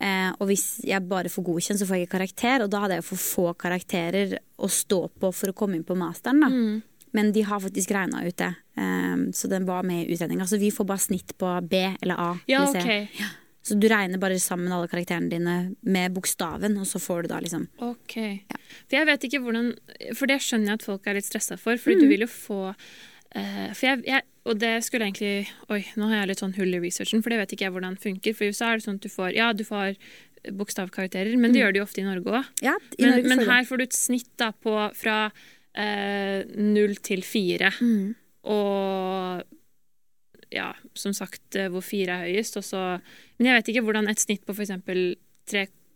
Eh, 0.02 0.30
og 0.38 0.48
hvis 0.50 0.66
jeg 0.86 1.06
bare 1.06 1.30
får 1.30 1.46
godkjent, 1.46 1.78
så 1.80 1.86
får 1.86 1.98
jeg 2.00 2.08
ikke 2.08 2.16
karakter. 2.16 2.64
Og 2.64 2.72
da 2.72 2.82
hadde 2.84 2.98
jeg 2.98 3.06
for 3.06 3.26
få 3.26 3.46
karakterer 3.58 4.38
å 4.58 4.70
stå 4.70 5.04
på 5.22 5.30
for 5.34 5.52
å 5.52 5.56
komme 5.58 5.78
inn 5.78 5.86
på 5.86 5.98
masteren. 5.98 6.42
Mm. 6.42 6.80
Men 7.12 7.30
de 7.36 7.44
har 7.44 7.60
faktisk 7.60 7.92
regna 7.94 8.24
ut 8.24 8.38
det. 8.40 8.50
Eh, 8.82 9.28
så 9.36 9.50
den 9.52 9.68
var 9.68 9.86
med 9.86 10.02
i 10.02 10.16
utredninga. 10.16 10.48
Så 10.50 10.58
vi 10.58 10.72
får 10.74 10.88
bare 10.88 11.06
snitt 11.06 11.36
på 11.38 11.54
B 11.62 11.84
eller 12.00 12.18
A. 12.18 12.32
Ja, 12.50 12.66
eller 12.66 12.82
C. 12.82 13.06
OK. 13.06 13.38
Så 13.62 13.76
du 13.78 13.86
regner 13.90 14.18
bare 14.18 14.40
sammen 14.42 14.72
alle 14.74 14.90
karakterene 14.90 15.30
dine 15.30 15.56
med 15.86 16.14
bokstaven, 16.16 16.74
og 16.82 16.88
så 16.88 16.98
får 17.02 17.24
du 17.24 17.32
da 17.32 17.38
liksom 17.44 17.68
Ok. 17.84 18.16
For 18.88 18.98
jeg 18.98 19.08
vet 19.08 19.26
ikke 19.28 19.42
hvordan 19.44 19.70
For 20.18 20.30
det 20.30 20.40
skjønner 20.42 20.72
jeg 20.72 20.80
at 20.80 20.86
folk 20.88 21.06
er 21.06 21.18
litt 21.18 21.28
stressa 21.28 21.58
for, 21.60 21.78
Fordi 21.78 22.02
du 22.02 22.08
vil 22.10 22.26
jo 22.26 22.30
få 22.30 22.60
uh, 22.72 23.70
For 23.70 23.86
jeg, 23.86 24.02
jeg 24.08 24.26
Og 24.50 24.58
det 24.58 24.74
skulle 24.86 25.06
egentlig 25.06 25.46
Oi, 25.70 25.84
nå 25.94 26.10
har 26.10 26.22
jeg 26.22 26.32
litt 26.32 26.42
sånn 26.42 26.56
hull 26.58 26.74
i 26.74 26.82
researchen, 26.82 27.22
for 27.22 27.30
det 27.30 27.38
vet 27.42 27.54
ikke 27.54 27.68
jeg 27.68 27.76
hvordan 27.76 27.96
det 27.96 28.04
funker. 28.04 28.36
For 28.36 28.46
i 28.46 28.52
USA 28.52 28.72
er 28.72 28.80
det 28.80 28.86
sånn 28.88 28.98
at 28.98 29.06
du 29.06 29.12
får 29.12 29.38
Ja, 29.38 29.52
du 29.54 29.64
får 29.68 29.96
bokstavkarakterer, 30.58 31.36
men 31.38 31.52
det 31.54 31.60
gjør 31.60 31.74
de 31.74 31.78
jo 31.78 31.84
ofte 31.86 32.00
i 32.02 32.06
Norge 32.08 32.32
òg. 32.34 32.46
Ja, 32.66 32.72
Men, 32.98 33.12
Norge 33.12 33.28
men 33.30 33.42
her 33.46 33.66
får 33.68 33.78
du 33.78 33.84
et 33.84 33.94
snitt 33.94 34.30
da 34.42 34.48
på 34.50 34.74
fra 34.98 35.18
null 35.30 36.72
null 36.74 36.96
til 37.00 37.22
fire. 37.22 37.70
Mm. 37.78 38.14
Og 38.50 39.51
ja, 40.52 40.70
som 40.94 41.14
sagt, 41.16 41.56
eh, 41.56 41.70
hvor 41.72 41.84
fire 41.84 42.20
er 42.20 42.30
høyest. 42.30 42.58
Og 42.60 42.66
så, 42.66 42.82
men 43.38 43.48
jeg 43.48 43.60
vet 43.60 43.72
ikke 43.72 43.84
hvordan 43.88 44.10
et 44.12 44.22
snitt 44.22 44.44
på 44.46 44.56
f.eks. 44.56 44.74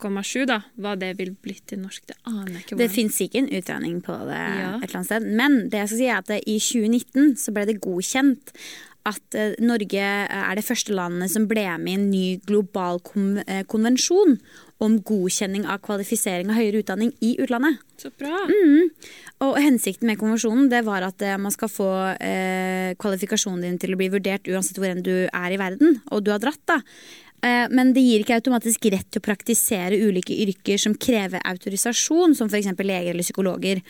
3,7, 0.01 0.47
da, 0.47 0.61
hva 0.79 0.95
det 0.99 1.15
vil 1.19 1.35
blitt 1.43 1.67
til 1.71 1.81
norsk. 1.83 2.07
Det 2.07 2.17
aner 2.27 2.53
jeg 2.53 2.65
ikke. 2.65 2.77
Det 2.77 2.89
hvordan. 2.89 2.95
fins 2.97 3.21
ikke 3.25 3.39
en 3.43 3.49
utregning 3.59 4.03
på 4.05 4.19
det 4.29 4.41
Ja. 4.41 4.77
et 4.77 4.85
eller 4.89 4.97
annet 5.01 5.07
sted. 5.07 5.23
Men 5.43 5.57
det 5.71 5.79
jeg 5.81 5.89
skal 5.89 5.99
si 5.99 6.07
er 6.07 6.19
at 6.19 6.31
i 6.47 6.59
2019 6.59 7.37
så 7.37 7.53
ble 7.55 7.67
det 7.67 7.81
godkjent 7.81 8.53
at 9.07 9.35
eh, 9.39 9.55
Norge 9.63 10.03
er 10.03 10.55
det 10.59 10.65
første 10.67 10.93
landet 10.93 11.31
som 11.31 11.47
ble 11.47 11.65
med 11.79 11.93
i 11.93 11.95
en 11.95 12.11
ny 12.11 12.41
global 12.47 12.99
eh, 13.47 13.63
konvensjon 13.71 14.41
om 14.83 14.99
godkjenning 15.01 15.65
av 15.65 15.81
kvalifisering 15.87 16.51
av 16.53 16.59
høyere 16.59 16.83
utdanning 16.83 17.13
i 17.25 17.37
utlandet. 17.41 17.79
Så 17.97 18.11
bra. 18.19 18.43
Mm. 18.51 18.91
Og 19.47 19.57
hensikten 19.63 20.11
med 20.11 20.19
konvensjonen 20.21 20.69
det 20.73 20.83
var 20.85 21.07
at 21.07 21.23
eh, 21.25 21.39
man 21.41 21.55
skal 21.55 21.71
få 21.73 21.91
eh, 22.21 22.93
kvalifikasjonen 23.01 23.63
din 23.65 23.79
til 23.81 23.95
å 23.95 24.01
bli 24.01 24.11
vurdert 24.13 24.51
uansett 24.51 24.81
hvor 24.81 24.91
enn 24.91 25.05
du 25.07 25.15
er 25.31 25.55
i 25.55 25.61
verden, 25.61 26.01
og 26.11 26.27
du 26.27 26.33
har 26.35 26.43
dratt. 26.43 26.61
da. 26.69 26.81
Eh, 27.43 27.67
Men 27.71 27.93
det 27.93 28.03
gir 28.03 28.23
ikke 28.25 28.39
automatisk 28.41 28.87
rett 28.93 29.11
til 29.11 29.21
å 29.21 29.27
praktisere 29.27 29.99
ulike 29.99 30.35
yrker 30.35 30.79
som 30.79 30.95
krever 30.95 31.41
autorisasjon, 31.45 32.35
som 32.35 32.49
f.eks. 32.49 32.73
leger 32.79 33.11
eller 33.13 33.23
psykologer. 33.27 33.83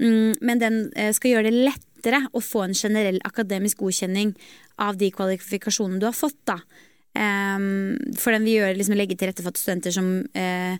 mm, 0.00 0.40
men 0.40 0.58
den 0.58 0.92
eh, 0.96 1.12
skal 1.12 1.30
gjøre 1.36 1.50
det 1.50 1.64
lettere 1.68 2.26
å 2.32 2.40
få 2.40 2.64
en 2.64 2.74
generell 2.74 3.20
akademisk 3.24 3.78
godkjenning 3.78 4.34
av 4.78 4.96
de 4.96 5.10
kvalifikasjonene 5.10 6.00
du 6.00 6.06
har 6.06 6.16
fått. 6.16 6.40
da. 6.44 6.58
Um, 7.14 7.94
for 8.18 8.34
den 8.34 8.42
vil 8.42 8.56
gjøre, 8.58 8.76
liksom, 8.76 8.96
legge 8.98 9.14
til 9.16 9.28
rette 9.30 9.42
for 9.44 9.54
at 9.54 9.58
studenter 9.60 9.92
som 9.94 10.08
eh, 10.34 10.74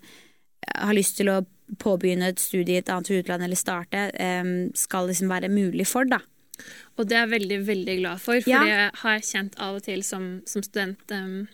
har 0.75 0.93
lyst 0.97 1.15
til 1.17 1.29
å 1.31 1.45
påbegynne 1.81 2.27
et 2.33 2.41
studie 2.43 2.75
i 2.75 2.81
et 2.81 2.89
annet 2.91 3.09
utland 3.15 3.45
eller 3.45 3.55
starte, 3.55 4.09
eh, 4.13 4.43
skal 4.75 5.07
liksom 5.07 5.31
være 5.31 5.47
mulig 5.49 5.87
for, 5.87 6.03
da. 6.05 6.19
Og 6.97 7.07
det 7.07 7.15
er 7.15 7.25
jeg 7.25 7.33
veldig, 7.39 7.59
veldig 7.67 7.95
glad 8.01 8.21
for, 8.21 8.39
for 8.41 8.49
Ja. 8.51 8.63
det 8.63 8.99
har 9.01 9.15
jeg 9.17 9.23
kjent 9.31 9.55
av 9.59 9.75
og 9.79 9.83
til 9.83 10.03
som, 10.03 10.41
som 10.47 10.63
student 10.63 10.99
em, 11.11 11.47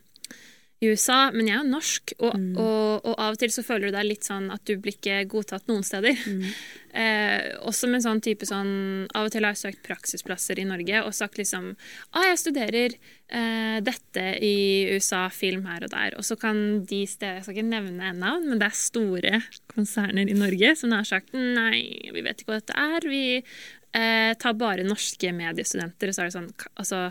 i 0.81 0.89
USA. 0.89 1.29
Men 1.31 1.47
jeg 1.47 1.55
er 1.59 1.63
jo 1.63 1.71
norsk, 1.71 2.13
og, 2.19 2.35
Mm. 2.35 2.57
og, 2.57 3.05
og 3.05 3.15
av 3.19 3.35
og 3.35 3.39
til 3.39 3.51
så 3.53 3.63
føler 3.63 3.91
du 3.91 3.97
deg 3.97 4.07
litt 4.07 4.25
sånn 4.25 4.49
at 4.53 4.63
du 4.65 4.75
blir 4.81 4.95
ikke 4.97 5.19
godtatt 5.29 5.67
noen 5.69 5.83
steder. 5.85 6.17
Mm. 6.27 6.45
Eh, 6.91 7.53
også 7.63 7.87
med 7.87 8.01
en 8.01 8.03
sånn 8.03 8.19
type 8.19 8.43
sånn 8.43 9.07
Av 9.15 9.23
og 9.23 9.31
til 9.31 9.45
har 9.47 9.53
jeg 9.53 9.61
søkt 9.61 9.79
praksisplasser 9.85 10.59
i 10.59 10.65
Norge 10.67 10.97
og 11.05 11.13
sagt 11.15 11.37
liksom 11.39 11.69
ah, 12.11 12.25
jeg 12.27 12.41
studerer 12.41 12.95
eh, 13.31 13.77
dette 13.79 14.25
i 14.43 14.89
USA, 14.91 15.21
film 15.31 15.63
her 15.71 15.85
og 15.87 15.93
der. 15.93 16.17
Og 16.19 16.27
så 16.27 16.35
kan 16.35 16.83
de 16.83 16.99
steder 17.07 17.37
Jeg 17.39 17.45
skal 17.45 17.55
ikke 17.55 17.69
nevne 17.69 18.09
en 18.09 18.19
navn, 18.19 18.43
men 18.49 18.59
det 18.59 18.67
er 18.67 18.75
store 18.75 19.39
konserner 19.71 20.27
i 20.27 20.35
Norge 20.35 20.73
som 20.81 20.91
har 20.91 21.07
sagt 21.07 21.31
nei, 21.31 22.11
vi 22.11 22.25
vet 22.27 22.43
ikke 22.43 22.57
hva 22.57 22.59
dette 22.59 22.75
er. 22.75 23.07
Vi 23.07 23.23
eh, 23.39 24.33
tar 24.35 24.59
bare 24.59 24.83
norske 24.83 25.31
mediestudenter. 25.31 26.11
Og 26.11 26.17
så 26.19 26.25
er 26.25 26.27
det 26.27 26.35
sånn 26.41 26.51
Altså, 26.75 27.05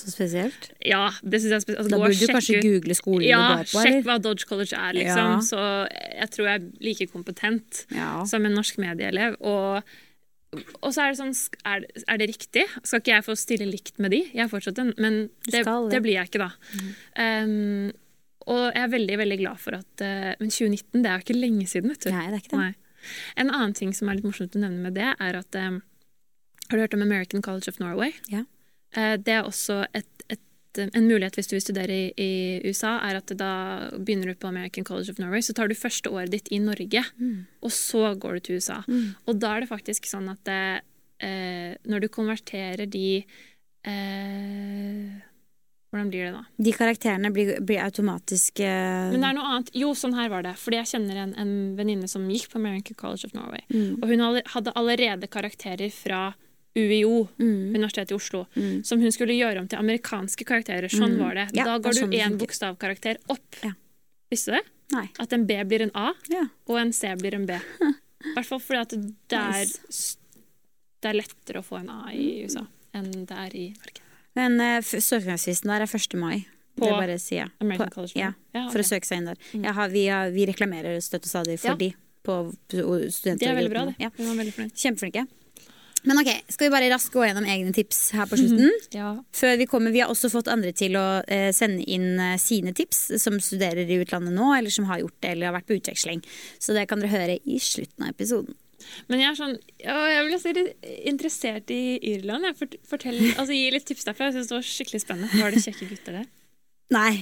Så 0.00 0.10
spesielt. 0.14 0.70
ja, 0.86 1.10
det 1.22 1.40
synes 1.42 1.50
jeg 1.50 1.56
er 1.58 1.64
spesielt. 1.64 1.78
Altså, 1.82 1.90
Da 1.90 1.98
burde 2.00 2.18
du 2.20 2.32
kanskje 2.32 2.58
ut- 2.58 2.64
google 2.64 2.94
skolen 2.96 3.26
ja, 3.28 3.40
du 3.40 3.56
går 3.60 3.64
på, 3.68 3.82
sjekk 3.84 4.04
hva 4.06 4.18
Dodge 4.24 4.46
College 4.48 4.76
er, 4.76 4.92
liksom. 4.96 5.32
Ja. 5.34 5.40
Så 5.44 5.64
jeg 5.90 6.30
tror 6.30 6.46
jeg 6.48 6.60
er 6.60 6.68
like 6.80 7.06
kompetent 7.12 7.82
Ja. 7.92 8.24
som 8.24 8.46
en 8.46 8.54
norsk 8.56 8.78
medieelev. 8.80 9.36
Og, 9.40 9.82
og 10.82 10.92
så 10.94 11.04
er 11.04 11.12
det 11.12 11.18
sånn 11.20 11.34
er, 11.68 11.84
er 12.08 12.16
det 12.22 12.28
riktig? 12.32 12.64
Skal 12.82 13.00
ikke 13.02 13.12
jeg 13.18 13.24
få 13.28 13.36
stille 13.36 13.66
likt 13.70 13.98
med 13.98 14.10
de? 14.16 14.22
Jeg 14.32 14.44
er 14.46 14.48
fortsatt 14.48 14.78
en 14.82 14.94
Men 14.96 15.28
det, 15.50 15.64
det. 15.64 16.00
blir 16.02 16.16
jeg 16.16 16.30
ikke, 16.30 16.46
da. 16.48 16.50
Um, 17.44 17.92
og 18.50 18.72
jeg 18.74 18.82
er 18.82 18.88
veldig, 18.94 19.18
veldig 19.20 19.38
glad 19.42 19.58
for 19.60 19.76
at 19.76 20.02
uh, 20.02 20.32
Men 20.40 20.48
2019, 20.50 21.02
det 21.04 21.10
er 21.10 21.18
jo 21.20 21.24
ikke 21.26 21.36
lenge 21.40 21.66
siden, 21.68 21.92
vet 21.92 22.06
du. 22.06 22.10
Nei, 22.10 22.24
det 22.30 22.38
er 22.40 22.42
ikke 22.44 22.56
det. 22.56 22.62
Nei. 22.64 22.74
En 23.36 23.50
annen 23.52 23.74
ting 23.76 23.92
som 23.96 24.08
er 24.08 24.16
litt 24.18 24.24
morsomt 24.26 24.56
å 24.56 24.60
nevne 24.64 24.80
med 24.88 24.94
det, 24.96 25.12
er 25.20 25.38
at 25.38 25.54
um, 25.60 25.82
Har 26.70 26.76
du 26.78 26.82
hørt 26.84 26.94
om 26.96 27.02
American 27.04 27.42
College 27.42 27.68
of 27.68 27.78
Norway? 27.80 28.12
Ja. 28.32 28.40
eh, 28.40 28.44
det 28.94 29.34
er 29.34 29.46
også 29.46 29.84
et, 29.94 30.24
et, 30.32 30.80
en 30.82 31.06
mulighet 31.06 31.36
hvis 31.38 31.50
du 31.50 31.54
vil 31.54 31.62
studere 31.62 31.94
i, 31.94 32.08
i 32.18 32.30
USA, 32.66 32.96
er 33.06 33.20
at 33.20 33.30
da 33.38 33.52
begynner 33.94 34.32
du 34.32 34.40
på 34.40 34.50
American 34.50 34.86
College 34.86 35.14
of 35.14 35.20
Norway, 35.22 35.44
så 35.46 35.54
tar 35.54 35.70
du 35.70 35.78
første 35.78 36.10
året 36.10 36.32
ditt 36.34 36.50
i 36.50 36.58
Norge, 36.62 37.04
og 37.62 37.74
så 37.74 38.14
går 38.18 38.38
du 38.38 38.40
til 38.40 38.58
USA. 38.58 38.80
Og 39.30 39.38
da 39.38 39.54
er 39.54 39.64
det 39.64 39.70
faktisk 39.70 40.10
sånn 40.10 40.30
at 40.32 40.42
det, 40.48 40.62
eh, 41.22 41.74
når 41.86 42.06
du 42.06 42.08
konverterer 42.12 42.86
de 42.90 43.22
eh, 43.86 45.18
Hvordan 45.90 46.10
blir 46.12 46.28
det 46.28 46.34
da? 46.36 46.44
De 46.62 46.72
karakterene 46.74 47.32
blir, 47.34 47.56
blir 47.66 47.80
automatisk 47.82 48.60
uh... 48.62 49.10
Men 49.10 49.24
det 49.24 49.30
er 49.32 49.34
noe 49.34 49.48
annet. 49.48 49.72
Jo, 49.74 49.88
sånn 49.98 50.14
her 50.14 50.28
var 50.30 50.44
det. 50.46 50.52
Fordi 50.62 50.78
jeg 50.78 50.90
kjenner 50.92 51.18
en, 51.24 51.32
en 51.34 51.50
venninne 51.74 52.06
som 52.10 52.28
gikk 52.30 52.52
på 52.52 52.60
American 52.60 52.94
College 52.94 53.26
of 53.26 53.34
Norway. 53.34 53.64
Mm. 53.74 53.96
Og 53.98 54.12
hun 54.12 54.22
hadde 54.52 54.74
allerede 54.78 55.30
karakterer 55.34 55.90
fra 55.90 56.28
UiO, 56.76 57.28
Mm. 57.38 57.74
Universitetet 57.74 58.12
i 58.12 58.14
Oslo, 58.14 58.44
som 58.84 59.00
hun 59.00 59.10
skulle 59.12 59.34
gjøre 59.34 59.58
om 59.60 59.68
til 59.68 59.78
amerikanske 59.80 60.44
karakterer. 60.46 60.88
Sånn 60.88 61.16
var 61.18 61.34
det. 61.34 61.48
Mm. 61.50 61.56
Ja, 61.58 61.64
da 61.64 61.78
går 61.78 61.96
sånn 61.98 62.10
du 62.10 62.16
det 62.16 62.22
én 62.26 62.36
bokstavkarakter 62.38 63.18
opp. 63.28 63.56
Ja. 63.64 63.72
Visste 64.30 64.52
du 64.52 64.58
det? 64.58 64.64
Nei. 64.94 65.08
At 65.18 65.32
en 65.32 65.46
B 65.46 65.56
blir 65.64 65.82
en 65.82 65.90
A, 65.94 66.12
Ja. 66.30 66.44
og 66.66 66.78
en 66.78 66.92
C 66.92 67.08
blir 67.16 67.34
en 67.34 67.46
B. 67.46 67.52
I 68.20 68.34
hvert 68.36 68.46
fall 68.46 68.60
fordi 68.60 68.80
at 68.80 68.90
det 69.30 69.38
er, 69.38 69.64
Nice. 69.66 70.16
det 71.00 71.10
er 71.10 71.18
lettere 71.18 71.62
å 71.62 71.64
få 71.66 71.80
en 71.80 71.90
A 71.90 72.12
i 72.12 72.44
USA 72.44 72.66
enn 72.94 73.10
det 73.24 73.36
er 73.36 73.54
i 73.56 73.66
Norge. 73.70 74.02
Men 74.34 74.60
uh, 74.60 74.80
søknadsfristen 74.82 75.70
der 75.70 75.82
er 75.86 75.90
1. 75.90 76.14
mai. 76.18 76.46
På 76.78 76.86
det 76.86 76.92
bare 76.92 77.18
si, 77.18 77.34
ja. 77.36 77.48
American 77.60 77.90
College. 77.90 78.14
ja, 78.16 78.32
for 78.70 78.78
ok. 78.78 78.84
å 78.84 78.88
søke 78.88 79.06
seg 79.06 79.18
inn 79.20 79.26
der. 79.26 79.38
Mm. 79.54 79.64
har, 79.74 79.88
vi, 79.90 80.06
har, 80.06 80.30
vi 80.30 80.46
reklamerer 80.46 81.00
støtt 81.02 81.26
og 81.26 81.32
stadig 81.32 81.58
for 81.60 81.76
de 81.76 81.90
på 82.24 82.36
studenter. 83.10 83.40
Det 83.42 83.48
er 83.50 83.58
veldig 83.58 83.72
bra, 83.72 83.84
det. 83.90 83.96
Ja. 83.98 84.10
Kjempeflinke. 84.14 85.26
Men 86.08 86.20
ok, 86.22 86.30
skal 86.48 86.66
vi 86.66 86.72
bare 86.72 86.88
raskt 86.92 87.12
gå 87.12 87.26
gjennom 87.26 87.44
egne 87.44 87.74
tips 87.76 87.98
her 88.16 88.28
på 88.30 88.38
slutten? 88.40 88.70
Ja. 88.96 89.10
Før 89.36 89.58
vi 89.60 89.66
kommer, 89.68 89.92
Vi 89.92 90.00
har 90.00 90.08
også 90.12 90.30
fått 90.32 90.48
andre 90.48 90.72
til 90.76 90.96
å 90.96 91.20
eh, 91.28 91.50
sende 91.52 91.84
inn 91.84 92.14
eh, 92.16 92.38
sine 92.40 92.72
tips, 92.76 93.02
som 93.20 93.36
studerer 93.42 93.84
i 93.84 94.00
utlandet 94.00 94.32
nå, 94.32 94.48
eller 94.56 94.72
som 94.72 94.88
har 94.88 95.02
gjort 95.02 95.18
det, 95.20 95.34
eller 95.34 95.50
har 95.50 95.58
vært 95.58 95.68
på 95.68 95.76
utveksling. 95.76 96.24
Så 96.58 96.76
det 96.76 96.86
kan 96.88 97.02
dere 97.02 97.12
høre 97.12 97.38
i 97.44 97.60
slutten 97.60 98.06
av 98.06 98.14
episoden. 98.14 98.56
Men 99.12 99.20
jeg 99.20 99.28
er 99.28 99.36
sånn, 99.36 99.56
jeg 99.84 100.24
blir 100.24 100.40
si 100.40 100.52
litt 100.56 100.90
interessert 101.10 101.72
i 101.74 101.82
Irland. 102.14 102.48
Jeg 102.48 102.56
fort, 102.62 102.76
fortell, 102.88 103.18
altså, 103.34 103.52
gi 103.52 103.68
litt 103.74 103.84
tips 103.90 104.08
derfra. 104.08 104.30
Jeg 104.30 104.38
synes 104.38 104.48
det 104.52 104.56
var 104.56 104.68
skikkelig 104.70 105.02
spennende. 105.04 105.42
Var 105.42 105.52
det 105.52 105.64
kjekke 105.66 105.90
gutter 105.90 106.20
der? 106.22 106.30
Nei. 106.96 107.12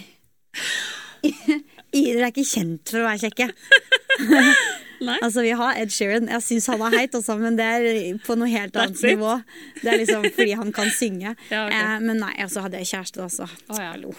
Irer 1.99 2.29
er 2.29 2.31
ikke 2.31 2.47
kjent 2.47 2.93
for 2.93 3.03
å 3.03 3.09
være 3.09 3.27
kjekke. 3.27 3.51
Altså, 5.23 5.43
Vi 5.47 5.53
har 5.61 5.77
Ed 5.81 5.93
Sheeran. 5.95 6.29
Jeg 6.33 6.43
syns 6.47 6.67
han 6.73 6.83
er 6.89 6.97
heit, 6.99 7.15
også, 7.15 7.37
men 7.41 7.57
det 7.59 7.67
er 7.67 8.19
på 8.25 8.37
noe 8.39 8.49
helt 8.51 8.77
annet 8.77 9.03
nivå. 9.07 9.37
Det 9.83 9.93
er 9.93 10.01
liksom 10.03 10.27
fordi 10.35 10.57
han 10.59 10.73
kan 10.75 10.91
synge. 10.95 11.35
Ja, 11.53 11.67
okay. 11.67 11.79
eh, 11.79 12.01
men 12.05 12.19
nei, 12.23 12.35
altså 12.43 12.65
hadde 12.65 12.81
jeg 12.83 12.91
kjæreste, 12.93 13.23
altså. 13.25 13.47
Oh, 13.71 13.79
ja. 13.79 13.93
Hallo. 13.95 14.13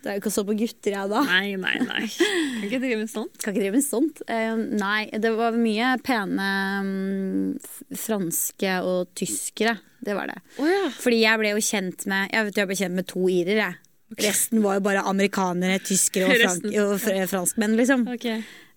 Det 0.00 0.08
er 0.08 0.16
jo 0.16 0.20
ikke 0.22 0.30
å 0.30 0.32
så 0.32 0.42
på 0.48 0.54
gutter, 0.56 0.94
jeg, 0.94 1.10
da. 1.12 1.20
Nei, 1.28 1.54
nei, 1.60 1.74
nei. 1.84 2.02
Kan 2.08 2.62
ikke 2.68 2.80
drive 2.80 2.98
med 3.02 3.10
sånt. 3.12 3.34
Kan 3.42 3.52
ikke 3.52 3.64
drive 3.66 3.76
med 3.76 3.84
sånt. 3.84 4.22
Eh, 4.32 4.54
nei, 4.80 5.02
det 5.20 5.32
var 5.36 5.56
mye 5.60 5.90
pene 6.06 6.46
mm, 6.86 7.98
franske 8.00 8.78
og 8.86 9.10
tyskere. 9.18 9.76
Det 10.00 10.16
var 10.16 10.30
det. 10.32 10.38
Oh, 10.56 10.68
ja. 10.70 10.88
Fordi 10.96 11.20
jeg 11.20 11.40
ble 11.42 11.50
jo 11.52 11.60
kjent 11.60 12.06
med 12.08 12.30
Jeg 12.32 12.46
vet 12.46 12.60
jeg 12.62 12.68
ble 12.70 12.76
kjent 12.80 12.96
med 12.96 13.08
to 13.10 13.26
irer, 13.28 13.58
jeg. 13.60 13.78
Resten 14.24 14.62
var 14.64 14.78
jo 14.78 14.82
bare 14.88 15.04
amerikanere, 15.06 15.76
tyskere 15.86 16.30
og, 16.32 16.40
frank, 16.46 16.64
og 16.82 16.94
fr- 17.04 17.28
franskmenn, 17.30 17.76
liksom. 17.78 18.08
Ok. 18.10 18.26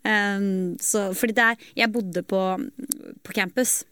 Um, 0.04 0.76
så, 0.84 1.14
fordi 1.16 1.36
det 1.38 1.44
er 1.48 1.68
Jeg 1.80 1.92
bodde 1.94 2.24
på, 2.28 2.40
på 3.24 3.36
campus. 3.36 3.84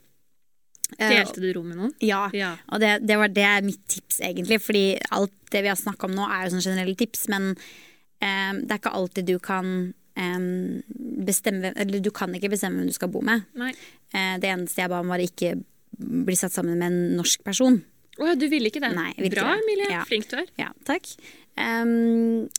Eh, 0.97 1.07
Delte 1.14 1.39
du 1.39 1.47
rom 1.55 1.70
med 1.72 1.78
noen? 1.80 1.93
ja. 2.03 2.26
Ja. 2.36 2.49
Og 2.68 2.82
det, 2.84 2.97
det 3.07 3.16
var 3.18 3.32
det 3.32 3.51
mitt 3.64 3.86
tips, 3.88 4.20
egentlig. 4.20 4.59
Fordi 4.62 4.86
alt 5.16 5.34
det 5.53 5.64
vi 5.64 5.72
har 5.72 5.80
snakka 5.80 6.09
om 6.09 6.16
nå, 6.18 6.28
er 6.28 6.45
jo 6.45 6.55
sånn 6.57 6.66
generelle 6.68 6.97
tips. 6.99 7.28
Men 7.32 7.53
um, 7.53 8.59
det 8.59 8.76
er 8.76 8.80
ikke 8.82 8.95
alltid 8.99 9.30
du 9.32 9.38
kan 9.39 9.72
um, 10.20 10.82
bestemme 11.22 11.72
Eller 11.76 12.03
du 12.03 12.12
kan 12.12 12.34
ikke 12.36 12.51
bestemme 12.51 12.82
hvem 12.82 12.91
du 12.91 12.97
skal 12.97 13.12
bo 13.14 13.24
med. 13.26 13.47
Nei. 13.59 13.72
Eh, 14.12 14.36
det 14.43 14.51
eneste 14.51 14.84
jeg 14.84 14.91
ba 14.91 14.99
om, 14.99 15.12
var 15.12 15.24
ikke 15.24 15.55
bli 16.01 16.36
satt 16.36 16.53
sammen 16.55 16.80
med 16.80 16.88
en 16.89 17.18
norsk 17.20 17.43
person. 17.45 17.80
Å 18.20 18.32
ja, 18.32 18.36
du 18.36 18.47
ville 18.51 18.68
ikke 18.68 18.82
det? 18.84 18.91
Nei, 18.95 19.14
Bra. 19.32 19.53
Emilie. 19.55 19.88
Ja. 19.93 20.03
Flink 20.07 20.28
du 20.32 20.36
er. 20.41 20.49
Ja, 20.59 20.72
takk. 20.88 21.07
Em, 21.59 22.49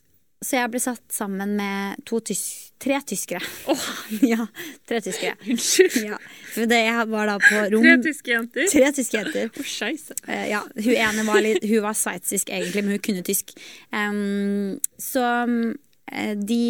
så 0.43 0.59
jeg 0.59 0.71
ble 0.73 0.81
satt 0.83 1.03
sammen 1.15 1.57
med 1.59 2.03
tys 2.27 2.73
tre 2.83 2.99
tyskere. 3.07 3.43
ja, 4.33 4.47
tre 4.89 5.01
tyskere. 5.05 5.37
Unnskyld. 5.47 5.99
Ja, 6.09 6.19
for 6.55 6.67
det 6.71 6.81
jeg 6.83 7.07
var 7.13 7.31
da 7.31 7.37
på 7.43 7.61
rom 7.75 7.87
Tre 7.87 7.97
tyske 8.09 8.35
jenter. 8.35 8.67
Tre 8.73 8.91
tyske 8.97 9.21
jenter. 9.21 9.53
Oh. 9.55 10.09
Eh, 10.27 10.47
ja, 10.51 10.63
hun 10.75 10.97
ene 10.97 11.27
var 11.29 11.43
litt 11.45 11.63
Hun 11.69 11.85
var 11.85 11.97
sveitsisk 11.99 12.51
egentlig, 12.51 12.83
men 12.83 12.97
hun 12.97 13.05
kunne 13.05 13.23
tysk. 13.27 13.55
Um, 13.95 14.81
så 15.01 15.23
eh, 16.11 16.35
de 16.39 16.63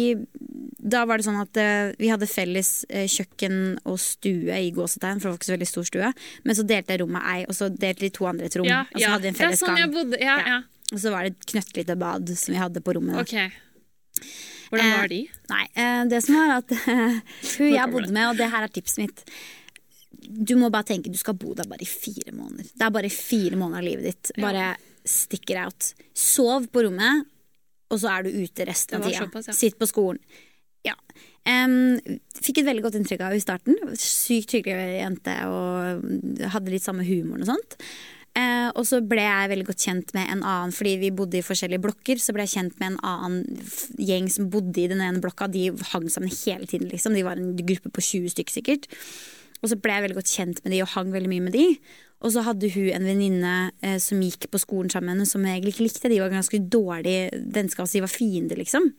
Da 0.93 1.05
var 1.09 1.17
det 1.17 1.25
sånn 1.25 1.41
at 1.41 1.57
eh, 1.57 1.95
vi 1.97 2.11
hadde 2.13 2.29
felles 2.29 2.71
kjøkken 2.89 3.79
og 3.89 3.97
stue 4.03 4.59
i 4.59 4.69
gåsetegn, 4.75 5.17
for 5.17 5.31
det 5.31 5.33
var 5.33 5.41
ikke 5.41 5.49
så 5.49 5.55
veldig 5.55 5.71
stor 5.71 5.89
stue. 5.89 6.11
Men 6.45 6.59
så 6.59 6.67
delte 6.67 6.93
jeg 6.93 7.01
rommet 7.01 7.25
ei, 7.33 7.39
og 7.47 7.57
så 7.57 7.71
delte 7.71 8.05
de 8.05 8.13
to 8.13 8.29
andre 8.29 8.51
et 8.51 8.59
rom. 8.59 8.69
Ja, 8.69 8.83
og 8.91 8.99
så 8.99 9.07
ja. 9.07 9.15
hadde 9.15 9.25
vi 9.25 9.33
en 9.33 9.39
Det 9.39 9.41
er 9.41 9.49
felles 9.49 9.65
sånn 9.65 9.81
jeg 9.81 9.89
gang. 9.89 9.97
bodde. 9.97 10.21
Ja, 10.21 10.37
Ja. 10.51 10.61
Og 10.93 10.99
så 11.01 11.09
var 11.13 11.25
det 11.25 11.33
et 11.33 11.47
knøttlite 11.49 11.95
bad 11.99 12.29
som 12.37 12.53
vi 12.53 12.59
hadde 12.61 12.81
på 12.85 12.93
rommet. 12.95 13.17
Ok. 13.23 13.33
Hvordan 14.69 14.85
Eh, 14.87 14.97
var 14.97 15.09
de? 15.11 15.19
Nei, 15.49 15.63
eh, 15.77 16.03
det 16.09 16.19
som 16.25 16.35
var 16.37 16.55
at 16.61 16.71
hun 17.57 17.67
jeg 17.73 17.91
bodde 17.91 18.13
med, 18.13 18.27
og 18.31 18.37
det 18.39 18.47
her 18.53 18.65
er 18.65 18.71
tipset 18.73 19.03
mitt 19.03 19.23
Du 20.23 20.55
må 20.57 20.69
bare 20.73 20.87
tenke 20.87 21.11
du 21.11 21.17
skal 21.19 21.35
bo 21.37 21.51
der 21.57 21.67
bare 21.69 21.83
i 21.83 21.89
fire 21.89 22.31
måneder. 22.33 22.69
Det 22.73 22.85
er 22.87 22.93
bare 22.95 23.09
fire 23.11 23.57
måneder 23.59 23.81
av 23.81 23.85
livet 23.89 24.07
ditt. 24.07 24.31
Bare 24.41 24.69
stick 25.05 25.49
it 25.51 25.57
out. 25.59 25.89
Sov 26.15 26.69
på 26.71 26.85
rommet, 26.85 27.25
og 27.91 27.99
så 27.99 28.13
er 28.15 28.23
du 28.23 28.29
ute 28.45 28.65
resten 28.69 29.01
av 29.01 29.09
tida. 29.09 29.27
ja. 29.27 29.53
Sitt 29.57 29.75
på 29.81 29.89
skolen. 29.89 30.21
Ja. 30.87 30.95
Um, 31.43 31.99
fikk 32.39 32.61
et 32.61 32.69
veldig 32.69 32.85
godt 32.85 32.95
inntrykk 33.01 33.19
av 33.25 33.33
henne 33.33 33.41
i 33.41 33.43
starten. 33.43 33.75
Sykt 33.99 34.55
hyggelig 34.55 35.01
jente 35.01 35.35
og 35.51 36.47
hadde 36.55 36.71
litt 36.71 36.85
samme 36.87 37.03
humoren 37.03 37.43
og 37.43 37.51
sånt. 37.51 37.77
Eh, 38.33 38.69
og 38.73 38.85
så 38.89 38.97
ble 39.05 39.21
jeg 39.21 39.49
veldig 39.51 39.65
godt 39.67 39.83
kjent 39.85 40.13
med 40.17 40.31
en 40.33 40.41
annen, 40.41 40.73
fordi 40.73 40.95
vi 41.03 41.11
bodde 41.13 41.37
i 41.37 41.45
forskjellige 41.45 41.83
blokker. 41.83 42.21
Så 42.21 42.33
ble 42.33 42.47
jeg 42.47 42.55
kjent 42.55 42.79
med 42.81 42.93
en 42.93 43.01
annen 43.05 43.61
gjeng 44.01 44.29
som 44.33 44.49
bodde 44.53 44.81
i 44.81 44.89
den 44.89 45.03
ene 45.05 45.21
blokka. 45.21 45.49
De 45.53 45.67
hang 45.91 46.09
sammen 46.09 46.33
hele 46.33 46.69
tiden, 46.69 46.89
liksom. 46.89 47.13
De 47.13 47.25
var 47.25 47.37
en 47.37 47.53
gruppe 47.59 47.93
på 47.93 48.01
20 48.01 48.33
stykker 48.33 48.57
sikkert. 48.57 48.89
Og 49.61 49.69
så 49.71 49.77
ble 49.79 49.93
jeg 49.95 50.05
veldig 50.07 50.17
godt 50.17 50.33
kjent 50.33 50.63
med 50.63 50.73
de 50.75 50.81
og 50.83 50.91
hang 50.95 51.13
veldig 51.13 51.31
mye 51.31 51.45
med 51.45 51.55
de. 51.55 51.67
Og 52.23 52.33
så 52.33 52.43
hadde 52.47 52.71
hun 52.73 52.89
en 52.95 53.07
venninne 53.07 53.53
eh, 53.83 53.99
som 54.01 54.21
gikk 54.23 54.49
på 54.51 54.61
skolen 54.63 54.91
sammen, 54.91 55.25
som 55.29 55.43
jeg 55.45 55.59
egentlig 55.59 55.75
ikke 55.75 55.87
likte. 55.87 56.11
De 56.11 56.19
var 56.23 56.33
ganske 56.33 56.59
dårlig 56.73 57.17
vennskap, 57.53 57.87
så 57.87 57.99
de 57.99 58.05
var 58.07 58.11
fiender, 58.11 58.59
liksom. 58.59 58.89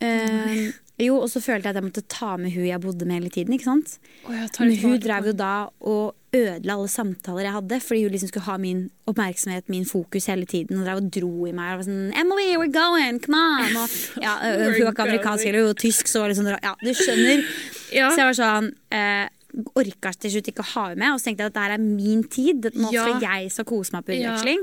Eh, 0.00 0.70
jo, 1.00 1.18
og 1.20 1.28
så 1.32 1.40
følte 1.44 1.68
jeg 1.68 1.74
at 1.74 1.80
jeg 1.80 1.86
måtte 1.86 2.06
ta 2.08 2.34
med 2.40 2.54
hun 2.54 2.66
jeg 2.66 2.80
bodde 2.82 3.06
med 3.08 3.20
hele 3.20 3.32
tiden. 3.32 3.54
ikke 3.54 3.68
sant? 3.68 3.98
Oh, 4.24 4.32
Men 4.32 4.76
hun 4.80 4.96
drev 5.00 5.30
jo 5.30 5.36
da 5.36 5.54
og 5.80 6.16
ødela 6.32 6.76
alle 6.76 6.88
samtaler 6.88 7.42
jeg 7.48 7.52
hadde, 7.56 7.80
fordi 7.82 8.02
hun 8.04 8.12
liksom 8.14 8.28
skulle 8.30 8.46
ha 8.46 8.56
min 8.62 8.84
oppmerksomhet, 9.10 9.68
min 9.68 9.84
fokus 9.84 10.26
hele 10.30 10.46
tiden. 10.46 10.78
Og 10.78 10.84
drev 10.86 11.00
og 11.00 11.10
dro 11.10 11.46
i 11.48 11.52
meg. 11.56 11.72
Og 11.72 11.80
var 11.80 11.86
sånn, 11.88 12.12
Emily, 12.14 12.52
we're 12.56 12.70
going, 12.70 13.18
come 13.24 13.34
on! 13.40 13.76
Og, 13.82 13.96
ja, 14.22 14.36
hun 14.44 14.76
var 14.84 14.92
ikke 14.94 15.06
amerikansk 15.08 15.46
eller 15.50 15.74
tysk, 15.74 16.06
så 16.06 16.22
var 16.22 16.28
det 16.30 16.38
sånn 16.38 16.52
Ja, 16.62 16.74
du 16.82 16.90
skjønner. 16.94 17.44
Ja. 17.90 18.06
Så 18.14 18.20
jeg 18.22 18.28
var 18.28 18.36
sånn 18.38 18.68
eh, 18.94 19.26
Orka 19.74 20.12
til 20.14 20.30
slutt 20.30 20.46
ikke 20.52 20.62
å 20.62 20.68
ha 20.76 20.82
henne 20.92 21.00
med, 21.02 21.10
og 21.10 21.18
så 21.18 21.26
tenkte 21.26 21.42
jeg 21.42 21.50
at 21.50 21.56
dette 21.56 21.74
er 21.74 21.82
min 21.82 22.20
tid. 22.30 22.68
Nå 22.78 22.92
Ja. 22.94 23.02
skal 23.08 23.24
jeg 23.26 23.50
så 23.50 23.64
kose 23.66 23.90
meg 23.96 24.04
på 24.06 24.14
Ja. 24.14 24.30
utveksling. 24.36 24.62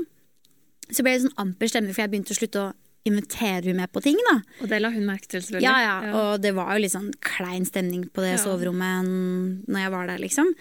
Så 0.88 1.04
ble 1.04 1.12
det 1.18 1.26
sånn 1.26 1.36
amper 1.44 1.68
stemme, 1.68 1.92
for 1.92 2.00
jeg 2.06 2.10
begynte 2.14 2.32
å 2.32 2.38
slutte 2.40 2.62
å 2.62 2.72
invitere 3.04 3.68
hun 3.68 3.76
med 3.76 3.92
på 3.92 4.00
ting. 4.02 4.16
da 4.30 4.38
Og 4.62 4.68
det 4.72 4.80
la 4.80 4.88
hun 4.90 5.04
merke 5.04 5.28
til, 5.28 5.40
selvfølgelig. 5.44 5.68
ja, 5.68 5.76
ja, 5.84 6.16
og 6.16 6.40
det 6.40 6.54
var 6.56 6.72
jo 6.72 6.80
litt 6.86 6.92
sånn 6.96 7.12
klein 7.20 7.66
stemning 7.68 8.08
på 8.08 8.24
det 8.24 8.38
Ja. 8.38 8.42
soverommet 8.46 9.68
når 9.68 9.78
jeg 9.84 9.90
var 9.92 10.06
der, 10.08 10.18
liksom. 10.24 10.54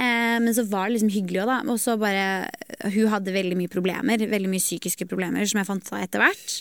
Eh, 0.00 0.38
men 0.40 0.54
så 0.56 0.64
var 0.64 0.88
det 0.88 0.96
liksom 0.96 1.12
hyggelig 1.12 1.42
òg, 1.42 1.50
da. 1.50 1.58
Og 1.72 1.80
så 1.82 1.98
bare 2.00 2.48
Hun 2.80 3.10
hadde 3.12 3.34
veldig 3.34 3.58
mye 3.58 3.72
problemer, 3.72 4.22
veldig 4.30 4.48
mye 4.48 4.62
psykiske 4.62 5.04
problemer, 5.10 5.44
som 5.44 5.60
jeg 5.60 5.68
fant 5.68 5.84
ut 5.84 5.92
av 5.92 6.06
etter 6.06 6.22
hvert. 6.24 6.54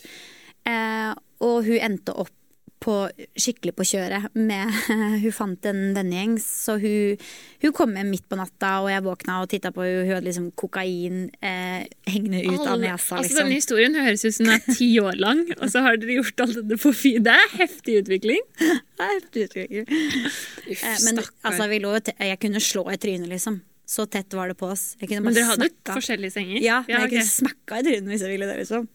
Eh, 0.68 1.12
og 1.48 1.64
hun 1.70 1.80
endte 1.80 2.16
opp 2.20 2.36
på, 2.80 2.94
skikkelig 3.36 3.74
på 3.76 3.84
kjøret 3.90 4.30
med 4.40 4.70
Hun 5.24 5.34
fant 5.36 5.66
en 5.68 5.82
vennegjeng, 5.98 6.38
så 6.40 6.78
hun, 6.80 7.18
hun 7.64 7.74
kom 7.76 7.92
med 7.96 8.08
midt 8.08 8.24
på 8.32 8.38
natta, 8.40 8.78
og 8.86 8.88
jeg 8.94 9.04
våkna 9.04 9.42
og 9.44 9.50
titta 9.52 9.72
på 9.76 9.84
henne. 9.84 10.06
Hun 10.08 10.14
hadde 10.16 10.28
liksom 10.30 10.46
kokain 10.60 11.26
eh, 11.44 11.84
hengende 12.08 12.44
ut 12.48 12.60
av 12.62 12.74
Alle- 12.78 12.94
nesa, 12.94 13.18
altså, 13.20 13.26
liksom. 13.28 13.40
Denne 13.44 13.58
historien 13.60 13.98
høres 14.00 14.24
ut 14.24 14.38
som 14.38 14.48
den 14.48 14.56
er 14.56 14.78
ti 14.80 14.90
år 15.04 15.20
lang, 15.20 15.44
og 15.62 15.68
så 15.74 15.84
har 15.86 16.00
dere 16.00 16.20
gjort 16.22 16.46
alt 16.46 16.56
dette 16.62 16.80
på 16.86 16.94
fire. 16.96 17.24
Det 17.28 17.36
er 17.36 17.58
heftig 17.60 18.00
utvikling. 18.06 18.46
Det 19.00 19.06
er 19.08 19.14
heftig 19.18 19.48
utvikling. 19.50 19.86
Uff, 19.90 20.40
Eh, 20.70 20.98
Men 21.08 21.20
altså, 21.44 21.66
vi 21.72 21.80
lå, 21.84 21.92
jeg 22.20 22.40
kunne 22.40 22.60
slå 22.64 22.84
i 22.94 22.98
trynet, 23.02 23.28
liksom. 23.32 23.62
Så 23.90 24.04
tett 24.06 24.36
var 24.38 24.52
det 24.52 24.56
på 24.60 24.68
oss. 24.70 24.84
Jeg 25.02 25.18
men 25.18 25.34
dere 25.34 25.48
hadde 25.50 25.66
smakka. 25.66 25.96
forskjellige 25.98 26.36
senger? 26.36 26.60
Ja, 26.62 26.76
men 26.86 26.94
jeg 26.94 27.08
ok. 27.08 27.14
kunne 27.16 27.30
smakka 27.32 27.80
i 27.80 27.86
trynet 27.88 28.12
hvis 28.12 28.22
jeg 28.22 28.34
ville 28.36 28.46
det. 28.50 28.58
liksom 28.62 28.86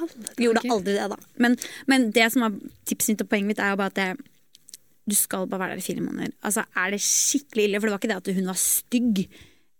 Alle 0.00 0.30
gjorde 0.46 0.62
aldri 0.72 0.94
det, 0.96 1.08
da. 1.12 1.18
Men, 1.44 1.56
men 1.92 2.06
det 2.16 2.28
som 2.32 2.46
er 2.46 2.56
tipset 2.88 3.12
mitt 3.12 3.24
og 3.26 3.28
poenget 3.34 3.50
mitt, 3.52 3.60
er 3.60 3.74
jo 3.74 3.80
bare 3.82 3.92
at 3.92 4.00
det, 4.00 4.08
du 5.10 5.16
skal 5.18 5.44
bare 5.50 5.60
være 5.66 5.76
der 5.76 5.82
i 5.82 5.86
fire 5.90 6.06
måneder. 6.06 6.32
Altså, 6.40 6.64
Er 6.72 6.94
det 6.96 7.02
skikkelig 7.04 7.68
ille? 7.68 7.80
For 7.82 7.90
det 7.90 7.94
var 7.96 8.00
ikke 8.00 8.12
det 8.14 8.20
at 8.22 8.32
hun 8.40 8.48
var 8.48 8.60
stygg. 8.64 9.22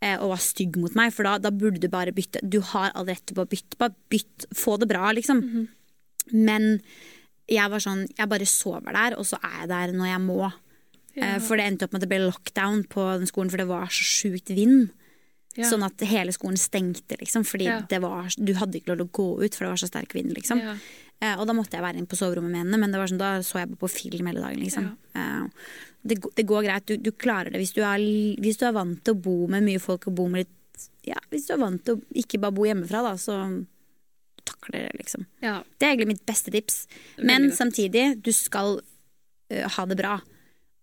eh, 0.02 0.16
og 0.20 0.30
var 0.34 0.44
stygg 0.44 0.76
mot 0.80 0.94
meg, 0.96 1.12
for 1.16 1.28
da, 1.28 1.38
da 1.40 1.50
burde 1.52 1.80
du 1.80 1.88
bare 1.92 2.12
bytte. 2.12 2.40
Du 2.44 2.60
har 2.74 2.92
all 2.96 3.08
rett 3.08 3.24
til 3.28 3.40
å 3.40 3.48
bytte. 3.48 3.80
Bare 3.80 3.96
bytt. 4.12 4.46
Få 4.56 4.76
det 4.80 4.88
bra, 4.92 5.08
liksom. 5.16 5.40
Men 6.32 6.80
jeg 7.50 7.66
var 7.72 7.80
sånn 7.82 8.04
Jeg 8.16 8.28
bare 8.30 8.46
sover 8.46 8.92
der, 8.94 9.16
og 9.18 9.24
så 9.26 9.40
er 9.42 9.62
jeg 9.64 9.68
der 9.72 9.92
når 9.96 10.12
jeg 10.12 10.20
må. 10.28 10.52
Ja. 11.16 11.36
Eh, 11.36 11.38
For 11.42 11.56
det 11.56 11.66
endte 11.66 11.84
opp 11.86 11.92
med 11.92 12.02
at 12.02 12.08
det 12.08 12.12
ble 12.12 12.22
lockdown 12.28 12.84
på 12.88 13.04
den 13.18 13.26
skolen, 13.30 13.50
for 13.50 13.58
det 13.62 13.68
var 13.70 13.86
så 13.90 14.04
sjukt 14.06 14.50
vind. 14.54 14.90
Ja. 15.58 15.66
Sånn 15.66 15.82
at 15.82 15.98
hele 16.06 16.30
skolen 16.32 16.56
stengte, 16.60 17.16
liksom. 17.18 17.42
Fordi 17.44 17.66
Ja. 17.66 17.80
det 17.90 17.98
var, 18.00 18.28
du 18.38 18.52
hadde 18.54 18.78
ikke 18.78 18.92
lov 18.94 19.00
til 19.00 19.08
å 19.08 19.14
gå 19.18 19.28
ut, 19.44 19.54
for 19.54 19.64
det 19.66 19.70
var 19.72 19.80
så 19.82 19.90
sterk 19.90 20.14
vind, 20.14 20.32
liksom. 20.36 20.60
Ja. 20.62 20.76
Eh, 21.20 21.34
og 21.38 21.46
da 21.46 21.52
måtte 21.52 21.74
jeg 21.76 21.82
være 21.82 21.98
inne 21.98 22.08
på 22.08 22.16
soverommet 22.16 22.50
med 22.50 22.62
henne, 22.62 22.78
men 22.80 22.92
det 22.92 23.00
var 23.00 23.10
sånn, 23.10 23.18
da 23.18 23.42
så 23.42 23.58
jeg 23.60 23.76
på 23.76 23.90
film 23.90 24.26
hele 24.30 24.40
dagen. 24.40 24.60
Liksom. 24.62 24.86
Eh, 25.14 25.48
det, 26.06 26.16
det 26.36 26.46
går 26.46 26.64
greit, 26.64 26.86
du, 26.86 26.96
du 26.96 27.10
klarer 27.12 27.50
det 27.52 27.60
hvis 27.60 27.74
du, 27.76 27.82
er, 27.82 27.98
hvis 28.40 28.56
du 28.56 28.64
er 28.64 28.72
vant 28.72 29.02
til 29.04 29.12
å 29.12 29.20
bo 29.20 29.46
med 29.52 29.66
mye 29.66 29.78
folk 29.82 30.06
og 30.08 30.14
bo 30.16 30.28
med 30.28 30.46
litt 30.46 30.56
Ja, 31.04 31.18
hvis 31.28 31.44
du 31.46 31.52
er 31.52 31.60
vant 31.60 31.82
til 31.84 31.98
å 31.98 32.00
ikke 32.16 32.38
bare 32.40 32.54
bo 32.56 32.64
hjemmefra, 32.64 33.02
da, 33.04 33.12
så 33.20 33.36
takler 34.48 34.86
det, 34.86 34.94
liksom. 35.02 35.26
ja. 35.44 35.58
Det 35.76 35.84
er 35.86 35.92
egentlig 35.92 36.14
mitt 36.14 36.24
beste 36.28 36.50
tips. 36.54 36.86
Men 37.20 37.50
samtidig, 37.52 38.22
du 38.24 38.32
skal 38.32 38.78
uh, 38.80 39.68
ha 39.76 39.84
det 39.86 39.96
bra. 40.00 40.14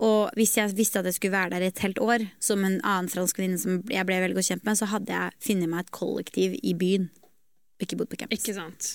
Og 0.03 0.29
hvis 0.37 0.53
jeg 0.59 0.75
visste 0.77 0.99
at 1.01 1.07
jeg 1.09 1.15
skulle 1.17 1.33
være 1.33 1.55
der 1.55 1.67
et 1.71 1.79
helt 1.81 1.97
år, 2.03 2.27
som 2.43 2.61
en 2.67 2.77
annen 2.85 3.09
fransk 3.09 3.39
venninne 3.39 3.61
som 3.61 3.79
jeg 3.89 4.05
ble 4.05 4.19
veldig 4.21 4.37
godt 4.37 4.51
kjent 4.51 4.67
med, 4.67 4.77
så 4.77 4.89
hadde 4.91 5.15
jeg 5.15 5.37
funnet 5.47 5.71
meg 5.71 5.85
et 5.85 5.91
kollektiv 5.97 6.53
i 6.61 6.73
byen. 6.77 7.09
Ikke 7.81 7.97
bodd 7.97 8.11
på 8.11 8.19
campus. 8.21 8.37
Ikke 8.37 8.53
sant. 8.57 8.91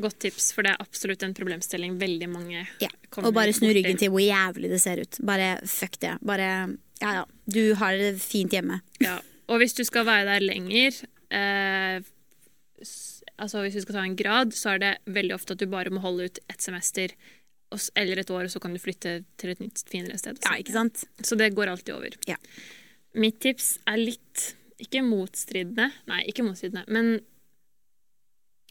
Godt 0.00 0.18
tips, 0.24 0.50
for 0.56 0.64
det 0.66 0.72
er 0.72 0.82
absolutt 0.82 1.22
en 1.26 1.34
problemstilling 1.36 1.98
veldig 2.00 2.28
mange 2.32 2.62
Ja. 2.80 2.88
kommer 3.10 3.28
Og 3.28 3.34
bare 3.36 3.52
snu 3.52 3.68
ryggen 3.68 3.98
til 4.00 4.10
hvor 4.10 4.22
jævlig 4.24 4.70
det 4.72 4.80
ser 4.82 5.02
ut. 5.02 5.18
Bare 5.22 5.58
fuck 5.68 5.98
det. 6.00 6.16
Bare 6.24 6.76
ja 7.00 7.12
ja, 7.20 7.24
du 7.46 7.74
har 7.80 7.92
det 7.96 8.14
fint 8.20 8.50
hjemme. 8.52 8.80
Ja. 9.00 9.18
Og 9.48 9.58
hvis 9.60 9.74
du 9.74 9.84
skal 9.84 10.06
være 10.06 10.26
der 10.26 10.40
lenger 10.46 10.96
eh, 11.30 12.00
Altså 13.40 13.62
hvis 13.64 13.74
du 13.74 13.80
skal 13.84 13.94
ta 13.96 14.02
en 14.04 14.16
grad, 14.16 14.52
så 14.52 14.74
er 14.74 14.78
det 14.82 14.90
veldig 15.06 15.34
ofte 15.34 15.54
at 15.56 15.60
du 15.62 15.66
bare 15.70 15.90
må 15.92 16.00
holde 16.04 16.26
ut 16.28 16.40
ett 16.52 16.60
semester 16.60 17.12
eller 17.94 18.18
et 18.22 18.30
år, 18.34 18.44
og 18.48 18.50
så 18.52 18.60
kan 18.62 18.74
du 18.74 18.80
flytte 18.82 19.20
til 19.40 19.52
et 19.52 19.60
nytt, 19.62 19.84
finere 19.90 20.18
sted. 20.18 20.40
Ja, 20.44 20.56
ikke 20.58 20.74
sant? 20.74 21.04
Så 21.22 21.38
det 21.38 21.52
går 21.54 21.70
alltid 21.70 21.94
over. 21.94 22.16
Ja. 22.28 22.36
Mitt 23.14 23.40
tips 23.42 23.78
er 23.90 23.98
litt 24.00 24.54
ikke 24.80 25.02
motstridende, 25.04 25.90
nei, 26.08 26.22
ikke 26.30 26.42
motstridende, 26.46 26.86
men 26.88 27.18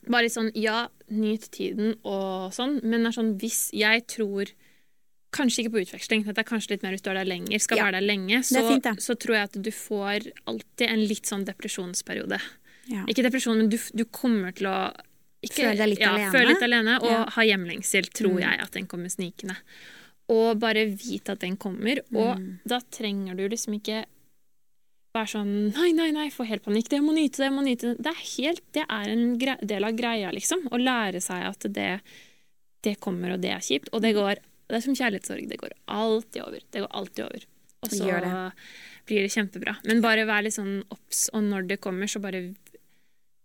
bare 0.09 0.25
litt 0.25 0.33
sånn 0.35 0.49
ja, 0.57 0.87
nyt 1.11 1.49
tiden 1.53 1.93
og 2.07 2.53
sånn, 2.55 2.79
men 2.87 3.05
er 3.05 3.15
sånn 3.15 3.35
hvis 3.41 3.67
jeg 3.75 4.07
tror 4.15 4.51
Kanskje 5.29 5.61
ikke 5.61 5.71
på 5.75 5.81
utveksling, 5.83 6.23
dette 6.25 6.41
er 6.41 6.45
kanskje 6.47 6.71
litt 6.71 6.81
mer 6.81 6.95
hvis 6.95 7.03
du 7.05 7.11
er 7.11 7.19
der 7.19 7.27
lenger, 7.29 7.59
skal 7.61 7.77
Ja. 7.77 7.83
være 7.85 7.99
der 7.99 8.07
lenge, 8.07 8.39
så, 8.41 8.63
fint, 8.65 8.87
så 8.97 9.13
tror 9.13 9.35
jeg 9.35 9.43
at 9.43 9.57
du 9.61 9.69
får 9.69 10.25
alltid 10.49 10.87
en 10.89 11.03
litt 11.05 11.29
sånn 11.29 11.43
depresjonsperiode. 11.45 12.39
Ja. 12.89 13.03
Ikke 13.05 13.21
depresjon, 13.21 13.59
men 13.61 13.69
du, 13.69 13.77
du 13.93 14.05
kommer 14.09 14.55
til 14.57 14.65
å 14.71 14.89
ikke, 15.41 15.55
Føle 15.63 15.77
deg 15.77 15.89
litt 15.93 15.99
ja, 16.03 16.11
alene. 16.13 16.31
Føle 16.33 16.47
litt 16.53 16.63
alene 16.67 16.97
og 17.01 17.09
Ja. 17.11 17.25
ha 17.35 17.41
hjemlengsel, 17.47 18.09
tror 18.11 18.35
Mm. 18.35 18.41
jeg 18.41 18.59
at 18.61 18.71
den 18.71 18.87
kommer 18.87 19.09
snikende. 19.09 19.55
Og 20.29 20.59
bare 20.59 20.85
vite 20.85 21.29
at 21.31 21.39
den 21.39 21.55
kommer. 21.57 21.99
Og 22.13 22.37
Mm. 22.37 22.59
da 22.67 22.79
trenger 22.81 23.35
du 23.37 23.47
liksom 23.49 23.73
ikke 23.81 24.05
være 25.15 25.27
sånn 25.27 25.73
Nei, 25.73 25.91
nei, 25.91 26.11
nei, 26.11 26.29
få 26.29 26.45
helt 26.45 26.63
panikk. 26.63 26.89
Det 26.89 26.99
må 27.01 27.13
nyte 27.15 27.37
det, 27.37 27.51
må 27.51 27.63
nyte 27.63 27.95
det. 27.95 28.03
Det 28.03 28.11
er, 28.13 28.23
helt, 28.37 28.61
det 28.73 28.85
er 28.89 29.09
en 29.09 29.37
del 29.65 29.83
av 29.83 29.93
greia, 29.97 30.31
liksom. 30.31 30.67
Å 30.69 30.77
lære 30.77 31.21
seg 31.21 31.43
at 31.49 31.59
det, 31.73 32.01
det 32.83 32.99
kommer, 32.99 33.33
og 33.33 33.41
det 33.41 33.51
er 33.51 33.59
kjipt. 33.59 33.89
Og 33.93 34.01
det 34.01 34.13
går 34.15 34.37
Det 34.69 34.75
er 34.77 34.81
som 34.81 34.93
kjærlighetssorg. 34.93 35.47
Det 35.49 35.57
går 35.57 35.71
alltid 35.87 36.41
over. 36.43 36.59
Det 36.69 36.81
går 36.83 36.91
alltid 36.91 37.25
over. 37.25 37.41
Og 37.81 37.89
så 37.89 38.05
det. 38.05 38.53
blir 39.07 39.21
det 39.23 39.31
kjempebra. 39.33 39.77
Men 39.83 39.99
bare 39.99 40.27
vær 40.27 40.43
litt 40.43 40.53
sånn 40.53 40.83
obs, 40.91 41.27
og 41.33 41.41
når 41.41 41.67
det 41.67 41.81
kommer, 41.81 42.05
så 42.05 42.21
bare 42.21 42.53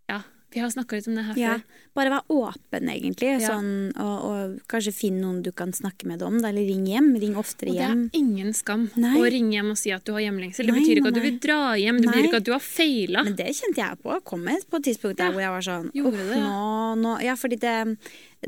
Ja, 0.07 0.21
vi 0.55 0.61
har 0.63 0.71
snakka 0.71 0.95
litt 0.95 1.07
om 1.11 1.17
det 1.19 1.23
her 1.27 1.39
Ja, 1.39 1.53
før. 1.59 1.81
bare 1.99 2.11
vær 2.13 2.31
åpen, 2.31 2.87
egentlig. 2.91 3.31
Ja. 3.43 3.49
Sånn, 3.51 3.91
og, 3.99 4.23
og 4.29 4.53
kanskje 4.71 4.93
finn 4.95 5.17
noen 5.19 5.41
du 5.43 5.51
kan 5.51 5.73
snakke 5.75 6.07
med 6.07 6.21
det 6.21 6.29
om. 6.29 6.37
Eller 6.39 6.63
ring 6.63 6.85
hjem. 6.87 7.09
Ring 7.19 7.35
oftere 7.39 7.73
Og 7.73 7.75
det 7.75 7.83
er 7.89 8.21
ingen 8.21 8.53
skam 8.55 8.87
Nei. 8.95 9.13
å 9.19 9.27
ringe 9.27 9.57
hjem 9.57 9.73
og 9.73 9.79
si 9.81 9.91
at 9.91 10.05
du 10.07 10.13
har 10.15 10.23
hjemlengsel. 10.23 10.69
Det 10.69 10.71
Nei, 10.75 10.79
betyr 10.79 11.01
ikke 11.01 11.11
at 11.11 11.19
du 11.19 11.23
vil 11.25 11.41
dra 11.43 11.59
hjem, 11.81 11.99
det 11.99 12.07
betyr 12.09 12.29
ikke 12.29 12.41
at 12.41 12.47
du 12.47 12.53
har 12.55 12.63
feila. 12.63 13.25
Men 13.27 13.35
det 13.35 13.51
kjente 13.59 13.83
jeg 13.83 14.01
på. 14.05 14.15
Kom 14.31 14.47
på 14.47 14.79
et 14.79 14.87
tidspunkt 14.87 15.19
der 15.19 15.29
Ja, 15.29 15.35
hvor 15.35 15.43
jeg 15.43 15.53
var 15.57 15.67
sånn 15.67 15.91
gjorde 15.95 16.23
det, 16.23 16.39
ja. 16.39 16.47
nå, 16.47 16.95
nå, 17.03 17.13
Ja, 17.25 17.35
fordi 17.39 17.59
det, 17.59 17.75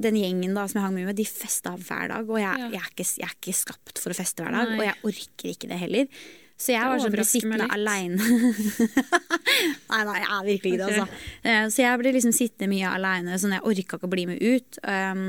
den 0.07 0.19
gjengen 0.23 0.55
da 0.55 0.67
som 0.67 0.79
jeg 0.79 0.87
hang 0.87 0.95
med, 0.95 1.09
med, 1.11 1.19
de 1.19 1.27
festa 1.27 1.75
hver 1.75 2.11
dag. 2.15 2.27
Og 2.31 2.39
jeg, 2.39 2.71
jeg, 2.71 2.81
er 2.81 2.91
ikke, 2.95 3.07
jeg 3.19 3.27
er 3.27 3.35
ikke 3.35 3.57
skapt 3.65 3.99
for 3.99 4.15
å 4.15 4.17
feste 4.17 4.45
hver 4.45 4.55
dag, 4.55 4.71
Nei. 4.71 4.79
og 4.79 4.85
jeg 4.87 5.01
orker 5.11 5.51
ikke 5.51 5.71
det 5.71 5.83
heller. 5.83 6.11
Så 6.57 6.73
jeg 6.73 6.89
var 6.89 6.97
sånn 6.97 7.13
ble 7.13 7.23
sittende 7.27 7.67
aleine. 7.69 8.17
nei, 9.91 9.99
nei, 10.07 10.15
jeg 10.23 10.29
er 10.33 10.45
virkelig 10.47 10.71
ikke 10.73 10.79
det, 10.79 10.87
altså. 10.87 11.19
Eh, 11.43 11.65
Så 11.73 11.83
jeg 11.83 11.99
ble 12.01 12.13
liksom 12.15 12.33
sittende 12.33 12.69
mye 12.71 12.93
aleine, 12.97 13.37
sånn 13.37 13.53
jeg 13.53 13.63
orka 13.69 13.99
ikke 13.99 14.07
å 14.07 14.11
bli 14.11 14.23
med 14.31 14.41
ut. 14.41 14.79
Um, 14.81 15.21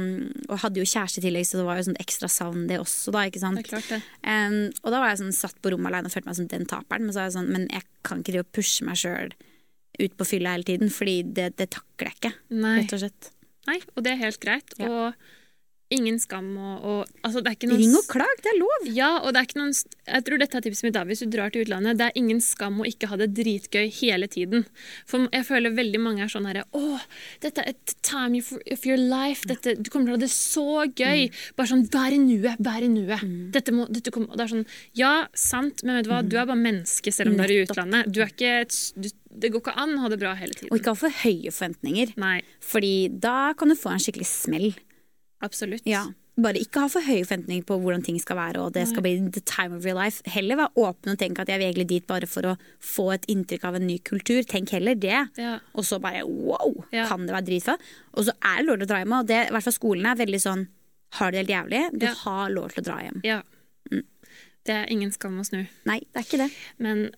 og 0.48 0.62
hadde 0.64 0.80
jo 0.80 0.88
kjæreste 0.88 1.20
i 1.20 1.26
tillegg, 1.26 1.44
så 1.48 1.60
det 1.60 1.66
var 1.68 1.80
jo 1.80 1.86
sånn 1.90 2.00
ekstra 2.00 2.30
savn 2.32 2.64
det 2.70 2.80
også, 2.80 3.12
da, 3.14 3.26
ikke 3.28 3.42
sant. 3.44 3.60
Det 3.60 3.66
er 3.66 3.72
klart 3.74 3.92
det. 3.92 4.00
Um, 4.24 4.58
og 4.82 4.94
da 4.94 5.02
var 5.04 5.12
jeg 5.12 5.20
sånn 5.22 5.36
satt 5.36 5.60
på 5.60 5.74
rommet 5.74 5.92
alene 5.92 6.08
og 6.08 6.16
følte 6.16 6.30
meg 6.32 6.38
som 6.40 6.50
den 6.54 6.68
taperen. 6.72 7.04
Men 7.04 7.12
så 7.14 7.20
var 7.22 7.28
jeg 7.28 7.36
sånn, 7.36 7.52
men 7.58 7.68
jeg 7.76 7.84
kan 8.08 8.24
ikke 8.24 8.34
drive 8.38 8.46
og 8.48 8.54
pushe 8.60 8.88
meg 8.88 9.00
sjøl 9.04 9.36
ut 9.98 10.14
på 10.16 10.28
fylla 10.32 10.54
hele 10.54 10.64
tiden, 10.68 10.92
fordi 10.94 11.18
det, 11.36 11.50
det 11.58 11.68
takler 11.74 12.12
jeg 12.12 12.20
ikke, 12.22 12.32
Nei. 12.54 12.76
rett 12.80 12.94
og 12.96 13.02
slett. 13.02 13.30
Nei, 13.68 13.80
og 13.96 14.04
det 14.06 14.14
er 14.14 14.20
helt 14.24 14.40
greit. 14.40 14.76
Ja. 14.80 14.88
Og 14.88 15.37
ingen 15.94 16.18
skam 16.20 16.50
og, 16.56 16.84
og 16.84 17.22
altså, 17.24 17.40
det 17.40 17.50
er 17.50 17.56
ikke 17.56 17.70
noen 17.70 17.80
Ring 17.80 17.94
og 17.96 18.08
klag, 18.10 18.42
det 18.44 18.50
er 18.52 18.58
lov! 18.60 18.88
Ja, 18.92 19.10
og 19.22 19.32
det 19.32 19.40
er 19.40 19.48
ikke 19.48 19.60
noen 19.60 19.74
Jeg 19.74 20.24
tror 20.26 20.42
dette 20.42 20.58
er 20.58 20.64
tipset 20.66 20.86
mitt 20.86 20.96
da, 20.96 21.04
hvis 21.08 21.22
du 21.24 21.28
drar 21.32 21.52
til 21.54 21.64
utlandet. 21.64 21.98
Det 22.00 22.08
er 22.08 22.18
ingen 22.20 22.42
skam 22.44 22.80
å 22.82 22.88
ikke 22.88 23.08
ha 23.10 23.18
det 23.20 23.30
dritgøy 23.36 23.88
hele 24.00 24.28
tiden. 24.30 24.66
For 25.08 25.28
jeg 25.32 25.46
føler 25.48 25.76
veldig 25.76 26.00
mange 26.04 26.24
er 26.24 26.32
sånn 26.32 26.48
herre 26.48 26.66
Å, 26.76 26.98
dette 27.44 27.64
er 27.64 27.72
et 27.72 27.94
time 28.06 28.40
of 28.40 28.88
your 28.88 29.00
life. 29.00 29.48
Dette, 29.48 29.76
du 29.78 29.88
kommer 29.92 30.10
til 30.10 30.16
å 30.16 30.18
ha 30.18 30.24
det 30.24 30.32
så 30.34 30.84
gøy. 30.86 31.28
Bare 31.58 31.72
sånn 31.72 31.86
Vær 31.98 32.14
i 32.14 32.20
nuet, 32.20 32.60
vær 32.62 32.84
i 32.84 32.90
nuet. 32.92 33.24
Dette 33.54 33.72
må, 33.74 33.86
dette 33.92 34.12
kommer, 34.14 34.32
og 34.34 34.40
det 34.40 34.44
er 34.44 34.52
sånn 34.52 34.66
Ja, 34.98 35.14
sant, 35.36 35.84
men 35.86 35.98
vet 35.98 36.08
du 36.08 36.12
hva, 36.12 36.20
du 36.24 36.36
er 36.36 36.48
bare 36.48 36.60
menneske 36.60 37.12
selv 37.14 37.32
om 37.32 37.40
du 37.40 37.46
er 37.46 37.54
i 37.54 37.62
utlandet. 37.64 38.12
Du 38.12 38.20
er 38.24 38.32
ikke 38.32 38.52
et, 38.66 38.76
du, 38.98 39.08
det 39.38 39.52
går 39.54 39.64
ikke 39.64 39.76
an 39.80 39.96
å 39.96 40.04
ha 40.04 40.12
det 40.12 40.20
bra 40.20 40.34
hele 40.38 40.56
tiden. 40.56 40.72
Og 40.72 40.80
ikke 40.80 40.94
ha 40.94 41.00
for 41.06 41.22
høye 41.24 41.54
forventninger, 41.54 42.12
Nei, 42.20 42.36
Fordi 42.64 42.94
da 43.22 43.54
kan 43.58 43.72
du 43.72 43.76
få 43.78 43.94
en 43.94 44.02
skikkelig 44.02 44.28
smell. 44.28 44.70
Absolutt. 45.42 45.86
Ja. 45.86 46.06
Bare 46.38 46.54
ikke 46.62 46.84
ha 46.84 46.86
for 46.86 47.02
høye 47.02 47.24
forventninger 47.26 47.64
på 47.66 47.76
hvordan 47.82 48.04
ting 48.06 48.18
skal 48.22 48.36
være, 48.38 48.60
og 48.62 48.72
det 48.76 48.84
skal 48.86 49.02
bli 49.02 49.16
the 49.34 49.40
time 49.42 49.74
of 49.74 49.84
your 49.84 49.96
life. 49.98 50.22
Heller 50.30 50.54
være 50.60 50.70
åpen 50.76 51.10
og 51.10 51.18
tenke 51.18 51.40
at 51.42 51.48
jeg 51.50 51.58
vil 51.58 51.66
egentlig 51.66 51.88
dit 51.88 52.06
bare 52.06 52.28
for 52.30 52.46
å 52.46 52.56
få 52.78 53.08
et 53.16 53.26
inntrykk 53.26 53.64
av 53.64 53.74
en 53.74 53.86
ny 53.88 53.98
kultur. 54.06 54.42
Tenk 54.46 54.70
heller 54.70 54.94
det. 54.94 55.18
Ja. 55.36 55.58
Og 55.74 55.82
så 55.84 55.98
bare 56.00 56.22
wow, 56.24 56.84
Ja. 56.94 57.08
kan 57.10 57.26
det 57.26 57.34
være 57.34 57.46
dritfett? 57.50 57.80
Og 58.14 58.24
så 58.28 58.36
er 58.38 58.58
det 58.62 58.66
lov 58.66 58.78
til 58.78 58.86
å 58.86 58.90
dra 58.92 58.98
hjem. 59.02 59.18
Og 59.18 59.26
det, 59.26 59.40
i 59.48 59.50
hvert 59.50 59.66
fall 59.66 59.72
skolen 59.80 60.06
er 60.06 60.14
veldig 60.24 60.40
sånn 60.46 60.66
har 61.18 61.30
det 61.32 61.38
helt 61.46 61.50
jævlig, 61.56 61.98
du 61.98 62.06
Ja. 62.06 62.14
har 62.14 62.50
lov 62.50 62.70
til 62.72 62.82
å 62.82 62.86
dra 62.86 62.98
hjem. 63.02 63.20
ja. 63.24 63.42
Det 64.68 64.74
er 64.74 64.90
ingen 64.92 65.10
skam 65.10 65.38
å 65.40 65.44
snu. 65.46 65.66
Nei, 65.86 66.00
det 66.12 66.20
er 66.20 66.24
ikke 66.26 66.38
det. 66.44 66.50
Men 66.78 67.10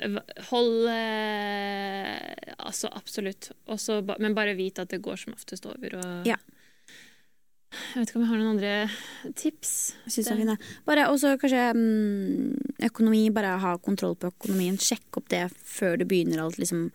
hold 0.51 0.87
eh, 0.87 2.55
Altså, 2.61 2.89
absolutt. 2.95 3.51
Også, 3.67 4.01
men 4.21 4.35
bare 4.37 4.55
vit 4.55 4.79
at 4.79 4.89
det 4.93 5.01
går 5.03 5.19
som 5.19 5.35
oftest 5.35 5.67
over. 5.67 5.97
Og 5.99 6.27
Ja. 6.27 6.37
Jeg 7.71 8.01
vet 8.01 8.11
ikke 8.11 8.19
om 8.19 8.25
jeg 8.25 8.31
har 8.33 8.41
noen 8.41 8.53
andre 8.57 9.35
tips. 9.39 9.71
Synes 10.11 10.29
det 10.33 10.47
det. 10.49 10.59
Bare 10.89 11.05
også 11.13 11.37
kanskje 11.39 11.69
mm, 11.77 12.83
økonomi, 12.91 13.23
bare 13.35 13.55
ha 13.63 13.77
kontroll 13.79 14.17
på 14.19 14.31
økonomien. 14.33 14.79
Sjekk 14.81 15.21
opp 15.21 15.29
det 15.31 15.45
før 15.55 15.99
du 16.01 16.05
begynner 16.11 16.43
alt, 16.45 16.59
liksom. 16.59 16.89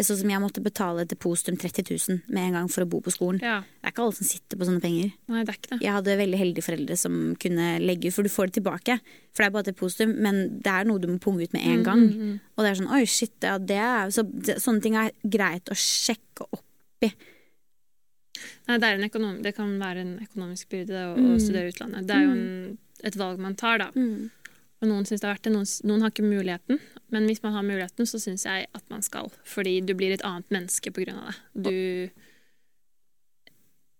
Sånn 0.00 0.16
som 0.16 0.30
jeg 0.32 0.40
måtte 0.40 0.62
betale 0.64 1.02
et 1.04 1.10
depositum 1.12 1.58
30 1.60 1.84
000 2.08 2.20
med 2.32 2.46
en 2.46 2.54
gang 2.56 2.68
for 2.72 2.86
å 2.86 2.88
bo 2.88 3.02
på 3.04 3.12
skolen. 3.12 3.36
Ja. 3.44 3.58
Det 3.60 3.84
er 3.84 3.92
ikke 3.92 4.04
alle 4.06 4.16
som 4.16 4.28
sitter 4.30 4.56
på 4.56 4.64
sånne 4.64 4.80
penger. 4.80 5.10
Nei, 5.28 5.42
det 5.44 5.52
er 5.52 5.58
ikke 5.58 5.72
det. 5.74 5.78
Jeg 5.84 5.92
hadde 5.98 6.14
veldig 6.22 6.38
heldige 6.40 6.64
foreldre 6.64 6.96
som 6.96 7.18
kunne 7.42 7.66
legge 7.84 8.08
ut, 8.08 8.14
for 8.16 8.24
du 8.24 8.32
får 8.32 8.48
det 8.48 8.54
tilbake. 8.62 8.96
For 9.36 9.42
det 9.44 9.48
er 9.50 9.52
bare 9.58 9.66
et 9.66 9.72
depositum, 9.74 10.14
men 10.24 10.38
det 10.64 10.72
er 10.72 10.88
noe 10.88 11.02
du 11.02 11.04
må 11.10 11.18
punge 11.20 11.44
ut 11.44 11.52
med 11.52 11.66
en 11.68 11.82
Mm, 11.82 11.84
gang. 11.84 12.00
mm, 12.06 12.22
mm. 12.30 12.40
Og 12.56 12.64
det 12.64 12.70
er 12.70 12.80
sånn, 12.80 12.88
oi 12.96 13.02
shit, 13.12 13.36
ja, 13.44 13.58
det 13.58 13.76
er 13.76 14.08
Så 14.16 14.24
det, 14.24 14.56
sånne 14.64 14.80
ting 14.88 14.96
er 14.96 15.12
greit 15.36 15.68
å 15.68 15.76
sjekke 15.76 16.48
opp 16.48 16.64
i. 17.04 17.12
Nei, 18.68 18.76
det, 18.78 18.86
er 18.88 18.98
en 19.00 19.08
økonom, 19.10 19.42
det 19.42 19.54
kan 19.56 19.72
være 19.80 20.00
en 20.04 20.12
økonomisk 20.24 20.68
byrde 20.72 21.00
å, 21.06 21.14
å, 21.14 21.16
å 21.16 21.34
Mm. 21.36 21.40
studere 21.40 21.72
utlandet. 21.72 22.06
Det 22.06 22.16
er 22.16 22.22
jo 22.26 22.30
en, 22.36 22.78
et 23.04 23.16
valg 23.16 23.38
man 23.42 23.54
tar, 23.56 23.78
da. 23.78 23.90
Mm. 23.94 24.30
Og 24.80 24.88
noen 24.88 25.04
syns 25.04 25.20
det 25.20 25.28
er 25.28 25.34
verdt 25.34 25.42
det, 25.44 25.52
noen, 25.52 25.66
noen 25.84 26.00
har 26.06 26.10
ikke 26.14 26.24
muligheten. 26.24 26.78
Men 27.12 27.26
hvis 27.28 27.42
man 27.44 27.52
har 27.52 27.62
muligheten, 27.66 28.06
så 28.08 28.16
syns 28.22 28.46
jeg 28.46 28.66
at 28.72 28.84
man 28.88 29.02
skal. 29.04 29.28
Fordi 29.44 29.80
du 29.84 29.92
blir 29.94 30.12
et 30.14 30.22
annet 30.24 30.48
menneske 30.54 30.90
på 30.94 31.04
grunn 31.04 31.18
av 31.20 31.34
det. 31.52 31.68
Du 31.68 32.10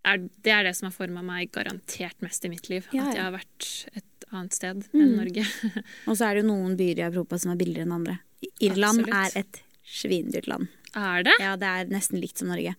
er, 0.09 0.19
Det 0.41 0.53
er 0.55 0.65
det 0.65 0.75
som 0.79 0.89
har 0.89 0.95
forma 0.97 1.23
meg 1.25 1.51
garantert 1.53 2.17
mest 2.25 2.45
i 2.45 2.53
mitt 2.53 2.71
liv. 2.73 2.87
Ja, 2.97 3.09
At 3.11 3.17
jeg 3.19 3.25
har 3.27 3.35
vært 3.37 3.69
et 4.01 4.29
annet 4.33 4.55
sted 4.57 4.85
Mm. 4.95 5.01
enn 5.03 5.17
Norge. 5.19 5.45
Og 6.09 6.17
så 6.17 6.29
er 6.31 6.35
det 6.39 6.45
jo 6.45 6.49
noen 6.53 6.77
byer 6.79 6.99
i 7.03 7.07
Europa 7.11 7.39
som 7.39 7.53
er 7.53 7.61
billigere 7.61 7.85
enn 7.89 7.97
andre. 7.99 8.19
Irland 8.63 9.05
Absolutt. 9.05 9.37
er 9.37 9.41
et 9.43 9.61
svindyrt 9.85 10.47
land. 10.49 10.69
Er 10.97 11.23
det? 11.27 11.35
Ja, 11.43 11.57
det 11.61 11.69
er 11.69 11.91
nesten 11.93 12.21
likt 12.23 12.39
som 12.41 12.49
Norge. 12.49 12.73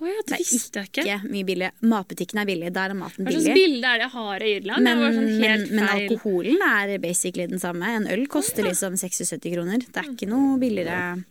Å 0.00 0.08
ja, 0.08 0.22
det 0.30 0.38
visste 0.40 0.80
jeg 0.80 0.88
ikke. 0.90 1.02
Ikke 1.04 1.30
mye 1.34 1.46
billig. 1.48 1.68
Matbutikken 1.84 2.40
er 2.40 2.48
billig. 2.48 2.70
Der 2.72 2.94
er 2.94 2.96
maten 2.96 3.26
billig. 3.26 3.42
Hva 3.42 3.44
slags 3.44 3.60
bilde 3.60 3.90
er 3.90 4.00
det 4.00 4.06
jeg 4.06 4.12
har 4.14 4.32
av 4.46 4.48
Irland? 4.54 4.86
Men, 4.86 5.02
det 5.02 5.10
sånn 5.18 5.28
men, 5.28 5.44
helt 5.44 5.74
men 5.76 5.88
alkoholen 5.94 6.64
er 6.70 6.94
basically 7.02 7.46
den 7.50 7.60
samme. 7.62 7.90
En 7.98 8.08
øl 8.10 8.24
koster 8.32 8.64
liksom 8.64 8.96
76 9.00 9.44
kroner. 9.52 9.84
Det 9.84 10.00
er 10.02 10.08
ikke 10.14 10.30
noe 10.30 10.56
billigere. 10.62 11.24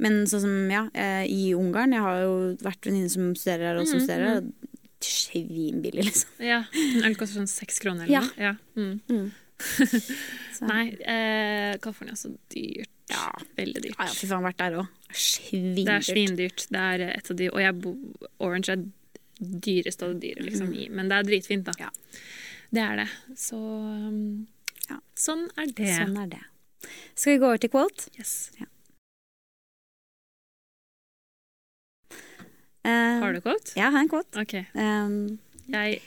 Men 0.00 0.22
sånn 0.30 0.42
som, 0.46 0.54
ja, 0.72 0.86
eh, 0.96 1.26
i 1.28 1.50
Ungarn 1.54 1.92
Jeg 1.92 2.00
har 2.00 2.22
jo 2.24 2.34
vært 2.64 2.86
venninne 2.88 3.10
som 3.12 3.34
studerer 3.36 3.66
her 3.68 3.80
og 3.82 3.84
Mm, 3.84 3.90
som 3.90 4.00
studerer 4.00 4.26
her. 4.26 4.36
og 4.40 4.52
Svinbillig, 5.00 6.04
liksom. 6.04 6.30
Ja, 6.44 6.64
En 6.74 7.04
øl 7.08 7.14
koster 7.16 7.40
sånn 7.40 7.48
seks 7.48 7.78
kroner 7.80 8.04
eller 8.04 8.26
noe. 8.26 8.32
Ja. 8.36 8.54
Mm. 8.76 9.00
Mm. 9.08 9.30
Nei, 10.70 10.84
eh, 11.04 11.76
California 11.80 12.12
er 12.16 12.20
så 12.20 12.32
dyrt. 12.52 12.90
Ja. 13.10 13.26
Veldig 13.58 13.82
dyrt. 13.82 13.96
Ja, 13.98 14.06
ja, 14.06 14.14
fy 14.14 14.26
faen, 14.30 14.44
vært 14.46 14.56
der 14.62 14.76
òg. 14.80 14.88
Det 15.10 15.16
er 15.16 15.20
Svindyrt. 15.20 16.06
svindyrt. 16.06 16.66
Det 16.70 16.80
er 16.86 17.04
et 17.10 17.30
av 17.30 17.36
de, 17.36 17.48
og 17.50 17.60
jeg 17.60 17.96
Orange 18.40 18.68
er 18.76 18.84
dyrest 19.40 20.02
av 20.06 20.12
det 20.14 20.20
dyre, 20.28 20.44
liksom. 20.46 20.72
i- 20.74 20.88
Men 20.88 21.08
det 21.08 21.16
er 21.18 21.22
dritfint, 21.30 21.64
da. 21.64 21.72
Mm. 21.72 21.80
Ja. 21.80 21.90
Det 22.72 22.82
er 22.86 22.96
det. 23.02 23.08
Så 23.36 23.56
um, 23.58 24.46
Ja. 24.88 24.98
sånn 25.16 25.48
er 25.58 25.66
det. 25.66 25.88
Sånn 25.98 26.18
er 26.22 26.26
det. 26.36 26.42
Skal 27.14 27.34
vi 27.34 27.38
gå 27.42 27.46
over 27.50 27.58
til 27.58 27.70
quote? 27.70 28.08
Yes. 28.18 28.50
Eh, 32.84 33.18
Har 33.20 33.32
du 33.32 33.40
quote? 33.40 33.72
Ja, 33.76 33.84
jeg 33.90 33.92
har 33.92 34.00
en 34.00 34.08
quote. 34.08 34.40
Okay. 34.40 34.64
Um, 34.74 35.38
Jeg 35.68 36.00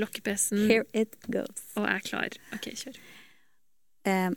lukker 0.00 0.22
PC-en 0.24 0.84
goes. 1.30 1.64
og 1.76 1.84
er 1.88 2.00
klar. 2.00 2.28
OK, 2.54 2.70
kjør. 2.80 2.96
Um, 4.06 4.36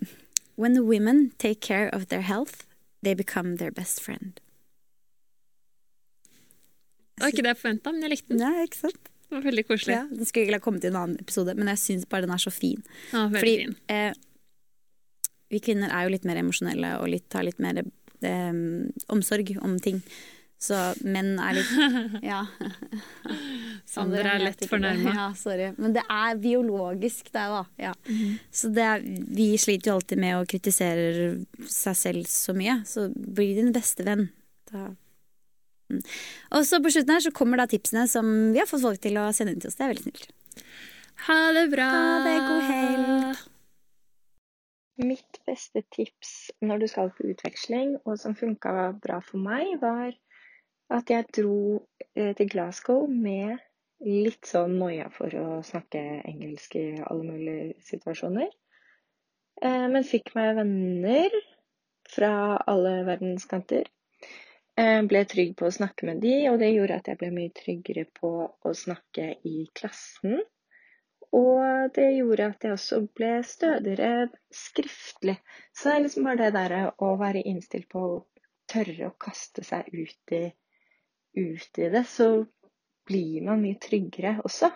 when 0.57 0.73
the 0.73 0.83
women 0.83 1.31
take 1.37 1.61
care 1.61 1.87
of 1.93 2.07
their 2.09 2.21
health, 2.25 2.65
they 3.03 3.13
become 3.13 3.57
their 3.61 3.71
best 3.71 4.01
friend. 4.01 4.39
Det 7.17 7.23
var 7.25 7.31
ikke 7.33 7.43
det 7.45 7.53
jeg 7.55 7.61
forventa, 7.61 7.91
men 7.93 8.05
jeg 8.05 8.11
likte 8.13 8.33
den. 8.33 8.41
Ja, 8.45 8.65
ikke 8.65 8.77
sant? 8.77 9.09
Det 9.27 9.35
var 9.35 9.43
veldig 9.47 9.63
koselig. 9.67 9.95
Ja, 9.97 10.03
den 10.09 10.25
skulle 10.29 10.45
egentlig 10.45 10.59
ha 10.61 10.65
kommet 10.67 10.85
i 10.85 10.89
en 10.91 10.97
annen 10.99 11.19
episode, 11.21 11.55
men 11.57 11.67
jeg 11.73 11.81
syns 11.81 12.05
bare 12.09 12.23
den 12.27 12.33
er 12.35 12.41
så 12.41 12.53
fin. 12.53 12.83
Ja, 13.11 13.25
Fordi 13.33 13.53
fin. 13.63 13.73
eh, 13.91 14.13
vi 15.51 15.59
kvinner 15.63 15.91
er 15.93 16.05
jo 16.05 16.13
litt 16.13 16.27
mer 16.29 16.39
emosjonelle 16.39 16.93
og 17.01 17.09
litt, 17.11 17.27
har 17.33 17.43
litt 17.47 17.59
mer 17.63 17.81
eh, 17.81 18.61
omsorg 19.13 19.53
om 19.65 19.77
ting. 19.83 20.01
Så 20.61 20.77
menn 21.05 21.35
er 21.43 21.57
litt 21.59 21.73
Ja. 22.31 22.43
Sander 23.87 24.27
er 24.27 24.41
lett 24.43 24.65
fornærma. 24.67 25.13
Ja, 25.17 25.27
sorry. 25.39 25.69
Men 25.79 25.93
det 25.95 26.03
er 26.11 26.39
biologisk, 26.43 27.31
det, 27.31 27.45
da. 27.53 27.63
Ja. 27.79 27.93
Mhm. 28.09 28.37
Så 28.51 28.71
det 28.75 28.83
er, 28.83 29.05
vi 29.39 29.49
sliter 29.61 29.91
jo 29.91 29.97
alltid 29.97 30.19
med 30.19 30.35
å 30.35 30.45
kritisere 30.49 31.29
seg 31.71 31.95
selv 31.95 32.31
så 32.31 32.55
mye. 32.57 32.81
Så 32.87 33.07
bli 33.15 33.53
din 33.57 33.71
beste 33.75 34.03
venn. 34.07 34.27
Da. 34.71 34.89
Mm. 35.87 36.01
Og 36.57 36.65
så 36.67 36.81
på 36.83 36.91
slutten 36.91 37.15
her 37.15 37.23
så 37.23 37.31
kommer 37.35 37.61
da 37.61 37.67
tipsene 37.71 38.03
som 38.11 38.27
vi 38.51 38.59
har 38.59 38.67
fått 38.67 38.83
folk 38.83 38.99
til 39.03 39.19
å 39.21 39.29
sende 39.35 39.55
inn 39.55 39.63
til 39.63 39.71
oss. 39.71 39.77
Det 39.79 39.85
er 39.85 39.93
veldig 39.93 40.09
snilt. 40.09 40.33
Ha 41.27 41.37
det 41.55 41.67
bra. 41.71 41.85
Ha 41.93 42.17
det, 42.25 42.35
god 42.43 42.67
helg. 42.71 43.45
Mitt 45.07 45.39
beste 45.47 45.83
tips 45.93 46.33
når 46.65 46.83
du 46.83 46.87
skal 46.91 47.13
på 47.15 47.29
utveksling, 47.31 47.95
og 48.03 48.17
som 48.19 48.35
funka 48.35 48.91
bra 48.99 49.21
for 49.23 49.39
meg, 49.39 49.77
var 49.79 50.11
at 50.93 51.11
jeg 51.11 51.27
dro 51.37 51.85
eh, 52.15 52.33
til 52.35 52.49
Glasgow 52.51 53.05
med 53.11 53.57
litt 54.05 54.45
sånn 54.45 54.77
noia 54.79 55.09
for 55.13 55.33
å 55.39 55.61
snakke 55.65 56.01
engelsk 56.29 56.75
i 56.77 56.87
alle 57.01 57.23
mulige 57.25 57.85
situasjoner. 57.87 58.49
Eh, 59.61 59.87
Men 59.89 60.03
fikk 60.05 60.33
meg 60.35 60.55
venner 60.59 61.33
fra 62.07 62.57
alle 62.67 63.03
verdens 63.07 63.45
kanter. 63.49 63.87
Eh, 64.77 65.01
Ble 65.09 65.23
trygg 65.25 65.55
på 65.57 65.67
å 65.67 65.73
snakke 65.73 66.05
med 66.05 66.21
de, 66.21 66.35
og 66.51 66.59
det 66.59 66.73
gjorde 66.75 66.99
at 67.01 67.07
jeg 67.09 67.17
ble 67.17 67.31
mye 67.33 67.55
tryggere 67.57 68.05
på 68.13 68.31
å 68.47 68.73
snakke 68.77 69.31
i 69.43 69.65
klassen. 69.73 70.43
Og 71.35 71.91
det 71.95 72.11
gjorde 72.15 72.45
at 72.53 72.63
jeg 72.63 72.77
også 72.77 73.01
ble 73.17 73.31
stødigere 73.43 74.29
skriftlig. 74.53 75.35
Så 75.73 75.89
det 75.89 75.95
er 75.95 76.03
liksom 76.05 76.29
bare 76.29 76.45
det 76.45 76.53
derre 76.55 76.83
å 77.03 77.15
være 77.19 77.43
innstilt 77.43 77.89
på 77.91 78.03
å 78.05 78.21
tørre 78.71 79.09
å 79.09 79.17
kaste 79.19 79.63
seg 79.65 79.89
ut 79.91 80.35
i, 80.37 80.45
ut 81.35 81.81
i 81.81 81.89
det, 81.91 82.05
så 82.07 82.45
blir 83.07 83.45
man 83.47 83.63
mye 83.63 83.79
tryggere 83.81 84.37
også. 84.45 84.71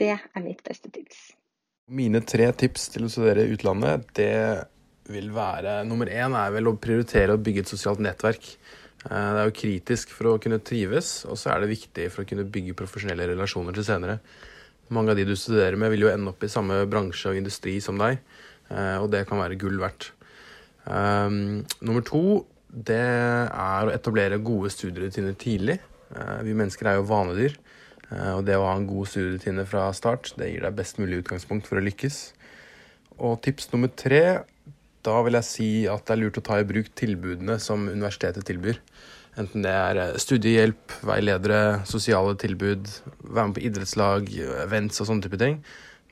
Det 0.00 0.14
er 0.16 0.44
mitt 0.44 0.62
beste 0.64 0.90
tips. 0.92 1.30
Mine 1.90 2.22
tre 2.22 2.46
tips 2.54 2.88
til 2.94 3.06
å 3.06 3.10
studere 3.12 3.44
i 3.44 3.54
utlandet, 3.54 4.06
det 4.16 4.32
vil 5.10 5.32
være 5.34 5.80
Nummer 5.88 6.06
én 6.06 6.36
er 6.38 6.52
vel 6.54 6.70
å 6.70 6.76
prioritere 6.78 7.34
å 7.34 7.40
bygge 7.42 7.64
et 7.64 7.72
sosialt 7.72 8.00
nettverk. 8.04 8.46
Eh, 9.04 9.10
Det 9.10 9.40
er 9.40 9.48
jo 9.48 9.56
kritisk 9.56 10.12
for 10.14 10.30
å 10.30 10.38
kunne 10.38 10.60
trives, 10.62 11.24
og 11.26 11.36
så 11.36 11.50
er 11.54 11.60
det 11.60 11.74
viktig 11.74 12.10
for 12.12 12.22
å 12.22 12.28
kunne 12.28 12.46
bygge 12.46 12.78
profesjonelle 12.78 13.26
relasjoner 13.32 13.74
til 13.74 13.84
senere. 13.84 14.20
Mange 14.90 15.10
av 15.10 15.16
de 15.16 15.24
du 15.24 15.34
studerer 15.36 15.76
med, 15.76 15.90
vil 15.90 16.06
jo 16.06 16.12
ende 16.12 16.30
opp 16.30 16.42
i 16.44 16.50
samme 16.50 16.84
bransje 16.90 17.30
og 17.30 17.36
industri 17.36 17.80
som 17.80 17.98
deg, 17.98 18.18
eh, 18.70 18.96
og 18.98 19.10
det 19.10 19.26
kan 19.28 19.38
være 19.38 19.58
gull 19.58 19.78
verdt. 19.78 20.12
Um, 20.86 21.66
nummer 21.84 22.02
to, 22.02 22.46
det 22.70 22.96
er 22.96 23.86
å 23.86 23.92
etablere 23.92 24.40
gode 24.42 24.70
studierutiner 24.72 25.34
tidlig. 25.38 25.78
Eh, 26.16 26.42
Vi 26.46 26.56
mennesker 26.56 26.90
er 26.90 26.98
jo 26.98 27.08
vanedyr, 27.08 27.56
eh, 28.10 28.32
og 28.34 28.44
det 28.46 28.58
å 28.58 28.66
ha 28.66 28.76
en 28.76 28.88
god 28.88 29.10
studierutine 29.10 29.66
fra 29.68 29.90
start, 29.96 30.32
det 30.38 30.50
gir 30.50 30.66
deg 30.66 30.78
best 30.78 30.98
mulig 30.98 31.22
utgangspunkt 31.22 31.68
for 31.68 31.78
å 31.78 31.84
lykkes. 31.84 32.32
Og 33.20 33.40
tips 33.44 33.70
nummer 33.72 33.92
tre, 33.92 34.42
da 35.04 35.22
vil 35.24 35.38
jeg 35.38 35.48
si 35.48 35.70
at 35.88 36.04
det 36.06 36.16
er 36.16 36.22
lurt 36.22 36.40
å 36.40 36.44
ta 36.44 36.58
i 36.60 36.66
bruk 36.66 36.90
tilbudene 36.98 37.58
som 37.60 37.88
universitetet 37.88 38.44
tilbyr. 38.48 38.80
Enten 39.38 39.62
det 39.62 39.70
er 39.72 40.00
eh, 40.02 40.16
studiehjelp, 40.18 40.96
veiledere, 41.06 41.84
sosiale 41.86 42.34
tilbud, 42.36 42.90
være 43.22 43.46
med 43.46 43.56
på 43.56 43.64
idrettslag, 43.68 44.34
events 44.66 45.00
og 45.00 45.12
sånne 45.12 45.28
type 45.28 45.38
ting. 45.40 45.62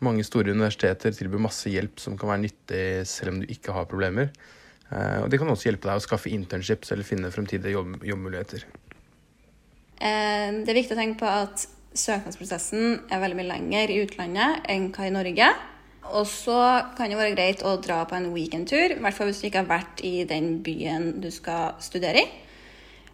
Mange 0.05 0.22
store 0.22 0.55
universiteter 0.55 1.11
tilbyr 1.11 1.42
masse 1.42 1.66
hjelp 1.72 1.99
som 1.99 2.14
kan 2.16 2.30
være 2.30 2.44
nyttig 2.44 2.84
selv 3.11 3.34
om 3.34 3.40
du 3.42 3.49
ikke 3.51 3.74
har 3.74 3.88
problemer. 3.90 4.30
Og 4.94 5.26
det 5.28 5.40
kan 5.42 5.51
også 5.51 5.66
hjelpe 5.68 5.90
deg 5.90 5.99
å 5.99 6.05
skaffe 6.05 6.30
internships 6.30 6.94
eller 6.94 7.05
finne 7.05 7.32
fremtidige 7.34 7.74
jobb 7.74 8.07
jobbmuligheter. 8.07 8.62
Eh, 10.01 10.51
Det 10.64 10.70
er 10.70 10.80
viktig 10.80 10.94
å 10.96 11.01
tenke 11.01 11.18
på 11.18 11.26
at 11.26 11.66
søknadsprosessen 11.99 13.11
er 13.11 13.20
veldig 13.20 13.38
mye 13.38 13.53
lenger 13.53 13.90
i 13.90 14.01
utlandet 14.05 14.68
enn 14.70 14.90
hva 14.94 15.07
i 15.09 15.14
Norge. 15.14 15.49
Og 16.09 16.24
så 16.26 16.59
kan 16.96 17.11
det 17.11 17.18
være 17.18 17.34
greit 17.34 17.62
å 17.66 17.76
dra 17.82 18.05
på 18.09 18.16
en 18.16 18.30
weekendtur, 18.32 18.94
i 18.94 19.01
hvert 19.03 19.16
fall 19.16 19.28
hvis 19.28 19.42
du 19.42 19.49
ikke 19.49 19.64
har 19.64 19.72
vært 19.72 20.05
i 20.07 20.24
den 20.24 20.62
byen 20.64 21.18
du 21.20 21.30
skal 21.34 21.74
studere 21.84 22.22
i. 22.22 22.28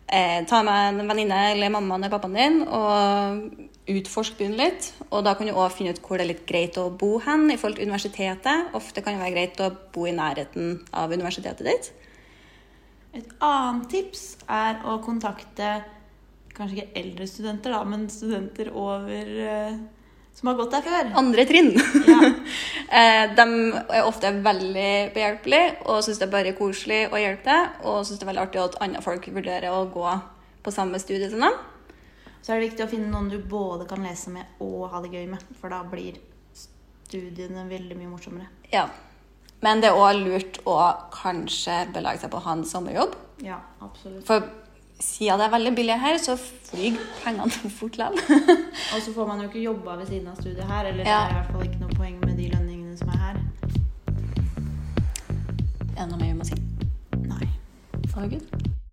Eh, 0.06 0.44
ta 0.44 0.60
med 0.62 1.00
en 1.00 1.08
venninne 1.08 1.38
eller 1.54 1.72
mammaen 1.72 2.04
eller 2.04 2.12
pappaen 2.12 2.36
din 2.36 2.58
og 2.68 3.64
utforsk 3.88 4.36
byen 4.38 4.56
litt. 4.58 4.92
Og 5.10 5.24
da 5.24 5.32
kan 5.34 5.48
du 5.48 5.54
òg 5.56 5.72
finne 5.72 5.94
ut 5.96 6.02
hvor 6.04 6.20
det 6.20 6.26
er 6.26 6.32
litt 6.34 6.46
greit 6.46 6.76
å 6.78 6.90
bo 6.92 7.16
hen 7.24 7.48
i 7.50 7.56
forhold 7.56 7.80
til 7.80 7.88
universitetet. 7.88 8.74
Ofte 8.76 9.02
kan 9.02 9.16
det 9.16 9.24
være 9.24 9.34
greit 9.34 9.62
å 9.64 9.72
bo 9.94 10.04
i 10.06 10.14
nærheten 10.14 10.84
av 10.92 11.12
universitetet 11.12 11.64
ditt. 11.66 11.90
Et 13.14 13.34
annet 13.46 13.88
tips 13.90 14.36
er 14.50 14.82
å 14.84 14.98
kontakte 15.02 15.78
kanskje 16.54 16.80
ikke 16.80 17.02
eldre 17.02 17.26
studenter, 17.28 17.74
da, 17.74 17.82
men 17.88 18.08
studenter 18.12 18.70
over 18.70 19.36
eh, 19.44 19.76
som 20.34 20.50
har 20.50 20.56
gått 20.58 20.74
der 20.74 20.82
før. 20.82 21.10
andre 21.22 21.46
trinn. 21.50 21.74
Ja. 22.08 22.20
Eh, 22.94 23.24
de 23.34 23.44
er 23.96 24.06
ofte 24.06 24.28
veldig 24.44 24.90
behjelpelige 25.16 25.70
og 25.90 26.04
syns 26.04 26.20
det 26.20 26.28
er 26.28 26.30
bare 26.30 26.52
koselig 26.54 26.98
å 27.08 27.18
hjelpe 27.18 27.48
til. 27.48 27.72
Og 27.90 28.04
syns 28.06 28.20
det 28.20 28.26
er 28.26 28.28
veldig 28.28 28.42
artig 28.44 28.60
at 28.62 28.76
andre 28.84 29.00
folk 29.02 29.24
vurderer 29.34 29.74
å 29.74 29.80
gå 29.90 30.12
på 30.62 30.70
samme 30.70 31.00
studie 31.02 31.26
som 31.32 31.42
dem. 31.42 31.56
Så 32.44 32.52
er 32.52 32.60
det 32.60 32.68
viktig 32.68 32.84
å 32.84 32.90
finne 32.92 33.10
noen 33.10 33.32
du 33.32 33.40
både 33.40 33.88
kan 33.90 34.04
lese 34.04 34.30
med 34.30 34.62
og 34.62 34.92
ha 34.92 35.00
det 35.02 35.10
gøy 35.10 35.26
med. 35.32 35.42
For 35.58 35.74
da 35.74 35.80
blir 35.90 36.20
studiene 36.54 37.66
veldig 37.66 37.98
mye 37.98 38.12
morsommere. 38.12 38.46
Ja. 38.70 38.84
Men 39.64 39.82
det 39.82 39.90
er 39.90 39.98
òg 39.98 40.20
lurt 40.20 40.60
å 40.68 40.78
kanskje 41.16 41.80
belage 41.96 42.22
seg 42.22 42.30
på 42.30 42.38
å 42.38 42.46
ha 42.46 42.54
en 42.60 42.66
sommerjobb. 42.68 43.16
Ja, 43.42 43.58
absolutt. 43.82 44.22
For 44.28 44.44
siden 45.00 45.38
det 45.40 45.46
er 45.46 45.50
veldig 45.56 45.74
billig 45.76 45.96
her, 46.00 46.18
så 46.18 46.36
flyr 46.38 46.98
pengene 47.24 47.50
fort 47.78 47.96
likevel. 47.98 48.60
Og 48.94 49.02
så 49.02 49.14
får 49.14 49.26
man 49.26 49.40
jo 49.42 49.48
ikke 49.50 49.62
jobba 49.64 49.96
ved 50.00 50.06
siden 50.06 50.28
av 50.28 50.36
studiet 50.40 50.64
her, 50.70 50.84
eller 50.92 51.04
Ja. 51.04 51.18
det 51.18 51.26
er 51.26 51.30
i 51.30 51.38
hvert 51.40 51.52
fall 51.52 51.66
ikke 51.66 51.80
noe 51.82 51.96
poeng 51.98 52.20
med 52.24 52.36
de 52.38 52.48
lønningene 52.54 52.96
som 52.98 53.08
er 53.08 53.18
her. 53.26 53.42
er 55.96 56.00
det 56.02 56.08
noe 56.10 56.18
mer 56.18 56.32
vi 56.32 56.38
må 56.38 56.44
si? 56.44 56.54
Nei. 57.28 57.48
Good? 58.14 58.83